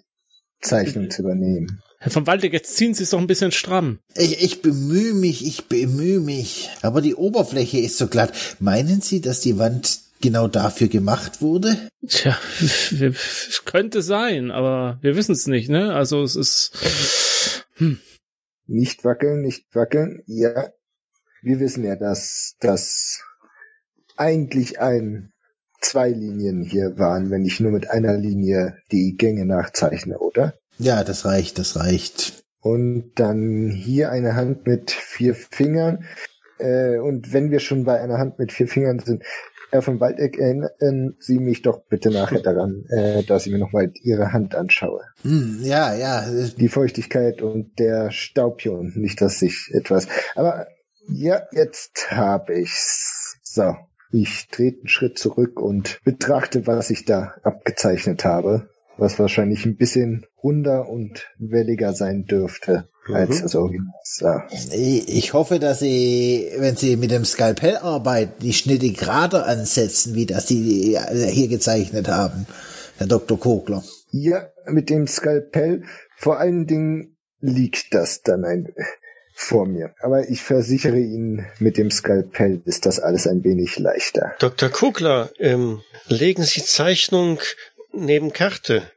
Zeichnung 0.60 1.10
zu 1.10 1.22
übernehmen. 1.22 1.80
Herr 2.00 2.12
von 2.12 2.26
Waldeck, 2.28 2.52
jetzt 2.52 2.76
ziehen 2.76 2.94
Sie 2.94 3.02
es 3.02 3.10
doch 3.10 3.18
ein 3.18 3.26
bisschen 3.26 3.50
stramm. 3.50 3.98
Ich, 4.16 4.40
ich 4.40 4.62
bemühe 4.62 5.14
mich, 5.14 5.44
ich 5.44 5.64
bemühe 5.66 6.20
mich. 6.20 6.70
Aber 6.82 7.00
die 7.00 7.16
Oberfläche 7.16 7.78
ist 7.78 7.98
so 7.98 8.06
glatt. 8.06 8.32
Meinen 8.60 9.00
Sie, 9.00 9.20
dass 9.20 9.40
die 9.40 9.58
Wand 9.58 9.98
genau 10.20 10.46
dafür 10.46 10.86
gemacht 10.86 11.42
wurde? 11.42 11.76
Tja, 12.06 12.38
es 12.60 13.62
könnte 13.64 14.02
sein, 14.02 14.52
aber 14.52 14.98
wir 15.02 15.16
wissen 15.16 15.32
es 15.32 15.48
nicht, 15.48 15.68
ne? 15.70 15.92
Also 15.94 16.22
es 16.22 16.36
ist. 16.36 17.64
Hm. 17.78 17.98
Nicht 18.68 19.04
wackeln, 19.04 19.42
nicht 19.42 19.74
wackeln. 19.74 20.22
Ja, 20.26 20.70
wir 21.42 21.58
wissen 21.58 21.84
ja, 21.84 21.96
dass 21.96 22.54
das 22.60 23.22
eigentlich 24.16 24.78
ein 24.78 25.32
zwei 25.80 26.10
Linien 26.10 26.62
hier 26.62 26.98
waren, 26.98 27.30
wenn 27.30 27.44
ich 27.44 27.60
nur 27.60 27.72
mit 27.72 27.90
einer 27.90 28.16
Linie 28.16 28.76
die 28.92 29.16
Gänge 29.16 29.46
nachzeichne, 29.46 30.18
oder? 30.18 30.54
Ja, 30.78 31.02
das 31.02 31.24
reicht, 31.24 31.58
das 31.58 31.76
reicht. 31.76 32.44
Und 32.60 33.12
dann 33.14 33.70
hier 33.70 34.10
eine 34.10 34.34
Hand 34.34 34.66
mit 34.66 34.90
vier 34.90 35.34
Fingern. 35.34 36.04
Äh, 36.58 36.98
und 36.98 37.32
wenn 37.32 37.50
wir 37.50 37.60
schon 37.60 37.84
bei 37.84 38.00
einer 38.00 38.18
Hand 38.18 38.38
mit 38.38 38.52
vier 38.52 38.68
Fingern 38.68 38.98
sind, 38.98 39.22
Herr 39.70 39.82
von 39.82 40.00
Waldeck, 40.00 40.38
erinnern 40.38 41.14
Sie 41.18 41.38
mich 41.38 41.62
doch 41.62 41.80
bitte 41.88 42.10
nachher 42.10 42.40
daran, 42.40 42.84
äh, 42.88 43.22
dass 43.22 43.46
ich 43.46 43.52
mir 43.52 43.58
nochmal 43.58 43.92
Ihre 44.02 44.32
Hand 44.32 44.54
anschaue. 44.54 45.02
Hm, 45.22 45.60
ja, 45.62 45.94
ja, 45.94 46.24
Die 46.58 46.68
Feuchtigkeit 46.68 47.42
und 47.42 47.78
der 47.78 48.10
Staub 48.10 48.60
hier 48.60 48.72
unten, 48.72 49.00
nicht, 49.00 49.20
dass 49.20 49.42
ich 49.42 49.70
etwas. 49.72 50.08
Aber 50.34 50.66
ja, 51.08 51.42
jetzt 51.52 52.10
habe 52.10 52.54
ich's. 52.54 53.38
So, 53.42 53.74
ich 54.10 54.48
trete 54.48 54.80
einen 54.80 54.88
Schritt 54.88 55.18
zurück 55.18 55.60
und 55.60 56.00
betrachte, 56.04 56.66
was 56.66 56.90
ich 56.90 57.04
da 57.04 57.34
abgezeichnet 57.42 58.24
habe, 58.24 58.70
was 58.98 59.18
wahrscheinlich 59.18 59.64
ein 59.64 59.76
bisschen 59.76 60.26
runder 60.42 60.88
und 60.88 61.26
welliger 61.38 61.92
sein 61.94 62.24
dürfte 62.24 62.88
als 63.12 63.38
Mhm. 63.38 63.42
das 63.42 63.54
Original. 63.54 63.94
So. 64.04 64.28
ich 64.74 65.08
ich 65.08 65.32
hoffe, 65.32 65.58
dass 65.58 65.78
Sie, 65.78 66.50
wenn 66.58 66.76
Sie 66.76 66.96
mit 66.96 67.10
dem 67.10 67.24
Skalpell 67.24 67.78
arbeiten, 67.78 68.34
die 68.42 68.52
Schnitte 68.52 68.90
gerade 68.90 69.44
ansetzen, 69.44 70.14
wie 70.14 70.26
das 70.26 70.48
Sie 70.48 70.94
äh, 70.94 71.30
hier 71.30 71.48
gezeichnet 71.48 72.08
haben, 72.08 72.46
Herr 72.98 73.06
Dr. 73.06 73.38
Kogler. 73.38 73.82
Ja, 74.10 74.48
mit 74.66 74.90
dem 74.90 75.06
Skalpell 75.06 75.84
vor 76.16 76.38
allen 76.38 76.66
Dingen 76.66 77.16
liegt 77.40 77.94
das 77.94 78.22
dann 78.22 78.44
ein 78.44 78.74
vor 79.34 79.66
mir. 79.66 79.94
Aber 80.00 80.28
ich 80.28 80.42
versichere 80.42 80.98
Ihnen, 80.98 81.46
mit 81.60 81.76
dem 81.78 81.92
Skalpell 81.92 82.60
ist 82.64 82.84
das 82.86 82.98
alles 82.98 83.28
ein 83.28 83.44
wenig 83.44 83.78
leichter. 83.78 84.32
Dr. 84.40 84.68
Kugler, 84.68 85.30
ähm, 85.38 85.80
legen 86.08 86.42
Sie 86.42 86.64
Zeichnung 86.64 87.38
neben 88.04 88.32
Karte. 88.32 88.90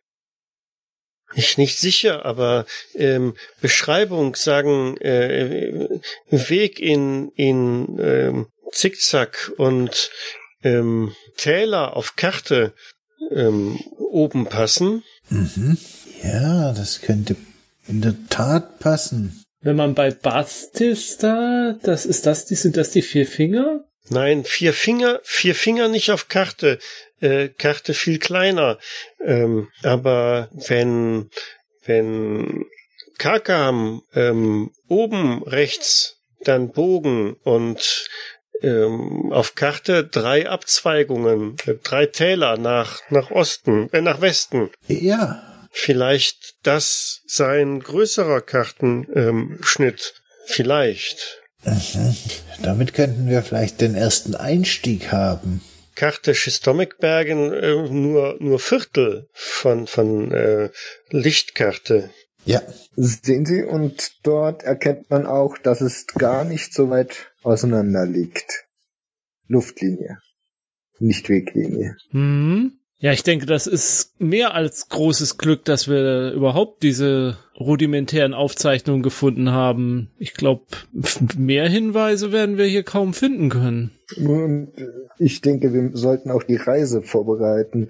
Ich 1.34 1.58
nicht 1.58 1.80
sicher, 1.80 2.26
aber 2.26 2.66
ähm, 2.94 3.36
Beschreibung 3.62 4.36
sagen 4.36 4.98
äh, 4.98 5.88
Weg 6.30 6.80
in 6.80 7.30
in 7.36 7.98
ähm, 8.00 8.48
Zickzack 8.72 9.52
und 9.58 10.12
ähm, 10.64 11.16
Täler 11.38 11.96
auf 11.96 12.16
Karte 12.16 12.74
ähm, 13.32 13.80
oben 13.98 14.46
passen. 14.48 15.04
Mhm. 15.30 15.78
Ja, 16.24 16.74
das 16.74 17.02
könnte 17.02 17.36
in 17.88 18.02
der 18.02 18.16
Tat 18.30 18.80
passen. 18.80 19.44
Wenn 19.62 19.76
man 19.76 19.94
bei 19.94 20.12
Bastista, 20.12 21.78
das 21.84 22.06
ist 22.06 22.26
das, 22.26 22.46
die 22.46 22.56
sind 22.56 22.78
das 22.78 22.92
die 22.92 23.02
vier 23.02 23.28
Finger? 23.28 23.86
Nein, 24.10 24.44
vier 24.46 24.74
Finger, 24.74 25.20
vier 25.24 25.56
Finger 25.56 25.88
nicht 25.88 26.12
auf 26.12 26.28
Karte. 26.28 26.80
Äh, 27.20 27.50
Karte 27.50 27.94
viel 27.94 28.20
kleiner. 28.20 28.80
Ähm, 29.24 29.70
aber 29.84 30.50
wenn, 30.52 31.30
wenn 31.86 32.66
Kakam 33.18 34.02
ähm, 34.14 34.72
oben 34.88 35.44
rechts 35.44 36.18
dann 36.44 36.72
Bogen 36.72 37.34
und 37.44 38.10
ähm, 38.64 39.32
auf 39.32 39.56
Karte 39.56 40.04
drei 40.04 40.50
Abzweigungen, 40.50 41.56
äh, 41.66 41.76
drei 41.84 42.08
Täler 42.08 42.58
nach, 42.58 43.02
nach 43.10 43.30
Osten, 43.30 43.90
äh, 43.94 44.02
nach 44.02 44.22
Westen. 44.22 44.72
Ja, 44.88 45.48
Vielleicht 45.72 46.56
das 46.64 47.22
sein 47.26 47.80
größerer 47.80 48.42
Kartenschnitt. 48.42 49.66
Schnitt. 49.66 50.14
Vielleicht. 50.46 51.41
Mhm. 51.64 52.16
damit 52.64 52.94
könnten 52.94 53.28
wir 53.28 53.42
vielleicht 53.42 53.82
den 53.82 53.96
ersten 53.96 54.36
Einstieg 54.36 55.12
haben. 55.12 55.62
Karte 55.96 56.34
Schistomikbergen 56.34 57.54
äh, 57.54 57.90
nur 57.90 58.38
nur 58.40 58.60
Viertel 58.60 59.30
von 59.34 59.88
von 59.88 60.32
äh, 60.32 60.70
Lichtkarte. 61.10 62.10
Ja, 62.46 62.62
Sehen 62.96 63.46
Sie, 63.46 63.64
und 63.64 64.12
dort 64.24 64.64
erkennt 64.64 65.10
man 65.10 65.26
auch, 65.26 65.58
dass 65.58 65.80
es 65.82 66.08
gar 66.08 66.44
nicht 66.44 66.74
so 66.74 66.90
weit 66.90 67.32
auseinander 67.44 68.06
liegt. 68.06 68.66
Luftlinie, 69.48 70.18
nicht 71.00 71.30
Weglinie. 71.30 71.96
Hm. 72.10 72.81
Ja, 73.02 73.12
ich 73.12 73.24
denke, 73.24 73.48
das 73.48 73.66
ist 73.66 74.22
mehr 74.22 74.54
als 74.54 74.88
großes 74.90 75.40
Glück, 75.40 75.66
dass 75.66 75.88
wir 75.88 76.34
überhaupt 76.34 76.84
diese 76.84 77.36
rudimentären 77.60 78.36
Aufzeichnungen 78.36 79.02
gefunden 79.02 79.52
haben. 79.52 80.12
Ich 80.20 80.36
glaube, 80.36 80.66
mehr 81.36 81.68
Hinweise 81.68 82.32
werden 82.32 82.60
wir 82.60 82.66
hier 82.66 82.84
kaum 82.84 83.16
finden 83.16 83.50
können. 83.50 83.90
Und 84.18 84.74
ich 85.18 85.42
denke, 85.42 85.74
wir 85.74 85.90
sollten 85.94 86.30
auch 86.30 86.44
die 86.44 86.58
Reise 86.58 87.02
vorbereiten. 87.02 87.90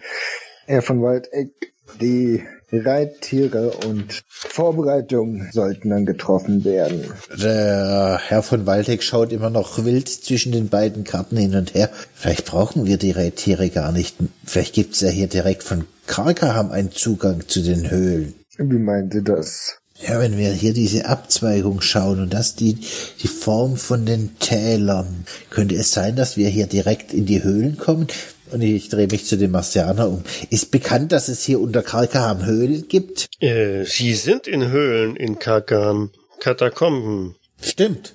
Herr 0.65 0.81
von 0.81 1.01
Waldeck, 1.01 1.70
die 1.99 2.43
Reittiere 2.71 3.71
und 3.85 4.23
Vorbereitungen 4.29 5.49
sollten 5.51 5.89
dann 5.89 6.05
getroffen 6.05 6.63
werden. 6.63 7.05
der 7.41 8.19
Herr 8.25 8.43
von 8.43 8.65
Waldeck 8.65 9.03
schaut 9.03 9.31
immer 9.31 9.49
noch 9.49 9.83
wild 9.83 10.07
zwischen 10.07 10.51
den 10.51 10.69
beiden 10.69 11.03
Karten 11.03 11.37
hin 11.37 11.55
und 11.55 11.73
her. 11.73 11.89
Vielleicht 12.13 12.45
brauchen 12.45 12.85
wir 12.85 12.97
die 12.97 13.11
Reittiere 13.11 13.69
gar 13.69 13.91
nicht. 13.91 14.15
Vielleicht 14.45 14.73
gibt's 14.73 15.01
ja 15.01 15.09
hier 15.09 15.27
direkt 15.27 15.63
von 15.63 15.85
Karkaham 16.07 16.71
einen 16.71 16.91
Zugang 16.91 17.47
zu 17.47 17.61
den 17.61 17.89
Höhlen. 17.89 18.33
Wie 18.57 18.77
meinen 18.77 19.11
Sie 19.11 19.23
das? 19.23 19.77
Ja, 20.07 20.19
wenn 20.19 20.37
wir 20.37 20.51
hier 20.51 20.73
diese 20.73 21.05
Abzweigung 21.05 21.81
schauen 21.81 22.21
und 22.21 22.33
das 22.33 22.55
die, 22.55 22.77
die 23.21 23.27
Form 23.27 23.77
von 23.77 24.05
den 24.05 24.37
Tälern, 24.39 25.25
könnte 25.51 25.75
es 25.75 25.91
sein, 25.91 26.15
dass 26.15 26.37
wir 26.37 26.49
hier 26.49 26.65
direkt 26.65 27.13
in 27.13 27.27
die 27.27 27.43
Höhlen 27.43 27.77
kommen? 27.77 28.07
Und 28.51 28.61
ich 28.61 28.89
drehe 28.89 29.07
mich 29.07 29.25
zu 29.25 29.37
dem 29.37 29.51
Marcianer 29.51 30.09
um. 30.09 30.23
Ist 30.49 30.71
bekannt, 30.71 31.11
dass 31.11 31.29
es 31.29 31.43
hier 31.43 31.59
unter 31.59 31.81
Karkaham 31.81 32.45
Höhlen 32.45 32.87
gibt? 32.87 33.29
Äh, 33.39 33.83
Sie 33.85 34.13
sind 34.13 34.47
in 34.47 34.69
Höhlen 34.69 35.15
in 35.15 35.39
Karkaham, 35.39 36.11
Katakomben. 36.39 37.35
Stimmt. 37.61 38.13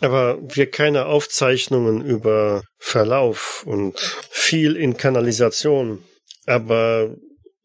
Aber 0.00 0.38
wir 0.42 0.70
keine 0.70 1.06
Aufzeichnungen 1.06 2.04
über 2.04 2.62
Verlauf 2.78 3.64
und 3.66 3.98
viel 4.30 4.76
in 4.76 4.96
Kanalisation. 4.96 6.00
Aber 6.46 7.14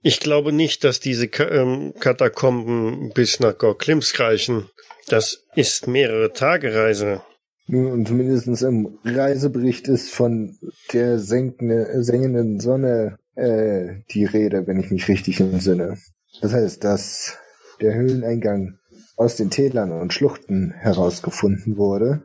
ich 0.01 0.19
glaube 0.19 0.51
nicht, 0.51 0.83
dass 0.83 0.99
diese 0.99 1.25
ähm, 1.25 1.93
Katakomben 1.99 3.11
bis 3.13 3.39
nach 3.39 3.57
Gorklimsk 3.57 4.19
reichen. 4.19 4.69
Das 5.07 5.45
ist 5.55 5.87
mehrere 5.87 6.33
Tage 6.33 6.75
Reise. 6.75 7.21
Nun, 7.69 7.91
und 7.91 8.11
mindestens 8.11 8.61
im 8.61 8.97
Reisebericht 9.03 9.89
ist 9.89 10.09
von 10.09 10.57
der 10.93 11.19
senkende, 11.19 12.01
sengenden 12.01 12.61
Sonne 12.61 13.17
äh, 13.35 14.03
die 14.11 14.23
Rede, 14.23 14.67
wenn 14.67 14.79
ich 14.79 14.89
mich 14.89 15.09
richtig 15.09 15.41
entsinne. 15.41 15.97
Das 16.41 16.53
heißt, 16.53 16.83
dass 16.85 17.37
der 17.81 17.93
Höhleneingang 17.93 18.79
aus 19.17 19.35
den 19.35 19.49
Tälern 19.49 19.91
und 19.91 20.13
Schluchten 20.13 20.71
herausgefunden 20.71 21.75
wurde. 21.75 22.23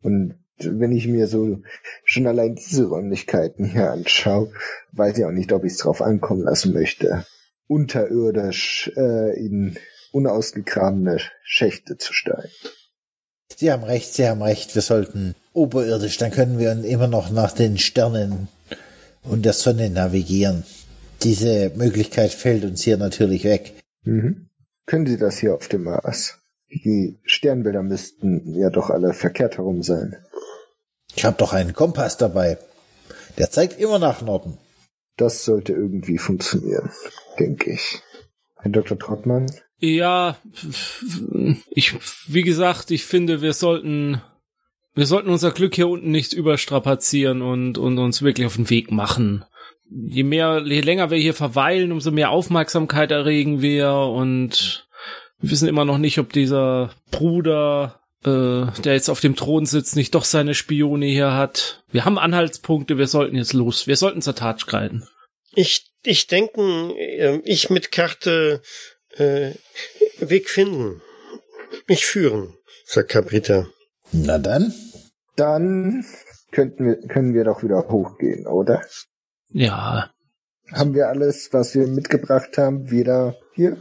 Und 0.00 0.36
wenn 0.58 0.92
ich 0.92 1.06
mir 1.06 1.26
so 1.26 1.60
schon 2.04 2.26
allein 2.26 2.54
diese 2.54 2.86
Räumlichkeiten 2.86 3.66
hier 3.66 3.90
anschaue, 3.90 4.52
weiß 4.92 5.18
ich 5.18 5.24
auch 5.26 5.32
nicht, 5.32 5.52
ob 5.52 5.64
ich 5.64 5.72
es 5.72 5.78
drauf 5.78 6.00
ankommen 6.00 6.44
lassen 6.44 6.72
möchte, 6.72 7.26
unterirdisch 7.66 8.90
äh, 8.96 9.38
in 9.38 9.76
unausgegrabene 10.12 11.18
Schächte 11.42 11.98
zu 11.98 12.14
steigen. 12.14 12.48
Sie 13.56 13.72
haben 13.72 13.84
recht, 13.84 14.14
Sie 14.14 14.28
haben 14.28 14.42
recht. 14.42 14.74
Wir 14.74 14.82
sollten 14.82 15.34
oberirdisch, 15.52 16.18
dann 16.18 16.30
können 16.30 16.58
wir 16.58 16.72
immer 16.84 17.08
noch 17.08 17.30
nach 17.30 17.52
den 17.52 17.78
Sternen 17.78 18.48
und 19.22 19.44
der 19.44 19.52
Sonne 19.52 19.90
navigieren. 19.90 20.64
Diese 21.22 21.70
Möglichkeit 21.74 22.32
fällt 22.32 22.64
uns 22.64 22.82
hier 22.82 22.96
natürlich 22.96 23.44
weg. 23.44 23.74
Mhm. 24.04 24.48
Können 24.86 25.06
Sie 25.06 25.18
das 25.18 25.38
hier 25.38 25.54
auf 25.54 25.68
dem 25.68 25.84
Mars? 25.84 26.38
Die 26.70 27.18
Sternbilder 27.24 27.82
müssten 27.82 28.54
ja 28.54 28.70
doch 28.70 28.90
alle 28.90 29.14
verkehrt 29.14 29.56
herum 29.56 29.82
sein. 29.82 30.16
Ich 31.16 31.24
habe 31.24 31.36
doch 31.36 31.52
einen 31.52 31.72
Kompass 31.72 32.16
dabei. 32.16 32.58
Der 33.38 33.50
zeigt 33.50 33.80
immer 33.80 33.98
nach 33.98 34.22
Norden. 34.22 34.58
Das 35.16 35.44
sollte 35.44 35.72
irgendwie 35.72 36.18
funktionieren, 36.18 36.90
denke 37.38 37.72
ich. 37.72 38.02
Herr 38.56 38.70
Dr. 38.70 38.98
Trottmann? 38.98 39.46
Ja, 39.80 40.36
ich, 41.70 41.94
wie 42.26 42.42
gesagt, 42.42 42.90
ich 42.90 43.04
finde, 43.04 43.42
wir 43.42 43.52
sollten, 43.52 44.20
wir 44.94 45.06
sollten 45.06 45.30
unser 45.30 45.52
Glück 45.52 45.76
hier 45.76 45.88
unten 45.88 46.10
nicht 46.10 46.32
überstrapazieren 46.32 47.42
und, 47.42 47.78
und 47.78 47.98
uns 47.98 48.22
wirklich 48.22 48.46
auf 48.46 48.56
den 48.56 48.70
Weg 48.70 48.90
machen. 48.90 49.44
Je 49.90 50.24
mehr, 50.24 50.62
je 50.64 50.80
länger 50.80 51.10
wir 51.10 51.18
hier 51.18 51.34
verweilen, 51.34 51.92
umso 51.92 52.10
mehr 52.10 52.30
Aufmerksamkeit 52.30 53.10
erregen 53.10 53.62
wir 53.62 53.92
und 53.94 54.88
wir 55.38 55.50
wissen 55.50 55.68
immer 55.68 55.84
noch 55.84 55.98
nicht, 55.98 56.18
ob 56.18 56.32
dieser 56.32 56.90
Bruder, 57.12 58.00
äh, 58.24 58.66
der 58.82 58.94
jetzt 58.94 59.08
auf 59.08 59.20
dem 59.20 59.36
Thron 59.36 59.64
sitzt, 59.64 59.94
nicht 59.94 60.14
doch 60.14 60.24
seine 60.24 60.54
Spione 60.54 61.06
hier 61.06 61.34
hat. 61.34 61.84
Wir 61.92 62.04
haben 62.04 62.18
Anhaltspunkte, 62.18 62.98
wir 62.98 63.06
sollten 63.06 63.36
jetzt 63.36 63.52
los. 63.52 63.86
Wir 63.86 63.96
sollten 63.96 64.20
zur 64.20 64.34
Tat 64.34 64.60
schreiten. 64.60 65.06
Ich, 65.54 65.92
ich 66.02 66.26
denke, 66.26 66.60
äh, 66.98 67.40
ich 67.44 67.70
mit 67.70 67.92
Karte 67.92 68.62
äh, 69.18 69.52
Weg 70.20 70.48
finden. 70.48 71.00
Ich 71.86 72.06
führen, 72.06 72.54
sagt 72.84 73.10
Cabrita. 73.10 73.66
Na 74.12 74.38
dann. 74.38 74.72
Dann 75.36 76.04
könnten 76.50 76.86
wir, 76.86 76.96
können 77.08 77.34
wir 77.34 77.44
doch 77.44 77.62
wieder 77.62 77.88
hochgehen, 77.88 78.46
oder? 78.46 78.82
Ja, 79.50 80.10
Haben 80.72 80.94
wir 80.94 81.08
alles, 81.08 81.48
was 81.52 81.74
wir 81.74 81.86
mitgebracht 81.86 82.58
haben, 82.58 82.90
wieder 82.90 83.36
hier? 83.54 83.78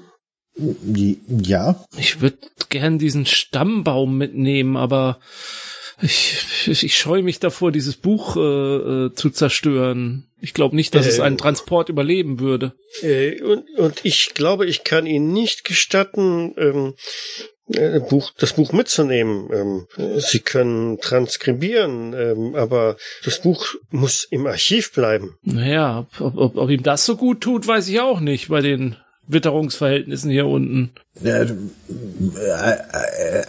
Ja. 1.28 1.86
ich 1.98 2.22
würde 2.22 2.38
gern 2.70 2.98
diesen 2.98 3.26
Stammbaum 3.26 4.18
mitnehmen, 4.18 4.76
aber 4.76 5.20
ich, 6.02 6.46
ich, 6.68 6.84
ich 6.84 6.98
scheue 6.98 7.24
mich 7.24 7.40
davor, 7.40 7.72
dieses 7.72 7.96
Buch 7.96 8.36
äh, 8.38 8.40
äh, 8.40 9.14
zu 9.14 9.30
zerstören. 9.30 10.28
Ich 10.40 10.54
glaube 10.54 10.76
nicht, 10.76 10.94
dass 10.94 11.08
es 11.08 11.20
Äh, 11.20 11.24
einen 11.24 11.38
Transport 11.38 11.90
überleben 11.90 12.40
würde. 12.40 12.74
Äh, 13.02 13.42
und, 13.42 13.66
und 13.78 14.06
ich 14.06 14.34
glaube, 14.36 14.66
ich 14.66 14.84
kann 14.84 15.06
Ihnen 15.08 15.34
nicht 15.34 15.64
gestatten, 15.64 16.54
ähm, 16.58 16.94
äh, 17.74 18.00
Buch, 18.00 18.32
das 18.38 18.54
Buch 18.54 18.72
mitzunehmen. 18.72 19.50
Ähm, 19.52 20.20
Sie 20.20 20.40
können 20.40 21.00
transkribieren, 21.00 22.14
ähm, 22.14 22.56
aber 22.56 22.98
das 23.26 23.42
Buch 23.42 23.76
muss 23.90 24.24
im 24.24 24.46
Archiv 24.46 24.94
bleiben. 24.94 25.38
Naja, 25.42 26.08
ob, 26.20 26.38
ob, 26.38 26.56
ob 26.58 26.70
ihm 26.70 26.84
das 26.84 27.06
so 27.06 27.18
gut 27.18 27.42
tut, 27.42 27.68
weiß 27.68 27.88
ich 27.90 28.00
auch 28.00 28.20
nicht 28.20 28.50
bei 28.50 28.62
den 28.62 28.96
Witterungsverhältnissen 29.28 30.32
hier 30.32 30.48
unten. 30.48 30.92
Äh, 31.24 31.44
äh, 31.44 31.48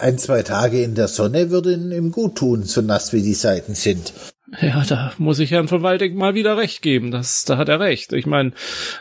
ein, 0.01 0.19
zwei 0.19 0.43
Tage 0.43 0.83
in 0.83 0.95
der 0.95 1.09
Sonne 1.09 1.51
würden 1.51 1.93
ihm 1.93 2.11
gut 2.11 2.37
tun, 2.37 2.65
so 2.65 2.81
nass 2.81 3.13
wie 3.13 3.23
die 3.23 3.35
Seiten 3.35 3.75
sind. 3.75 4.13
Ja, 4.61 4.83
da 4.85 5.13
muss 5.19 5.39
ich 5.39 5.51
Herrn 5.51 5.69
von 5.69 5.83
Waldeck 5.83 6.15
mal 6.15 6.35
wieder 6.35 6.57
recht 6.57 6.83
geben. 6.83 7.11
Das, 7.11 7.45
da 7.45 7.59
hat 7.59 7.69
er 7.69 7.81
recht. 7.81 8.13
Ich 8.13 8.27
meine, 8.27 8.53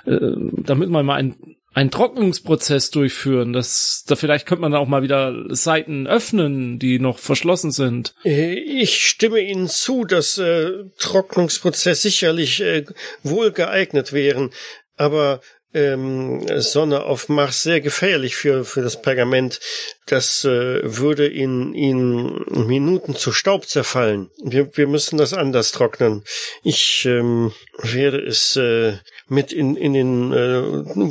äh, 0.05 0.17
damit 0.57 0.89
man 0.89 1.05
mal 1.05 1.15
einen, 1.15 1.35
einen 1.73 1.91
Trocknungsprozess 1.91 2.91
durchführen, 2.91 3.53
das, 3.53 4.03
da 4.07 4.15
vielleicht 4.15 4.45
könnte 4.45 4.61
man 4.61 4.75
auch 4.75 4.87
mal 4.87 5.03
wieder 5.03 5.45
Seiten 5.49 6.05
öffnen, 6.05 6.79
die 6.79 6.99
noch 6.99 7.19
verschlossen 7.19 7.71
sind. 7.71 8.13
Ich 8.23 9.05
stimme 9.05 9.39
Ihnen 9.39 9.67
zu, 9.67 10.03
dass 10.03 10.37
äh, 10.37 10.71
Trocknungsprozess 10.97 12.01
sicherlich 12.01 12.61
äh, 12.61 12.83
wohl 13.23 13.51
geeignet 13.51 14.11
wären, 14.11 14.49
aber 14.97 15.39
ähm, 15.77 16.45
Sonne 16.59 17.03
auf 17.03 17.29
Mars 17.29 17.63
sehr 17.63 17.81
gefährlich 17.81 18.35
für 18.35 18.65
für 18.65 18.81
das 18.81 19.01
Pergament. 19.01 19.59
Das 20.05 20.43
äh, 20.45 20.79
würde 20.83 21.27
in 21.27 21.73
in 21.73 22.43
Minuten 22.67 23.15
zu 23.15 23.31
Staub 23.31 23.67
zerfallen. 23.67 24.29
Wir 24.43 24.75
wir 24.75 24.87
müssen 24.87 25.17
das 25.17 25.33
anders 25.33 25.71
trocknen. 25.71 26.23
Ich 26.63 27.05
ähm, 27.05 27.53
werde 27.77 28.19
es 28.19 28.55
äh, 28.55 28.97
mit 29.27 29.53
in 29.53 29.75
in 29.75 29.93
den 29.93 30.33
äh, 30.33 30.61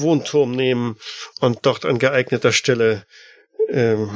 Wohnturm 0.02 0.50
nehmen 0.52 0.96
und 1.40 1.60
dort 1.62 1.84
an 1.84 1.98
geeigneter 1.98 2.52
Stelle 2.52 3.04
ähm, 3.68 4.10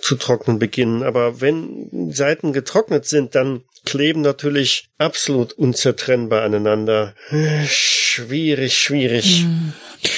zu 0.00 0.16
trocknen 0.16 0.58
beginnen. 0.58 1.02
Aber 1.02 1.40
wenn 1.40 2.10
Seiten 2.12 2.52
getrocknet 2.52 3.06
sind, 3.06 3.34
dann 3.34 3.62
kleben 3.84 4.20
natürlich 4.20 4.88
absolut 4.98 5.52
unzertrennbar 5.52 6.42
aneinander. 6.42 7.14
Schwierig, 7.66 8.78
schwierig. 8.78 9.46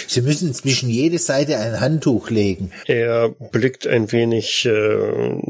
Sie 0.07 0.23
müssen 0.23 0.55
zwischen 0.55 0.89
jede 0.89 1.19
Seite 1.19 1.59
ein 1.59 1.81
Handtuch 1.81 2.31
legen. 2.31 2.73
Er 2.87 3.29
blickt 3.29 3.87
ein 3.87 4.13
wenig 4.13 4.67
äh, 4.67 5.41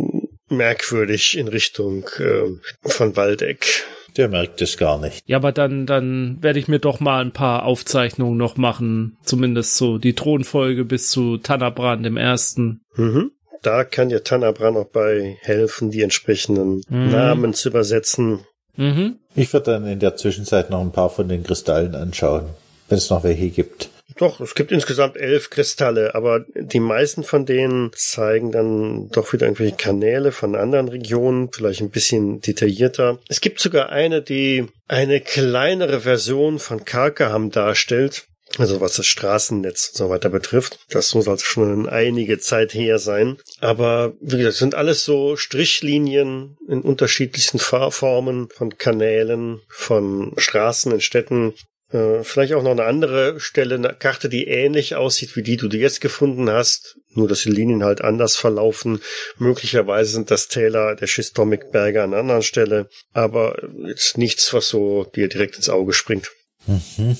merkwürdig 0.49 1.37
in 1.37 1.49
Richtung 1.49 2.09
äh, 2.19 2.89
von 2.89 3.17
Waldeck. 3.17 3.85
Der 4.17 4.29
merkt 4.29 4.63
es 4.63 4.77
gar 4.77 4.99
nicht. 5.01 5.23
Ja, 5.27 5.39
aber 5.39 5.51
dann, 5.53 5.87
dann 5.87 6.39
werde 6.41 6.59
ich 6.59 6.69
mir 6.69 6.79
doch 6.79 7.01
mal 7.01 7.21
ein 7.21 7.33
paar 7.33 7.65
Aufzeichnungen 7.65 8.37
noch 8.37 8.57
machen. 8.57 9.17
Zumindest 9.23 9.77
so 9.77 9.99
die 9.99 10.15
Thronfolge 10.15 10.85
bis 10.85 11.11
zu 11.11 11.37
Tannerbrand 11.39 12.07
im 12.07 12.17
ersten. 12.17 12.83
Mhm. 12.95 13.33
Da 13.63 13.83
kann 13.85 14.11
dir 14.11 14.23
Tanabran 14.23 14.77
auch 14.77 14.89
bei 14.89 15.39
helfen, 15.41 15.91
die 15.91 16.03
entsprechenden 16.03 16.83
Mhm. 16.89 17.11
Namen 17.11 17.55
zu 17.55 17.71
übersetzen. 17.71 18.41
Mhm. 18.77 19.17
Ich 19.35 19.53
würde 19.53 19.73
dann 19.73 19.87
in 19.87 20.01
der 20.01 20.17
Zwischenzeit 20.17 20.71
noch 20.71 20.81
ein 20.81 20.93
paar 20.93 21.11
von 21.11 21.29
den 21.29 21.43
Kristallen 21.43 21.95
anschauen, 21.95 22.45
wenn 22.89 22.99
es 22.99 23.11
noch 23.11 23.25
welche 23.25 23.49
gibt. 23.49 23.91
Doch, 24.17 24.41
es 24.41 24.55
gibt 24.55 24.71
insgesamt 24.71 25.17
elf 25.17 25.51
Kristalle, 25.51 26.15
aber 26.15 26.45
die 26.55 26.81
meisten 26.81 27.25
von 27.25 27.47
denen 27.47 27.91
zeigen 27.95 28.53
dann 28.53 29.09
doch 29.09 29.33
wieder 29.33 29.47
irgendwelche 29.47 29.77
Kanäle 29.77 30.33
von 30.33 30.55
anderen 30.55 30.89
Regionen, 30.89 31.51
vielleicht 31.53 31.81
ein 31.81 31.91
bisschen 31.91 32.41
detaillierter. 32.41 33.19
Es 33.29 33.41
gibt 33.41 33.61
sogar 33.61 33.91
eine, 33.91 34.23
die 34.23 34.67
eine 34.87 35.21
kleinere 35.21 36.01
Version 36.01 36.59
von 36.59 36.85
Karkaham 36.85 37.51
darstellt. 37.51 38.27
Also 38.59 38.81
was 38.81 38.95
das 38.95 39.07
Straßennetz 39.07 39.89
und 39.89 39.97
so 39.97 40.11
weiter 40.11 40.29
betrifft. 40.29 40.79
Das 40.91 41.15
muss 41.15 41.27
also 41.27 41.45
schon 41.45 41.89
einige 41.89 42.39
Zeit 42.39 42.73
her 42.73 42.99
sein. 42.99 43.39
Aber 43.61 44.15
wie 44.21 44.37
gesagt, 44.37 44.53
es 44.53 44.59
sind 44.59 44.75
alles 44.75 45.05
so 45.05 45.37
Strichlinien 45.37 46.57
in 46.69 46.81
unterschiedlichsten 46.83 47.59
Fahrformen 47.59 48.49
von 48.55 48.79
Kanälen, 48.79 49.61
von 49.69 50.35
Straßen 50.37 50.93
in 50.93 51.01
Städten. 51.01 51.55
Äh, 51.95 52.25
vielleicht 52.25 52.53
auch 52.55 52.63
noch 52.63 52.73
eine 52.73 52.85
andere 52.85 53.39
Stelle, 53.39 53.77
eine 53.77 53.95
Karte, 53.95 54.29
die 54.29 54.49
ähnlich 54.49 54.97
aussieht 54.97 55.37
wie 55.37 55.43
die, 55.43 55.57
die 55.57 55.69
du 55.69 55.77
jetzt 55.77 56.01
gefunden 56.01 56.51
hast. 56.51 56.97
Nur, 57.11 57.29
dass 57.29 57.43
die 57.43 57.51
Linien 57.51 57.85
halt 57.85 58.03
anders 58.03 58.35
verlaufen. 58.37 59.01
Möglicherweise 59.39 60.11
sind 60.11 60.33
das 60.33 60.49
Täler 60.49 60.97
der 60.97 61.07
Schistomik-Berge 61.07 62.03
an 62.03 62.13
einer 62.13 62.21
anderen 62.21 62.43
Stelle. 62.43 62.89
Aber 63.13 63.57
jetzt 63.87 64.19
nichts, 64.19 64.53
was 64.53 64.69
so 64.69 65.05
dir 65.05 65.29
direkt 65.29 65.55
ins 65.55 65.69
Auge 65.69 65.93
springt. 65.93 66.33
Mhm. 66.67 67.17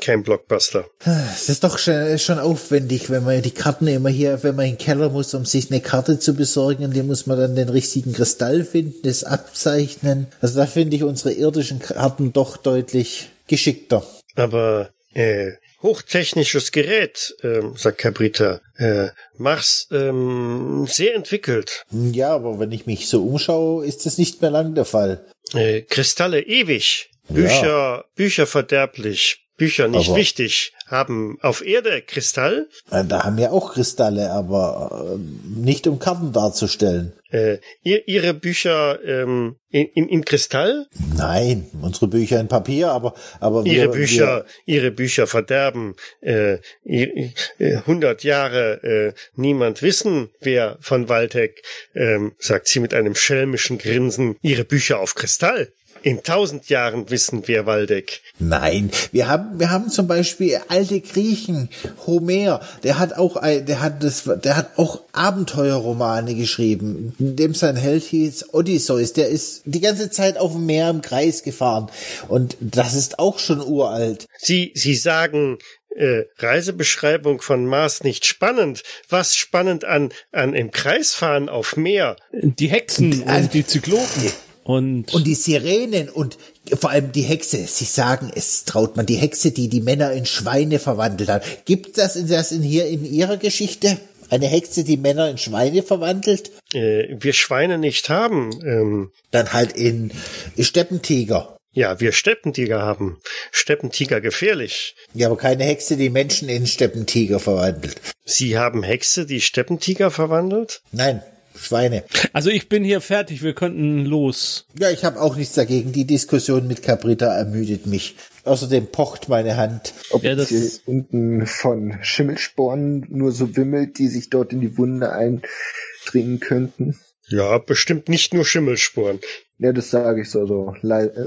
kein 0.00 0.22
Blockbuster. 0.22 0.86
Es 1.04 1.48
ist 1.48 1.62
doch 1.64 1.78
schon, 1.78 2.18
schon 2.18 2.38
aufwendig, 2.38 3.10
wenn 3.10 3.24
man 3.24 3.42
die 3.42 3.50
Karten 3.50 3.86
immer 3.86 4.08
hier, 4.08 4.42
wenn 4.42 4.56
man 4.56 4.66
in 4.66 4.72
den 4.72 4.78
Keller 4.78 5.10
muss, 5.10 5.34
um 5.34 5.44
sich 5.44 5.70
eine 5.70 5.80
Karte 5.80 6.18
zu 6.18 6.34
besorgen, 6.34 6.84
und 6.84 6.94
die 6.94 7.02
muss 7.02 7.26
man 7.26 7.38
dann 7.38 7.54
den 7.54 7.68
richtigen 7.68 8.12
Kristall 8.12 8.64
finden, 8.64 9.02
das 9.02 9.22
abzeichnen. 9.22 10.28
Also 10.40 10.58
da 10.58 10.66
finde 10.66 10.96
ich 10.96 11.04
unsere 11.04 11.32
irdischen 11.32 11.78
Karten 11.78 12.32
doch 12.32 12.56
deutlich 12.56 13.30
geschickter. 13.50 14.02
Aber 14.36 14.90
äh, 15.12 15.52
hochtechnisches 15.82 16.72
Gerät, 16.72 17.34
ähm, 17.42 17.74
sagt 17.76 17.98
Cabrita. 17.98 18.60
Äh, 18.76 19.08
Mars 19.36 19.88
ähm, 19.90 20.86
sehr 20.88 21.14
entwickelt. 21.14 21.84
Ja, 21.90 22.34
aber 22.34 22.58
wenn 22.58 22.72
ich 22.72 22.86
mich 22.86 23.08
so 23.08 23.22
umschaue, 23.26 23.84
ist 23.86 24.06
das 24.06 24.16
nicht 24.18 24.40
mehr 24.40 24.50
lang 24.50 24.74
der 24.74 24.84
Fall. 24.84 25.26
Äh, 25.52 25.82
Kristalle 25.82 26.40
ewig. 26.42 27.10
Bücher, 27.28 27.66
Ja. 27.66 28.04
Bücher 28.14 28.46
verderblich. 28.46 29.46
Bücher 29.56 29.88
nicht 29.88 30.08
Aber- 30.08 30.16
wichtig. 30.18 30.72
Haben 30.90 31.38
auf 31.40 31.64
Erde 31.64 32.02
Kristall. 32.02 32.68
Äh, 32.90 33.04
Da 33.04 33.24
haben 33.24 33.36
wir 33.36 33.52
auch 33.52 33.74
Kristalle, 33.74 34.30
aber 34.32 35.14
ähm, 35.14 35.40
nicht 35.56 35.86
um 35.86 35.98
Karten 35.98 36.32
darzustellen. 36.32 37.12
Äh, 37.30 37.58
ihr, 37.84 38.08
ihre 38.08 38.34
Bücher 38.34 38.98
ähm, 39.04 39.54
in, 39.70 39.86
in, 39.94 40.08
in 40.08 40.24
Kristall. 40.24 40.88
Nein, 41.16 41.70
unsere 41.80 42.08
Bücher 42.08 42.40
in 42.40 42.48
Papier, 42.48 42.88
aber 42.90 43.14
aber 43.38 43.64
wir, 43.64 43.72
Ihre 43.72 43.88
Bücher, 43.90 44.44
ihre 44.66 44.90
Bücher 44.90 45.28
verderben. 45.28 45.94
Äh, 46.22 46.58
ihr- 46.84 47.30
äh, 47.58 47.76
100 47.76 48.24
Jahre 48.24 48.82
äh, 48.82 49.12
niemand 49.36 49.80
wissen, 49.82 50.30
wer 50.40 50.76
von 50.80 51.08
Waldeck, 51.08 51.62
ähm, 51.94 52.32
sagt 52.38 52.66
sie 52.66 52.80
mit 52.80 52.94
einem 52.94 53.14
schelmischen 53.14 53.78
Grinsen, 53.78 54.34
ihre 54.42 54.64
Bücher 54.64 54.98
auf 54.98 55.14
Kristall. 55.14 55.72
In 56.02 56.22
tausend 56.22 56.68
Jahren 56.70 57.10
wissen 57.10 57.46
wir 57.46 57.66
Waldeck. 57.66 58.22
Nein, 58.38 58.90
wir 59.12 59.28
haben, 59.28 59.58
wir 59.60 59.70
haben 59.70 59.90
zum 59.90 60.06
Beispiel 60.06 60.58
alte 60.68 61.00
Griechen, 61.00 61.68
Homer, 62.06 62.60
der 62.82 62.98
hat 62.98 63.14
auch, 63.18 63.36
ein- 63.36 63.66
der 63.66 63.80
hat 63.80 64.02
das, 64.02 64.24
der 64.42 64.56
hat 64.56 64.78
auch 64.78 65.00
Abenteuerromane 65.12 66.34
geschrieben. 66.34 67.14
Dem 67.18 67.54
sein 67.54 67.76
Held 67.76 68.02
hieß 68.04 68.54
Odysseus. 68.54 69.12
Der 69.12 69.28
ist 69.28 69.62
die 69.66 69.80
ganze 69.80 70.10
Zeit 70.10 70.38
auf 70.38 70.52
dem 70.52 70.66
Meer 70.66 70.88
im 70.90 71.02
Kreis 71.02 71.42
gefahren. 71.42 71.90
Und 72.28 72.56
das 72.60 72.94
ist 72.94 73.18
auch 73.18 73.38
schon 73.38 73.60
uralt. 73.60 74.26
Sie, 74.38 74.72
Sie 74.74 74.94
sagen, 74.94 75.58
äh, 75.96 76.22
Reisebeschreibung 76.38 77.42
von 77.42 77.66
Mars 77.66 78.04
nicht 78.04 78.24
spannend. 78.24 78.84
Was 79.08 79.36
spannend 79.36 79.84
an, 79.84 80.10
an 80.32 80.54
im 80.54 80.70
Kreis 80.70 81.12
fahren 81.14 81.48
auf 81.48 81.76
Meer? 81.76 82.16
Die 82.32 82.68
Hexen 82.68 83.22
und 83.24 83.52
die 83.52 83.66
Zyklopen. 83.66 84.32
Und, 84.62 85.12
Und 85.14 85.26
die 85.26 85.34
Sirenen 85.34 86.08
und 86.08 86.36
vor 86.78 86.90
allem 86.90 87.12
die 87.12 87.22
Hexe. 87.22 87.66
Sie 87.66 87.84
sagen, 87.86 88.30
es 88.34 88.64
traut 88.64 88.96
man 88.96 89.06
die 89.06 89.16
Hexe, 89.16 89.50
die 89.50 89.68
die 89.68 89.80
Männer 89.80 90.12
in 90.12 90.26
Schweine 90.26 90.78
verwandelt 90.78 91.30
hat. 91.30 91.64
Gibt 91.64 91.98
das 91.98 92.16
in 92.16 92.28
das 92.28 92.52
in 92.52 92.62
hier 92.62 92.86
in 92.86 93.04
ihrer 93.04 93.36
Geschichte? 93.38 93.98
Eine 94.28 94.46
Hexe, 94.46 94.84
die 94.84 94.96
Männer 94.96 95.28
in 95.28 95.38
Schweine 95.38 95.82
verwandelt? 95.82 96.52
Äh, 96.72 97.16
wir 97.18 97.32
Schweine 97.32 97.78
nicht 97.78 98.10
haben. 98.10 98.50
Ähm, 98.64 99.10
Dann 99.32 99.52
halt 99.52 99.72
in 99.72 100.12
Steppentiger. 100.58 101.56
ja, 101.72 101.98
wir 101.98 102.12
Steppentiger 102.12 102.82
haben. 102.82 103.18
Steppentiger 103.50 104.20
gefährlich. 104.20 104.94
Ja, 105.14 105.26
aber 105.26 105.36
keine 105.36 105.64
Hexe, 105.64 105.96
die 105.96 106.10
Menschen 106.10 106.48
in 106.48 106.66
Steppentiger 106.66 107.40
verwandelt. 107.40 108.00
Sie 108.24 108.56
haben 108.56 108.84
Hexe, 108.84 109.26
die 109.26 109.40
Steppentiger 109.40 110.12
verwandelt? 110.12 110.82
Nein, 110.92 111.22
Schweine. 111.60 112.04
also 112.32 112.48
ich 112.50 112.68
bin 112.68 112.84
hier 112.84 113.00
fertig, 113.00 113.42
wir 113.42 113.52
könnten 113.54 114.04
los. 114.06 114.66
Ja, 114.78 114.90
ich 114.90 115.04
habe 115.04 115.20
auch 115.20 115.36
nichts 115.36 115.54
dagegen. 115.54 115.92
Die 115.92 116.06
Diskussion 116.06 116.66
mit 116.66 116.82
Caprita 116.82 117.26
ermüdet 117.26 117.86
mich. 117.86 118.16
Außerdem 118.44 118.86
pocht 118.86 119.28
meine 119.28 119.56
Hand. 119.56 119.92
Ob 120.10 120.22
Ja, 120.24 120.32
es 120.32 120.38
das- 120.38 120.48
hier 120.48 120.70
unten 120.86 121.46
von 121.46 121.98
Schimmelsporen 122.02 123.06
nur 123.10 123.32
so 123.32 123.56
wimmelt, 123.56 123.98
die 123.98 124.08
sich 124.08 124.30
dort 124.30 124.52
in 124.52 124.60
die 124.60 124.78
Wunde 124.78 125.12
eindringen 125.12 126.40
könnten. 126.40 126.98
Ja, 127.28 127.58
bestimmt 127.58 128.08
nicht 128.08 128.34
nur 128.34 128.44
Schimmelsporen. 128.44 129.20
Ja, 129.58 129.72
das 129.72 129.90
sage 129.90 130.22
ich 130.22 130.30
so, 130.30 130.46
so, 130.46 130.74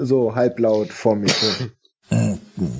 so 0.02 0.36
halblaut 0.36 0.90
vor 0.90 1.16
mir. 1.16 1.32
hin. 1.32 1.72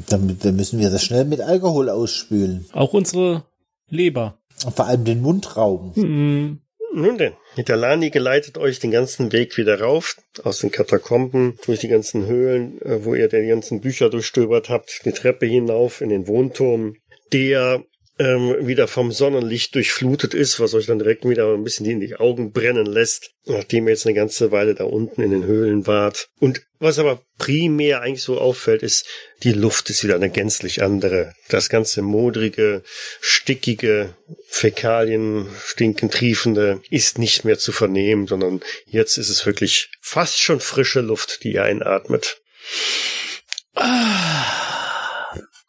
Dann, 0.10 0.38
dann 0.40 0.56
müssen 0.56 0.80
wir 0.80 0.90
das 0.92 1.04
schnell 1.04 1.26
mit 1.26 1.42
Alkohol 1.42 1.90
ausspülen. 1.90 2.66
Auch 2.74 2.94
unsere 2.94 3.44
Leber. 3.90 4.38
Und 4.66 4.76
vor 4.76 4.86
allem 4.86 5.06
den 5.06 5.22
Mundraum. 5.22 5.94
Hm, 5.96 6.60
Nun 6.96 7.18
denn, 7.18 7.34
Hitalani 7.56 8.12
geleitet 8.12 8.60
euch 8.60 8.80
den 8.80 8.92
ganzen 8.92 9.32
Weg 9.32 9.58
wieder 9.58 9.82
rauf, 9.82 10.16
aus 10.44 10.60
den 10.60 10.70
Katakomben, 10.70 11.58
durch 11.66 11.80
die 11.80 11.88
ganzen 11.88 12.28
Höhlen, 12.28 12.80
äh, 12.84 13.04
wo 13.04 13.16
ihr 13.16 13.28
die 13.28 13.48
ganzen 13.48 13.82
Bücher 13.82 14.12
durchstöbert 14.12 14.70
habt, 14.70 15.02
die 15.04 15.12
Treppe 15.12 15.48
hinauf 15.48 16.02
in 16.02 16.10
den 16.10 16.28
Wohnturm, 16.28 16.96
der 17.32 17.84
ähm, 18.20 18.68
wieder 18.68 18.88
vom 18.88 19.12
Sonnenlicht 19.12 19.74
durchflutet 19.74 20.34
ist, 20.34 20.60
was 20.60 20.74
euch 20.74 20.86
dann 20.86 21.00
direkt 21.00 21.28
wieder 21.28 21.52
ein 21.54 21.64
bisschen 21.64 21.86
in 21.88 22.00
die 22.00 22.16
Augen 22.16 22.52
brennen 22.52 22.86
lässt, 22.86 23.32
nachdem 23.46 23.88
ihr 23.88 23.94
jetzt 23.94 24.06
eine 24.06 24.14
ganze 24.14 24.52
Weile 24.52 24.76
da 24.76 24.84
unten 24.84 25.22
in 25.22 25.32
den 25.32 25.46
Höhlen 25.46 25.88
wart. 25.88 26.30
Und 26.40 26.62
was 26.80 27.00
aber 27.00 27.24
primär 27.40 28.02
eigentlich 28.02 28.22
so 28.22 28.40
auffällt, 28.40 28.84
ist, 28.84 29.08
die 29.42 29.54
Luft 29.54 29.90
ist 29.90 30.04
wieder 30.04 30.16
eine 30.16 30.30
gänzlich 30.30 30.84
andere. 30.84 31.34
Das 31.50 31.70
ganze 31.70 32.02
modrige, 32.02 32.84
stickige, 33.20 34.16
Fäkalien, 34.48 35.48
stinken, 35.66 36.12
triefende 36.12 36.82
ist 36.90 37.18
nicht 37.18 37.46
mehr 37.46 37.58
zu 37.58 37.72
vernehmen, 37.72 38.28
sondern 38.28 38.62
jetzt 38.86 39.18
ist 39.18 39.30
es 39.30 39.46
wirklich 39.46 39.90
fast 40.02 40.40
schon 40.40 40.60
frische 40.60 41.02
Luft, 41.02 41.44
die 41.44 41.54
ihr 41.54 41.64
einatmet. 41.64 42.42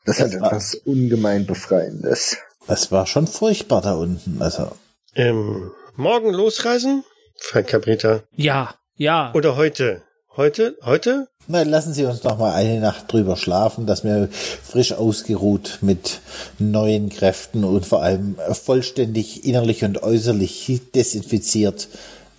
Das 0.04 0.20
hat 0.20 0.26
Das 0.26 0.34
etwas 0.34 0.74
ungemein 0.84 1.46
Befreiendes. 1.46 2.36
Das 2.66 2.90
war 2.92 3.06
schon 3.06 3.26
furchtbar 3.26 3.80
da 3.82 3.94
unten. 3.94 4.40
Also, 4.42 4.72
Ähm, 5.14 5.70
morgen 5.96 6.32
losreisen? 6.32 7.04
fragt 7.36 7.68
Cabrita. 7.68 8.22
ja, 8.36 8.74
ja. 8.96 9.32
Oder 9.34 9.56
heute? 9.56 10.02
Heute? 10.36 10.76
Heute? 10.84 11.28
na, 11.46 11.62
lassen 11.62 11.92
Sie 11.92 12.04
uns 12.06 12.22
noch 12.24 12.38
mal 12.38 12.52
eine 12.54 12.80
Nacht 12.80 13.12
drüber 13.12 13.36
schlafen, 13.36 13.86
dass 13.86 14.02
wir 14.02 14.28
frisch 14.32 14.92
ausgeruht 14.92 15.78
mit 15.82 16.20
neuen 16.58 17.10
Kräften 17.10 17.64
und 17.64 17.84
vor 17.86 18.02
allem 18.02 18.36
vollständig 18.52 19.44
innerlich 19.46 19.84
und 19.84 20.02
äußerlich 20.02 20.80
desinfiziert 20.94 21.88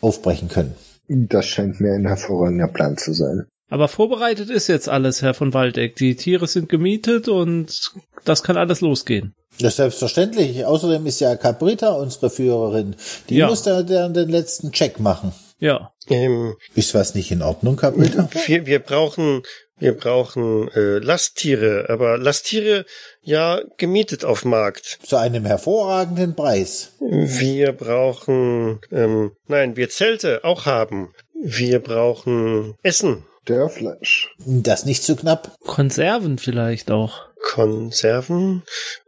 aufbrechen 0.02 0.48
können. 0.50 0.76
Das 1.08 1.46
scheint 1.46 1.80
mir 1.80 1.94
ein 1.94 2.08
hervorragender 2.08 2.68
Plan 2.68 2.98
zu 2.98 3.14
sein. 3.14 3.46
Aber 3.70 3.88
vorbereitet 3.88 4.50
ist 4.50 4.68
jetzt 4.68 4.88
alles, 4.90 5.22
Herr 5.22 5.34
von 5.34 5.54
Waldeck. 5.54 5.96
Die 5.96 6.16
Tiere 6.16 6.48
sind 6.48 6.70
gemietet 6.70 7.28
und 7.28 7.92
das 8.24 8.44
kann 8.44 8.58
alles 8.58 8.82
losgehen. 8.82 9.34
Das 9.60 9.70
ist 9.74 9.78
selbstverständlich. 9.78 10.66
Außerdem 10.66 11.06
ist 11.06 11.20
ja 11.22 11.36
Caprita 11.36 11.94
unsere 11.94 12.30
Führerin. 12.30 12.96
Die 13.30 13.38
Ja. 13.38 13.48
muss 13.48 13.64
da 13.64 13.82
der, 13.84 14.10
den 14.10 14.30
letzten 14.30 14.72
Check 14.72 15.00
machen. 15.00 15.32
Ja. 15.60 15.92
Ähm, 16.10 16.56
Ist 16.76 16.94
was 16.94 17.16
nicht 17.16 17.32
in 17.32 17.42
Ordnung, 17.42 17.78
Caprita? 17.78 18.30
wir, 18.46 18.66
wir 18.66 18.80
brauchen, 18.80 19.42
wir 19.80 19.94
brauchen 19.98 20.68
äh, 20.76 21.00
Lasttiere, 21.00 21.86
aber 21.90 22.18
Lasttiere 22.18 22.86
ja 23.22 23.62
gemietet 23.78 24.26
auf 24.26 24.44
Markt. 24.46 25.00
Zu 25.04 25.16
einem 25.16 25.46
hervorragenden 25.46 26.36
Preis. 26.36 26.92
Wir 27.00 27.72
brauchen, 27.72 28.80
ähm, 28.92 29.32
nein, 29.48 29.76
wir 29.78 29.90
Zelte 29.90 30.44
auch 30.44 30.66
haben. 30.66 31.14
Wir 31.42 31.80
brauchen 31.80 32.76
Essen, 32.84 33.24
Dörrfleisch. 33.46 34.34
Das 34.40 34.86
nicht 34.86 35.04
zu 35.04 35.16
knapp. 35.16 35.56
Konserven 35.66 36.38
vielleicht 36.38 36.92
auch. 36.92 37.22
Konserven. 37.42 38.64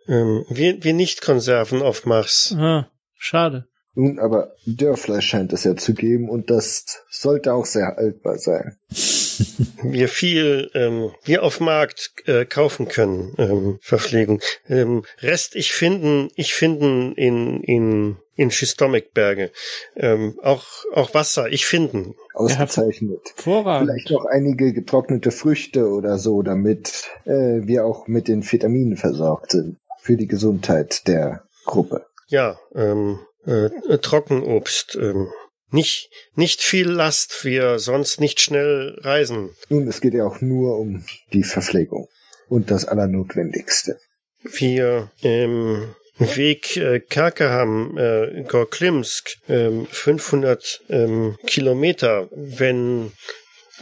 Ähm, 0.07 0.45
wir, 0.49 0.83
wir 0.83 0.93
nicht 0.93 1.21
Konserven 1.21 1.81
auf 1.81 2.05
Mars. 2.05 2.55
Ah, 2.57 2.87
schade. 3.17 3.67
Nun, 3.95 4.19
aber 4.19 4.53
Dörrfleisch 4.67 5.25
scheint 5.25 5.53
es 5.53 5.63
ja 5.63 5.75
zu 5.75 5.95
geben 5.95 6.29
und 6.29 6.51
das 6.51 7.03
sollte 7.09 7.53
auch 7.53 7.65
sehr 7.65 7.95
haltbar 7.97 8.37
sein. 8.37 8.77
wir 9.83 10.07
viel 10.07 10.69
ähm, 10.73 11.11
wir 11.23 11.43
auf 11.43 11.59
Markt 11.59 12.11
äh, 12.25 12.45
kaufen 12.45 12.87
können 12.87 13.33
ähm, 13.37 13.79
Verpflegung 13.81 14.41
ähm, 14.67 15.03
Rest 15.21 15.55
ich 15.55 15.73
finden 15.73 16.29
ich 16.35 16.53
finden 16.53 17.13
in 17.13 17.61
in 17.63 18.17
in 18.35 18.51
Schistomikberge 18.51 19.51
ähm, 19.95 20.39
auch 20.41 20.65
auch 20.93 21.13
Wasser 21.13 21.49
ich 21.49 21.65
finden 21.65 22.15
Ausgezeichnet. 22.37 23.33
Vorragend. 23.35 23.89
Vielleicht 23.89 24.11
noch 24.11 24.25
einige 24.25 24.73
getrocknete 24.73 25.31
Früchte 25.31 25.89
oder 25.89 26.17
so, 26.17 26.41
damit 26.41 27.09
äh, 27.25 27.61
wir 27.65 27.85
auch 27.85 28.07
mit 28.07 28.27
den 28.27 28.49
Vitaminen 28.49 28.97
versorgt 28.97 29.51
sind. 29.51 29.77
Für 29.99 30.15
die 30.15 30.27
Gesundheit 30.27 31.07
der 31.07 31.43
Gruppe. 31.65 32.05
ja 32.27 32.57
ähm, 32.75 33.19
äh, 33.45 33.65
äh, 33.65 33.97
Trockenobst 33.97 34.97
ähm, 35.01 35.27
nicht 35.69 36.09
nicht 36.35 36.61
viel 36.61 36.87
Last 36.87 37.43
wir 37.43 37.79
sonst 37.79 38.21
nicht 38.21 38.39
schnell 38.39 38.97
reisen 39.01 39.49
Nun, 39.67 39.85
es 39.87 39.99
geht 39.99 40.13
ja 40.13 40.25
auch 40.25 40.39
nur 40.39 40.79
um 40.79 41.03
die 41.33 41.43
Verpflegung. 41.43 42.07
Und 42.47 42.71
das 42.71 42.85
Allernotwendigste. 42.85 43.99
wir 44.41 45.11
ähm, 45.21 45.93
Weg 46.19 46.77
äh, 46.77 46.99
Karkaham, 46.99 47.97
äh, 47.97 48.43
Gorklimsk, 48.43 49.37
ähm, 49.47 49.87
500 49.89 50.81
ähm, 50.89 51.37
Kilometer. 51.45 52.27
Wenn 52.31 53.11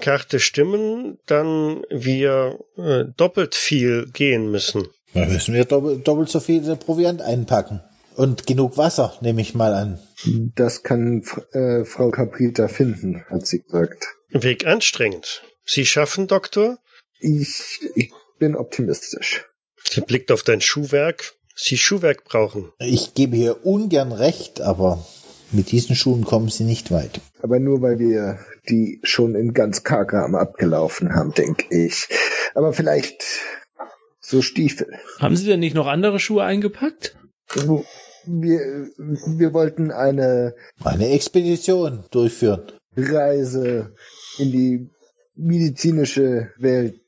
Karte 0.02 0.40
stimmen, 0.40 1.18
dann 1.26 1.84
wir 1.90 2.60
äh, 2.78 3.06
doppelt 3.16 3.56
viel 3.56 4.08
gehen 4.12 4.52
müssen. 4.52 4.88
Da 5.14 5.26
müssen 5.26 5.54
wir 5.54 5.66
doppelt, 5.66 6.06
doppelt 6.08 6.30
so 6.30 6.40
viel 6.40 6.76
Proviant 6.76 7.22
einpacken. 7.22 7.82
Und 8.16 8.48
genug 8.48 8.78
Wasser, 8.78 9.18
nehme 9.22 9.42
ich 9.42 9.56
mal 9.56 9.74
an. 9.74 10.00
Das 10.56 10.84
kann 10.84 11.24
äh, 11.52 11.84
Frau 11.84 12.12
Caprita 12.12 12.68
finden, 12.68 13.26
hat 13.30 13.46
sie 13.46 13.62
gesagt. 13.62 14.06
Weg 14.30 14.66
anstrengend. 14.66 15.44
Sie 15.66 15.86
schaffen, 15.86 16.28
Doktor? 16.28 16.78
Ich, 17.20 17.80
ich 17.96 18.12
bin 18.40 18.56
optimistisch. 18.56 19.46
Sie 19.90 20.02
blickt 20.02 20.32
auf 20.32 20.44
dein 20.44 20.62
Schuhwerk. 20.62 21.35
Sie 21.56 21.78
Schuhwerk 21.78 22.26
brauchen. 22.26 22.72
Ich 22.80 23.14
gebe 23.14 23.38
hier 23.38 23.66
ungern 23.66 24.12
recht, 24.12 24.62
aber 24.62 25.06
mit 25.52 25.72
diesen 25.72 25.96
Schuhen 25.96 26.26
kommen 26.26 26.50
sie 26.50 26.66
nicht 26.66 26.92
weit. 26.92 27.22
Aber 27.42 27.60
nur 27.60 27.82
weil 27.82 27.98
wir 27.98 28.40
die 28.70 29.00
schon 29.04 29.36
in 29.36 29.54
ganz 29.54 29.84
Karkram 29.84 30.36
abgelaufen 30.36 31.16
haben, 31.16 31.34
denke 31.34 31.66
ich. 31.70 32.08
Aber 32.56 32.74
vielleicht 32.74 33.24
so 34.20 34.42
Stiefel. 34.42 34.88
Haben 35.20 35.36
Sie 35.36 35.46
denn 35.46 35.60
nicht 35.60 35.76
noch 35.76 35.88
andere 35.88 36.20
Schuhe 36.20 36.44
eingepackt? 36.44 37.16
Wir, 38.26 38.90
wir 38.98 39.54
wollten 39.54 39.92
eine 39.92 40.56
Eine 40.84 41.10
Expedition 41.10 42.06
durchführen. 42.12 42.72
Reise 42.98 43.94
in 44.40 44.52
die 44.52 44.90
medizinische 45.36 46.52
Welt 46.58 47.00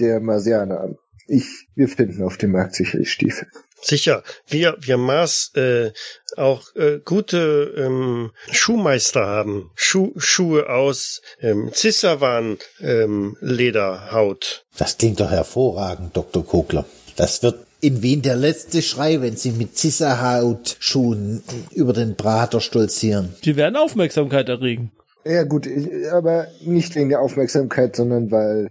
der 0.00 0.20
Marsianer. 0.20 0.96
Ich, 1.26 1.68
wir 1.74 1.88
finden 1.88 2.22
auf 2.22 2.36
dem 2.36 2.52
Markt 2.52 2.74
sicherlich 2.74 3.12
Stiefel. 3.12 3.46
Sicher, 3.84 4.22
wir, 4.48 4.76
wir 4.80 4.96
Maß 4.96 5.52
äh, 5.56 5.90
auch 6.38 6.74
äh, 6.74 7.00
gute 7.04 7.74
ähm, 7.76 8.30
Schuhmeister 8.50 9.26
haben. 9.26 9.70
Schuh, 9.74 10.12
Schuhe 10.16 10.70
aus 10.70 11.20
ähm, 11.42 11.70
Zissawan 11.72 12.56
ähm, 12.80 13.36
Lederhaut. 13.40 14.64
Das 14.78 14.96
klingt 14.96 15.20
doch 15.20 15.30
hervorragend, 15.30 16.16
Dr. 16.16 16.46
Kogler. 16.46 16.86
Das 17.16 17.42
wird 17.42 17.58
in 17.82 18.00
Wien 18.02 18.22
der 18.22 18.36
letzte 18.36 18.80
Schrei, 18.80 19.20
wenn 19.20 19.36
Sie 19.36 19.50
mit 19.52 19.76
Zisserhaut-Schuhen 19.76 21.42
über 21.72 21.92
den 21.92 22.16
Prater 22.16 22.62
stolzieren. 22.62 23.34
Die 23.44 23.56
werden 23.56 23.76
Aufmerksamkeit 23.76 24.48
erregen. 24.48 24.92
Ja 25.26 25.44
gut, 25.44 25.66
ich- 25.66 26.10
aber 26.10 26.46
nicht 26.62 26.94
wegen 26.94 27.10
der 27.10 27.20
Aufmerksamkeit, 27.20 27.96
sondern 27.96 28.30
weil 28.30 28.68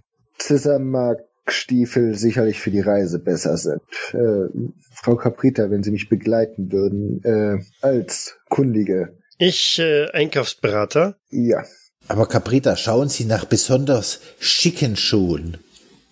Zissermark-Stiefel 1.44 2.14
sicherlich 2.16 2.60
für 2.60 2.70
die 2.70 2.80
Reise 2.80 3.18
besser 3.18 3.56
sind. 3.56 3.82
Äh, 4.12 4.48
Frau 4.92 5.16
Caprita, 5.16 5.70
wenn 5.70 5.82
Sie 5.82 5.90
mich 5.90 6.08
begleiten 6.08 6.72
würden, 6.72 7.22
äh, 7.24 7.62
als 7.80 8.36
Kundige, 8.48 9.16
Ich 9.38 9.78
äh, 9.78 10.10
Einkaufsberater. 10.10 11.16
ja. 11.30 11.64
Aber 12.06 12.26
Caprita, 12.26 12.76
schauen 12.76 13.08
Sie 13.08 13.24
nach 13.24 13.46
besonders 13.46 14.20
schicken 14.38 14.94
Schuhen. 14.94 15.56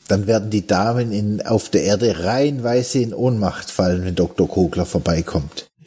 Dann 0.09 0.27
werden 0.27 0.49
die 0.49 0.67
Damen 0.67 1.13
in, 1.13 1.43
auf 1.45 1.69
der 1.69 1.83
Erde 1.83 2.25
reihenweise 2.25 3.01
in 3.01 3.13
Ohnmacht 3.13 3.71
fallen, 3.71 4.03
wenn 4.07 4.15
Dr. 4.15 4.49
Kogler 4.49 4.87
vorbeikommt. 4.87 5.71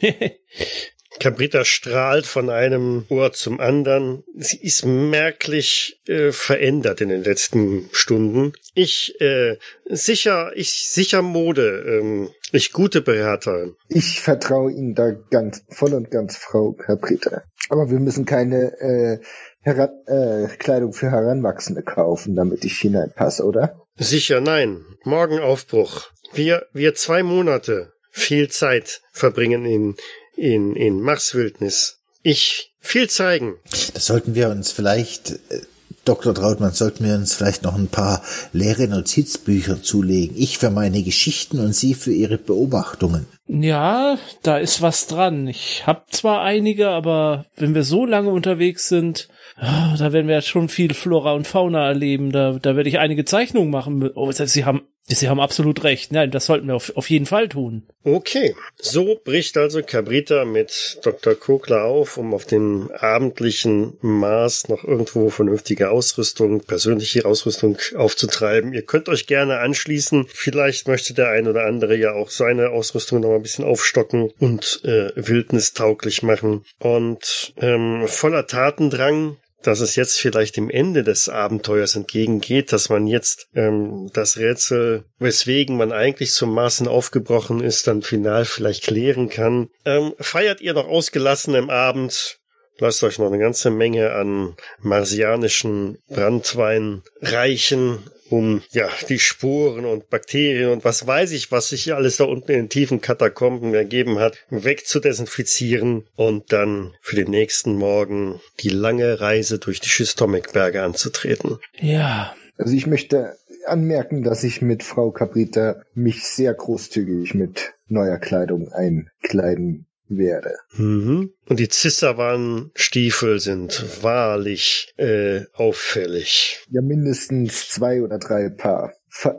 Cabrita 1.18 1.64
strahlt 1.64 2.26
von 2.26 2.50
einem 2.50 3.04
Ohr 3.08 3.32
zum 3.32 3.60
anderen. 3.60 4.22
Sie 4.36 4.58
ist 4.58 4.84
merklich 4.84 6.00
äh, 6.06 6.32
verändert 6.32 7.00
in 7.00 7.08
den 7.08 7.24
letzten 7.24 7.88
Stunden. 7.92 8.52
Ich 8.74 9.20
äh, 9.20 9.56
sicher, 9.86 10.52
ich 10.54 10.88
sicher 10.88 11.22
Mode. 11.22 11.84
Ähm, 11.86 12.30
ich 12.52 12.72
gute 12.72 13.00
Berater. 13.00 13.70
Ich 13.88 14.20
vertraue 14.20 14.70
Ihnen 14.70 14.94
da 14.94 15.10
ganz 15.30 15.64
voll 15.70 15.94
und 15.94 16.10
ganz, 16.10 16.36
Frau 16.36 16.72
Caprita. 16.72 17.42
Aber 17.68 17.90
wir 17.90 17.98
müssen 17.98 18.24
keine 18.24 18.72
äh, 18.80 19.18
Heran 19.60 19.90
äh, 20.06 20.46
Kleidung 20.58 20.92
für 20.92 21.10
Heranwachsende 21.10 21.82
kaufen, 21.82 22.36
damit 22.36 22.64
ich 22.64 22.78
hineinpasse, 22.78 23.44
oder? 23.44 23.80
Sicher 23.96 24.40
nein. 24.40 24.84
Morgen 25.02 25.40
Aufbruch. 25.40 26.10
Wir 26.32 26.66
wir 26.72 26.94
zwei 26.94 27.22
Monate 27.22 27.92
viel 28.10 28.48
Zeit 28.48 29.02
verbringen 29.12 29.64
in 29.64 29.96
in 30.36 30.76
in 30.76 31.00
Marswildnis. 31.00 31.98
Ich 32.22 32.72
viel 32.80 33.08
zeigen. 33.08 33.54
Das 33.94 34.06
sollten 34.06 34.34
wir 34.34 34.48
uns 34.48 34.72
vielleicht, 34.72 35.32
äh, 35.50 35.60
Dr. 36.04 36.34
Trautmann, 36.34 36.72
sollten 36.72 37.04
wir 37.04 37.14
uns 37.14 37.34
vielleicht 37.34 37.64
noch 37.64 37.74
ein 37.74 37.88
paar 37.88 38.22
leere 38.52 38.86
Notizbücher 38.86 39.82
zulegen. 39.82 40.36
Ich 40.38 40.58
für 40.58 40.70
meine 40.70 41.02
Geschichten 41.02 41.58
und 41.58 41.74
Sie 41.74 41.94
für 41.94 42.12
Ihre 42.12 42.38
Beobachtungen. 42.38 43.26
Ja, 43.48 44.18
da 44.42 44.58
ist 44.58 44.82
was 44.82 45.06
dran. 45.06 45.46
Ich 45.48 45.86
hab 45.86 46.12
zwar 46.12 46.42
einige, 46.42 46.88
aber 46.90 47.46
wenn 47.56 47.74
wir 47.74 47.84
so 47.84 48.06
lange 48.06 48.30
unterwegs 48.30 48.88
sind, 48.88 49.28
ah, 49.56 49.96
da 49.96 50.12
werden 50.12 50.28
wir 50.28 50.40
schon 50.42 50.68
viel 50.68 50.94
Flora 50.94 51.32
und 51.32 51.46
Fauna 51.46 51.86
erleben. 51.86 52.30
Da, 52.30 52.58
da 52.60 52.76
werde 52.76 52.88
ich 52.88 52.98
einige 52.98 53.24
Zeichnungen 53.24 53.70
machen. 53.70 54.10
Oh, 54.14 54.30
Sie 54.30 54.64
haben, 54.64 54.82
Sie 55.08 55.28
haben 55.28 55.38
absolut 55.38 55.84
recht. 55.84 56.10
Nein, 56.10 56.32
das 56.32 56.46
sollten 56.46 56.66
wir 56.66 56.74
auf, 56.74 56.92
auf 56.96 57.08
jeden 57.10 57.26
Fall 57.26 57.48
tun. 57.48 57.84
Okay, 58.02 58.56
so 58.76 59.20
bricht 59.24 59.56
also 59.56 59.82
Cabrita 59.82 60.44
mit 60.44 60.98
Dr. 61.02 61.36
Kokler 61.36 61.84
auf, 61.84 62.16
um 62.16 62.34
auf 62.34 62.44
dem 62.44 62.90
abendlichen 62.90 63.96
Mars 64.00 64.68
noch 64.68 64.82
irgendwo 64.82 65.30
vernünftige 65.30 65.90
Ausrüstung, 65.90 66.60
persönliche 66.60 67.24
Ausrüstung 67.24 67.78
aufzutreiben. 67.96 68.72
Ihr 68.72 68.82
könnt 68.82 69.08
euch 69.08 69.28
gerne 69.28 69.60
anschließen. 69.60 70.26
Vielleicht 70.28 70.88
möchte 70.88 71.14
der 71.14 71.30
ein 71.30 71.46
oder 71.46 71.66
andere 71.66 71.96
ja 71.96 72.12
auch 72.12 72.30
seine 72.30 72.70
Ausrüstung 72.70 73.20
noch 73.20 73.34
ein 73.34 73.42
bisschen 73.42 73.64
aufstocken 73.64 74.32
und 74.40 74.80
äh, 74.84 75.10
wildnistauglich 75.14 76.24
machen. 76.24 76.64
Und 76.80 77.54
ähm, 77.58 78.08
voller 78.08 78.48
Tatendrang 78.48 79.36
dass 79.66 79.80
es 79.80 79.96
jetzt 79.96 80.18
vielleicht 80.20 80.56
dem 80.56 80.70
Ende 80.70 81.02
des 81.02 81.28
Abenteuers 81.28 81.96
entgegengeht, 81.96 82.72
dass 82.72 82.88
man 82.88 83.06
jetzt 83.06 83.48
ähm, 83.54 84.10
das 84.12 84.36
Rätsel, 84.36 85.04
weswegen 85.18 85.76
man 85.76 85.92
eigentlich 85.92 86.32
zum 86.32 86.54
Maßen 86.54 86.86
aufgebrochen 86.86 87.60
ist, 87.60 87.86
dann 87.86 88.02
final 88.02 88.44
vielleicht 88.44 88.84
klären 88.84 89.28
kann. 89.28 89.68
Ähm, 89.84 90.14
feiert 90.20 90.60
ihr 90.60 90.74
noch 90.74 90.86
ausgelassen 90.86 91.54
im 91.54 91.70
Abend? 91.70 92.38
Lasst 92.78 93.02
euch 93.02 93.18
noch 93.18 93.26
eine 93.26 93.38
ganze 93.38 93.70
Menge 93.70 94.12
an 94.12 94.54
marsianischen 94.80 95.98
Brandwein 96.08 97.02
reichen, 97.22 98.10
um 98.30 98.62
ja 98.70 98.88
die 99.08 99.18
Spuren 99.18 99.84
und 99.84 100.10
Bakterien 100.10 100.70
und 100.70 100.84
was 100.84 101.06
weiß 101.06 101.32
ich, 101.32 101.52
was 101.52 101.68
sich 101.68 101.84
hier 101.84 101.96
alles 101.96 102.16
da 102.16 102.24
unten 102.24 102.50
in 102.50 102.58
den 102.58 102.68
tiefen 102.68 103.00
Katakomben 103.00 103.74
ergeben 103.74 104.18
hat, 104.18 104.38
wegzudesinfizieren 104.50 106.06
und 106.16 106.52
dann 106.52 106.94
für 107.00 107.16
den 107.16 107.30
nächsten 107.30 107.76
Morgen 107.76 108.40
die 108.60 108.70
lange 108.70 109.20
Reise 109.20 109.58
durch 109.58 109.80
die 109.80 109.88
Schistomikberge 109.88 110.82
anzutreten. 110.82 111.58
Ja, 111.78 112.34
Also 112.58 112.74
ich 112.74 112.86
möchte 112.86 113.36
anmerken, 113.66 114.22
dass 114.22 114.44
ich 114.44 114.62
mit 114.62 114.82
Frau 114.82 115.10
Caprita 115.10 115.82
mich 115.94 116.24
sehr 116.24 116.54
großzügig 116.54 117.34
mit 117.34 117.74
neuer 117.88 118.18
Kleidung 118.18 118.72
einkleiden 118.72 119.85
werde. 120.08 120.56
Mhm. 120.76 121.32
Und 121.48 121.60
die 121.60 121.68
Zissawan-Stiefel 121.68 123.40
sind 123.40 124.02
wahrlich 124.02 124.92
äh, 124.96 125.42
auffällig. 125.52 126.64
Ja, 126.70 126.82
mindestens 126.82 127.68
zwei 127.68 128.02
oder 128.02 128.18
drei 128.18 128.48
Paar. 128.48 128.92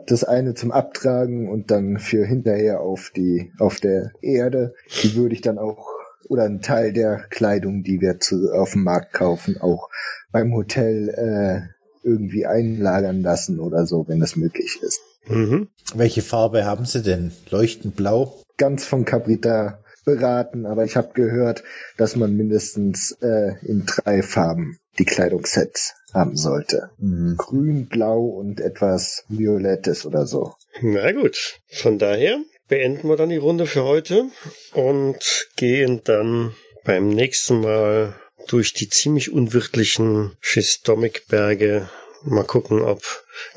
Das 0.06 0.24
eine 0.24 0.54
zum 0.54 0.72
Abtragen 0.72 1.48
und 1.48 1.70
dann 1.70 1.98
für 1.98 2.26
hinterher 2.26 2.80
auf 2.80 3.12
die, 3.14 3.52
auf 3.58 3.78
der 3.78 4.12
Erde. 4.22 4.74
Die 5.02 5.14
würde 5.14 5.34
ich 5.34 5.40
dann 5.40 5.58
auch, 5.58 5.86
oder 6.28 6.44
ein 6.44 6.60
Teil 6.60 6.92
der 6.92 7.26
Kleidung, 7.30 7.84
die 7.84 8.00
wir 8.00 8.18
zu, 8.18 8.52
auf 8.52 8.72
dem 8.72 8.82
Markt 8.82 9.12
kaufen, 9.12 9.56
auch 9.60 9.88
beim 10.32 10.52
Hotel 10.52 11.08
äh, 11.10 11.78
irgendwie 12.02 12.46
einlagern 12.46 13.22
lassen 13.22 13.60
oder 13.60 13.86
so, 13.86 14.06
wenn 14.08 14.20
das 14.20 14.36
möglich 14.36 14.80
ist. 14.82 15.00
Mhm. 15.26 15.68
Welche 15.94 16.22
Farbe 16.22 16.64
haben 16.64 16.84
Sie 16.84 17.02
denn? 17.02 17.32
Leuchtend 17.50 17.96
blau? 17.96 18.34
Ganz 18.56 18.84
von 18.84 19.04
Caprita 19.04 19.78
beraten, 20.08 20.64
aber 20.64 20.84
ich 20.84 20.96
habe 20.96 21.12
gehört, 21.12 21.62
dass 21.96 22.16
man 22.16 22.34
mindestens 22.34 23.12
äh, 23.20 23.54
in 23.62 23.84
drei 23.86 24.22
Farben 24.22 24.78
die 24.98 25.04
Kleidungssets 25.04 25.94
haben 26.14 26.36
sollte. 26.36 26.90
Mhm. 26.98 27.36
Grün, 27.36 27.86
blau 27.86 28.24
und 28.24 28.60
etwas 28.60 29.24
Violettes 29.28 30.06
oder 30.06 30.26
so. 30.26 30.54
Na 30.80 31.12
gut, 31.12 31.60
von 31.68 31.98
daher 31.98 32.38
beenden 32.68 33.08
wir 33.08 33.16
dann 33.16 33.28
die 33.28 33.36
Runde 33.36 33.66
für 33.66 33.84
heute 33.84 34.26
und 34.72 35.48
gehen 35.56 36.00
dann 36.04 36.54
beim 36.84 37.08
nächsten 37.08 37.60
Mal 37.60 38.14
durch 38.46 38.72
die 38.72 38.88
ziemlich 38.88 39.30
unwirtlichen 39.30 40.36
Schistomikberge. 40.40 41.90
Mal 42.24 42.44
gucken, 42.44 42.82
ob 42.82 43.02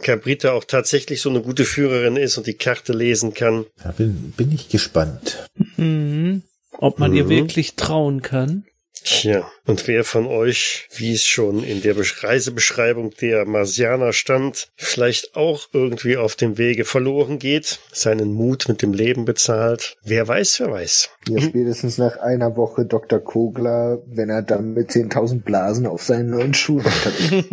Cabrita 0.04 0.52
auch 0.52 0.64
tatsächlich 0.66 1.22
so 1.22 1.30
eine 1.30 1.42
gute 1.42 1.66
Führerin 1.66 2.16
ist 2.16 2.38
und 2.38 2.46
die 2.48 2.54
Karte 2.54 2.94
lesen 2.94 3.34
kann. 3.34 3.66
Da 3.84 3.92
bin, 3.92 4.32
bin 4.38 4.52
ich 4.52 4.70
gespannt. 4.70 5.48
mhm. 5.78 6.44
ob 6.78 7.00
man 7.00 7.14
ihr 7.14 7.26
Mhm. 7.26 7.30
wirklich 7.30 7.76
trauen 7.76 8.22
kann. 8.22 8.66
Tja, 9.04 9.50
Und 9.66 9.88
wer 9.88 10.04
von 10.04 10.26
euch, 10.26 10.88
wie 10.96 11.14
es 11.14 11.26
schon 11.26 11.64
in 11.64 11.82
der 11.82 11.96
Reisebeschreibung 11.98 13.12
der 13.22 13.46
Marsianer 13.46 14.12
stand, 14.12 14.70
vielleicht 14.76 15.36
auch 15.36 15.68
irgendwie 15.72 16.18
auf 16.18 16.36
dem 16.36 16.58
Wege 16.58 16.84
verloren 16.84 17.38
geht, 17.38 17.80
seinen 17.92 18.34
Mut 18.34 18.68
mit 18.68 18.82
dem 18.82 18.94
Leben 18.94 19.26
bezahlt, 19.26 19.98
wer 20.04 20.28
weiß, 20.28 20.60
wer 20.62 20.72
weiß. 20.72 21.10
Ja, 21.30 21.40
spätestens 21.42 21.98
nach 22.00 22.18
einer 22.18 22.58
Woche 22.58 22.86
Dr. 22.86 23.20
Kogler, 23.20 24.02
wenn 24.08 24.30
er 24.30 24.42
dann 24.42 24.74
mit 24.74 24.90
10.000 24.90 25.44
Blasen 25.44 25.86
auf 25.86 26.02
seinen 26.02 26.32
neuen 26.32 26.54
Schuh 26.54 26.80
unterwegs 26.80 27.46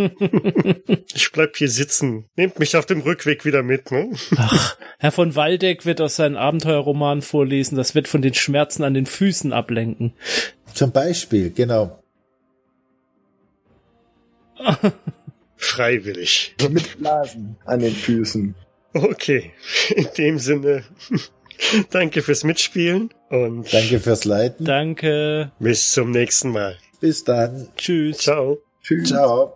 Ich 1.14 1.32
bleib 1.32 1.56
hier 1.56 1.68
sitzen. 1.68 2.26
Nehmt 2.36 2.58
mich 2.58 2.76
auf 2.76 2.86
dem 2.86 3.00
Rückweg 3.00 3.44
wieder 3.44 3.62
mit, 3.62 3.90
ne? 3.90 4.10
Ach, 4.36 4.76
Herr 4.98 5.12
von 5.12 5.36
Waldeck 5.36 5.84
wird 5.84 6.00
aus 6.00 6.16
seinen 6.16 6.36
Abenteuerroman 6.36 7.22
vorlesen, 7.22 7.76
das 7.76 7.94
wird 7.94 8.08
von 8.08 8.22
den 8.22 8.34
Schmerzen 8.34 8.84
an 8.84 8.94
den 8.94 9.06
Füßen 9.06 9.52
ablenken. 9.52 10.14
Zum 10.74 10.92
Beispiel, 10.92 11.50
genau. 11.50 12.02
Freiwillig. 15.56 16.54
mit 16.70 16.98
Blasen 16.98 17.56
an 17.64 17.80
den 17.80 17.94
Füßen. 17.94 18.54
Okay. 18.92 19.52
In 19.94 20.08
dem 20.16 20.38
Sinne, 20.38 20.84
danke 21.90 22.22
fürs 22.22 22.44
Mitspielen 22.44 23.12
und 23.28 23.72
Danke 23.72 24.00
fürs 24.00 24.24
Leiten. 24.24 24.64
Danke. 24.64 25.52
bis 25.58 25.92
zum 25.92 26.10
nächsten 26.10 26.50
Mal. 26.50 26.78
Bis 27.00 27.24
dann. 27.24 27.68
Tschüss. 27.76 28.18
Ciao. 28.18 28.58
Tschüss. 28.82 29.08
Ciao. 29.08 29.54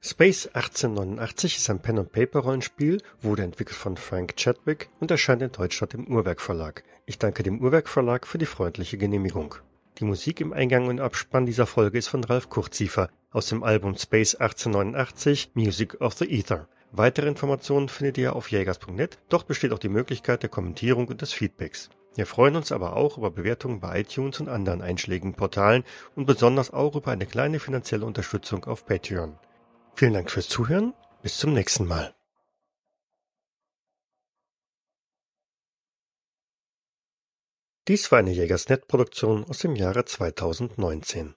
Space 0.00 0.46
1889 0.46 1.56
ist 1.58 1.68
ein 1.70 1.80
Pen-and-Paper-Rollenspiel, 1.80 3.02
wurde 3.20 3.42
entwickelt 3.42 3.76
von 3.76 3.96
Frank 3.96 4.36
Chadwick 4.36 4.88
und 5.00 5.10
erscheint 5.10 5.42
in 5.42 5.52
Deutschland 5.52 5.92
im 5.92 6.06
Uhrwerk 6.06 6.40
Verlag. 6.40 6.84
Ich 7.04 7.18
danke 7.18 7.42
dem 7.42 7.60
Uhrwerk 7.60 7.88
Verlag 7.88 8.26
für 8.26 8.38
die 8.38 8.46
freundliche 8.46 8.96
Genehmigung. 8.96 9.56
Die 9.98 10.04
Musik 10.04 10.40
im 10.40 10.52
Eingang 10.52 10.86
und 10.86 11.00
Abspann 11.00 11.44
dieser 11.44 11.66
Folge 11.66 11.98
ist 11.98 12.06
von 12.06 12.22
Ralf 12.22 12.48
Kurziefer 12.48 13.10
aus 13.32 13.48
dem 13.48 13.64
Album 13.64 13.96
Space 13.96 14.36
1889 14.36 15.50
Music 15.54 16.00
of 16.00 16.14
the 16.14 16.30
Ether. 16.30 16.68
Weitere 16.92 17.26
Informationen 17.26 17.88
findet 17.88 18.16
ihr 18.16 18.36
auf 18.36 18.50
jägers.net. 18.50 19.18
Dort 19.28 19.48
besteht 19.48 19.72
auch 19.72 19.80
die 19.80 19.88
Möglichkeit 19.88 20.42
der 20.42 20.50
Kommentierung 20.50 21.08
und 21.08 21.20
des 21.20 21.32
Feedbacks. 21.32 21.90
Wir 22.14 22.26
freuen 22.26 22.54
uns 22.54 22.70
aber 22.70 22.96
auch 22.96 23.18
über 23.18 23.32
Bewertungen 23.32 23.80
bei 23.80 24.00
iTunes 24.00 24.38
und 24.38 24.48
anderen 24.48 24.82
einschlägigen 24.82 25.34
Portalen 25.34 25.82
und 26.14 26.26
besonders 26.26 26.72
auch 26.72 26.94
über 26.94 27.10
eine 27.10 27.26
kleine 27.26 27.58
finanzielle 27.58 28.06
Unterstützung 28.06 28.64
auf 28.66 28.86
Patreon. 28.86 29.36
Vielen 29.94 30.14
Dank 30.14 30.30
fürs 30.30 30.48
Zuhören. 30.48 30.94
Bis 31.22 31.38
zum 31.38 31.52
nächsten 31.52 31.86
Mal. 31.86 32.14
Dies 37.88 38.12
war 38.12 38.18
eine 38.18 38.32
Jägersnet-Produktion 38.32 39.46
aus 39.48 39.60
dem 39.60 39.74
Jahre 39.74 40.04
2019. 40.04 41.26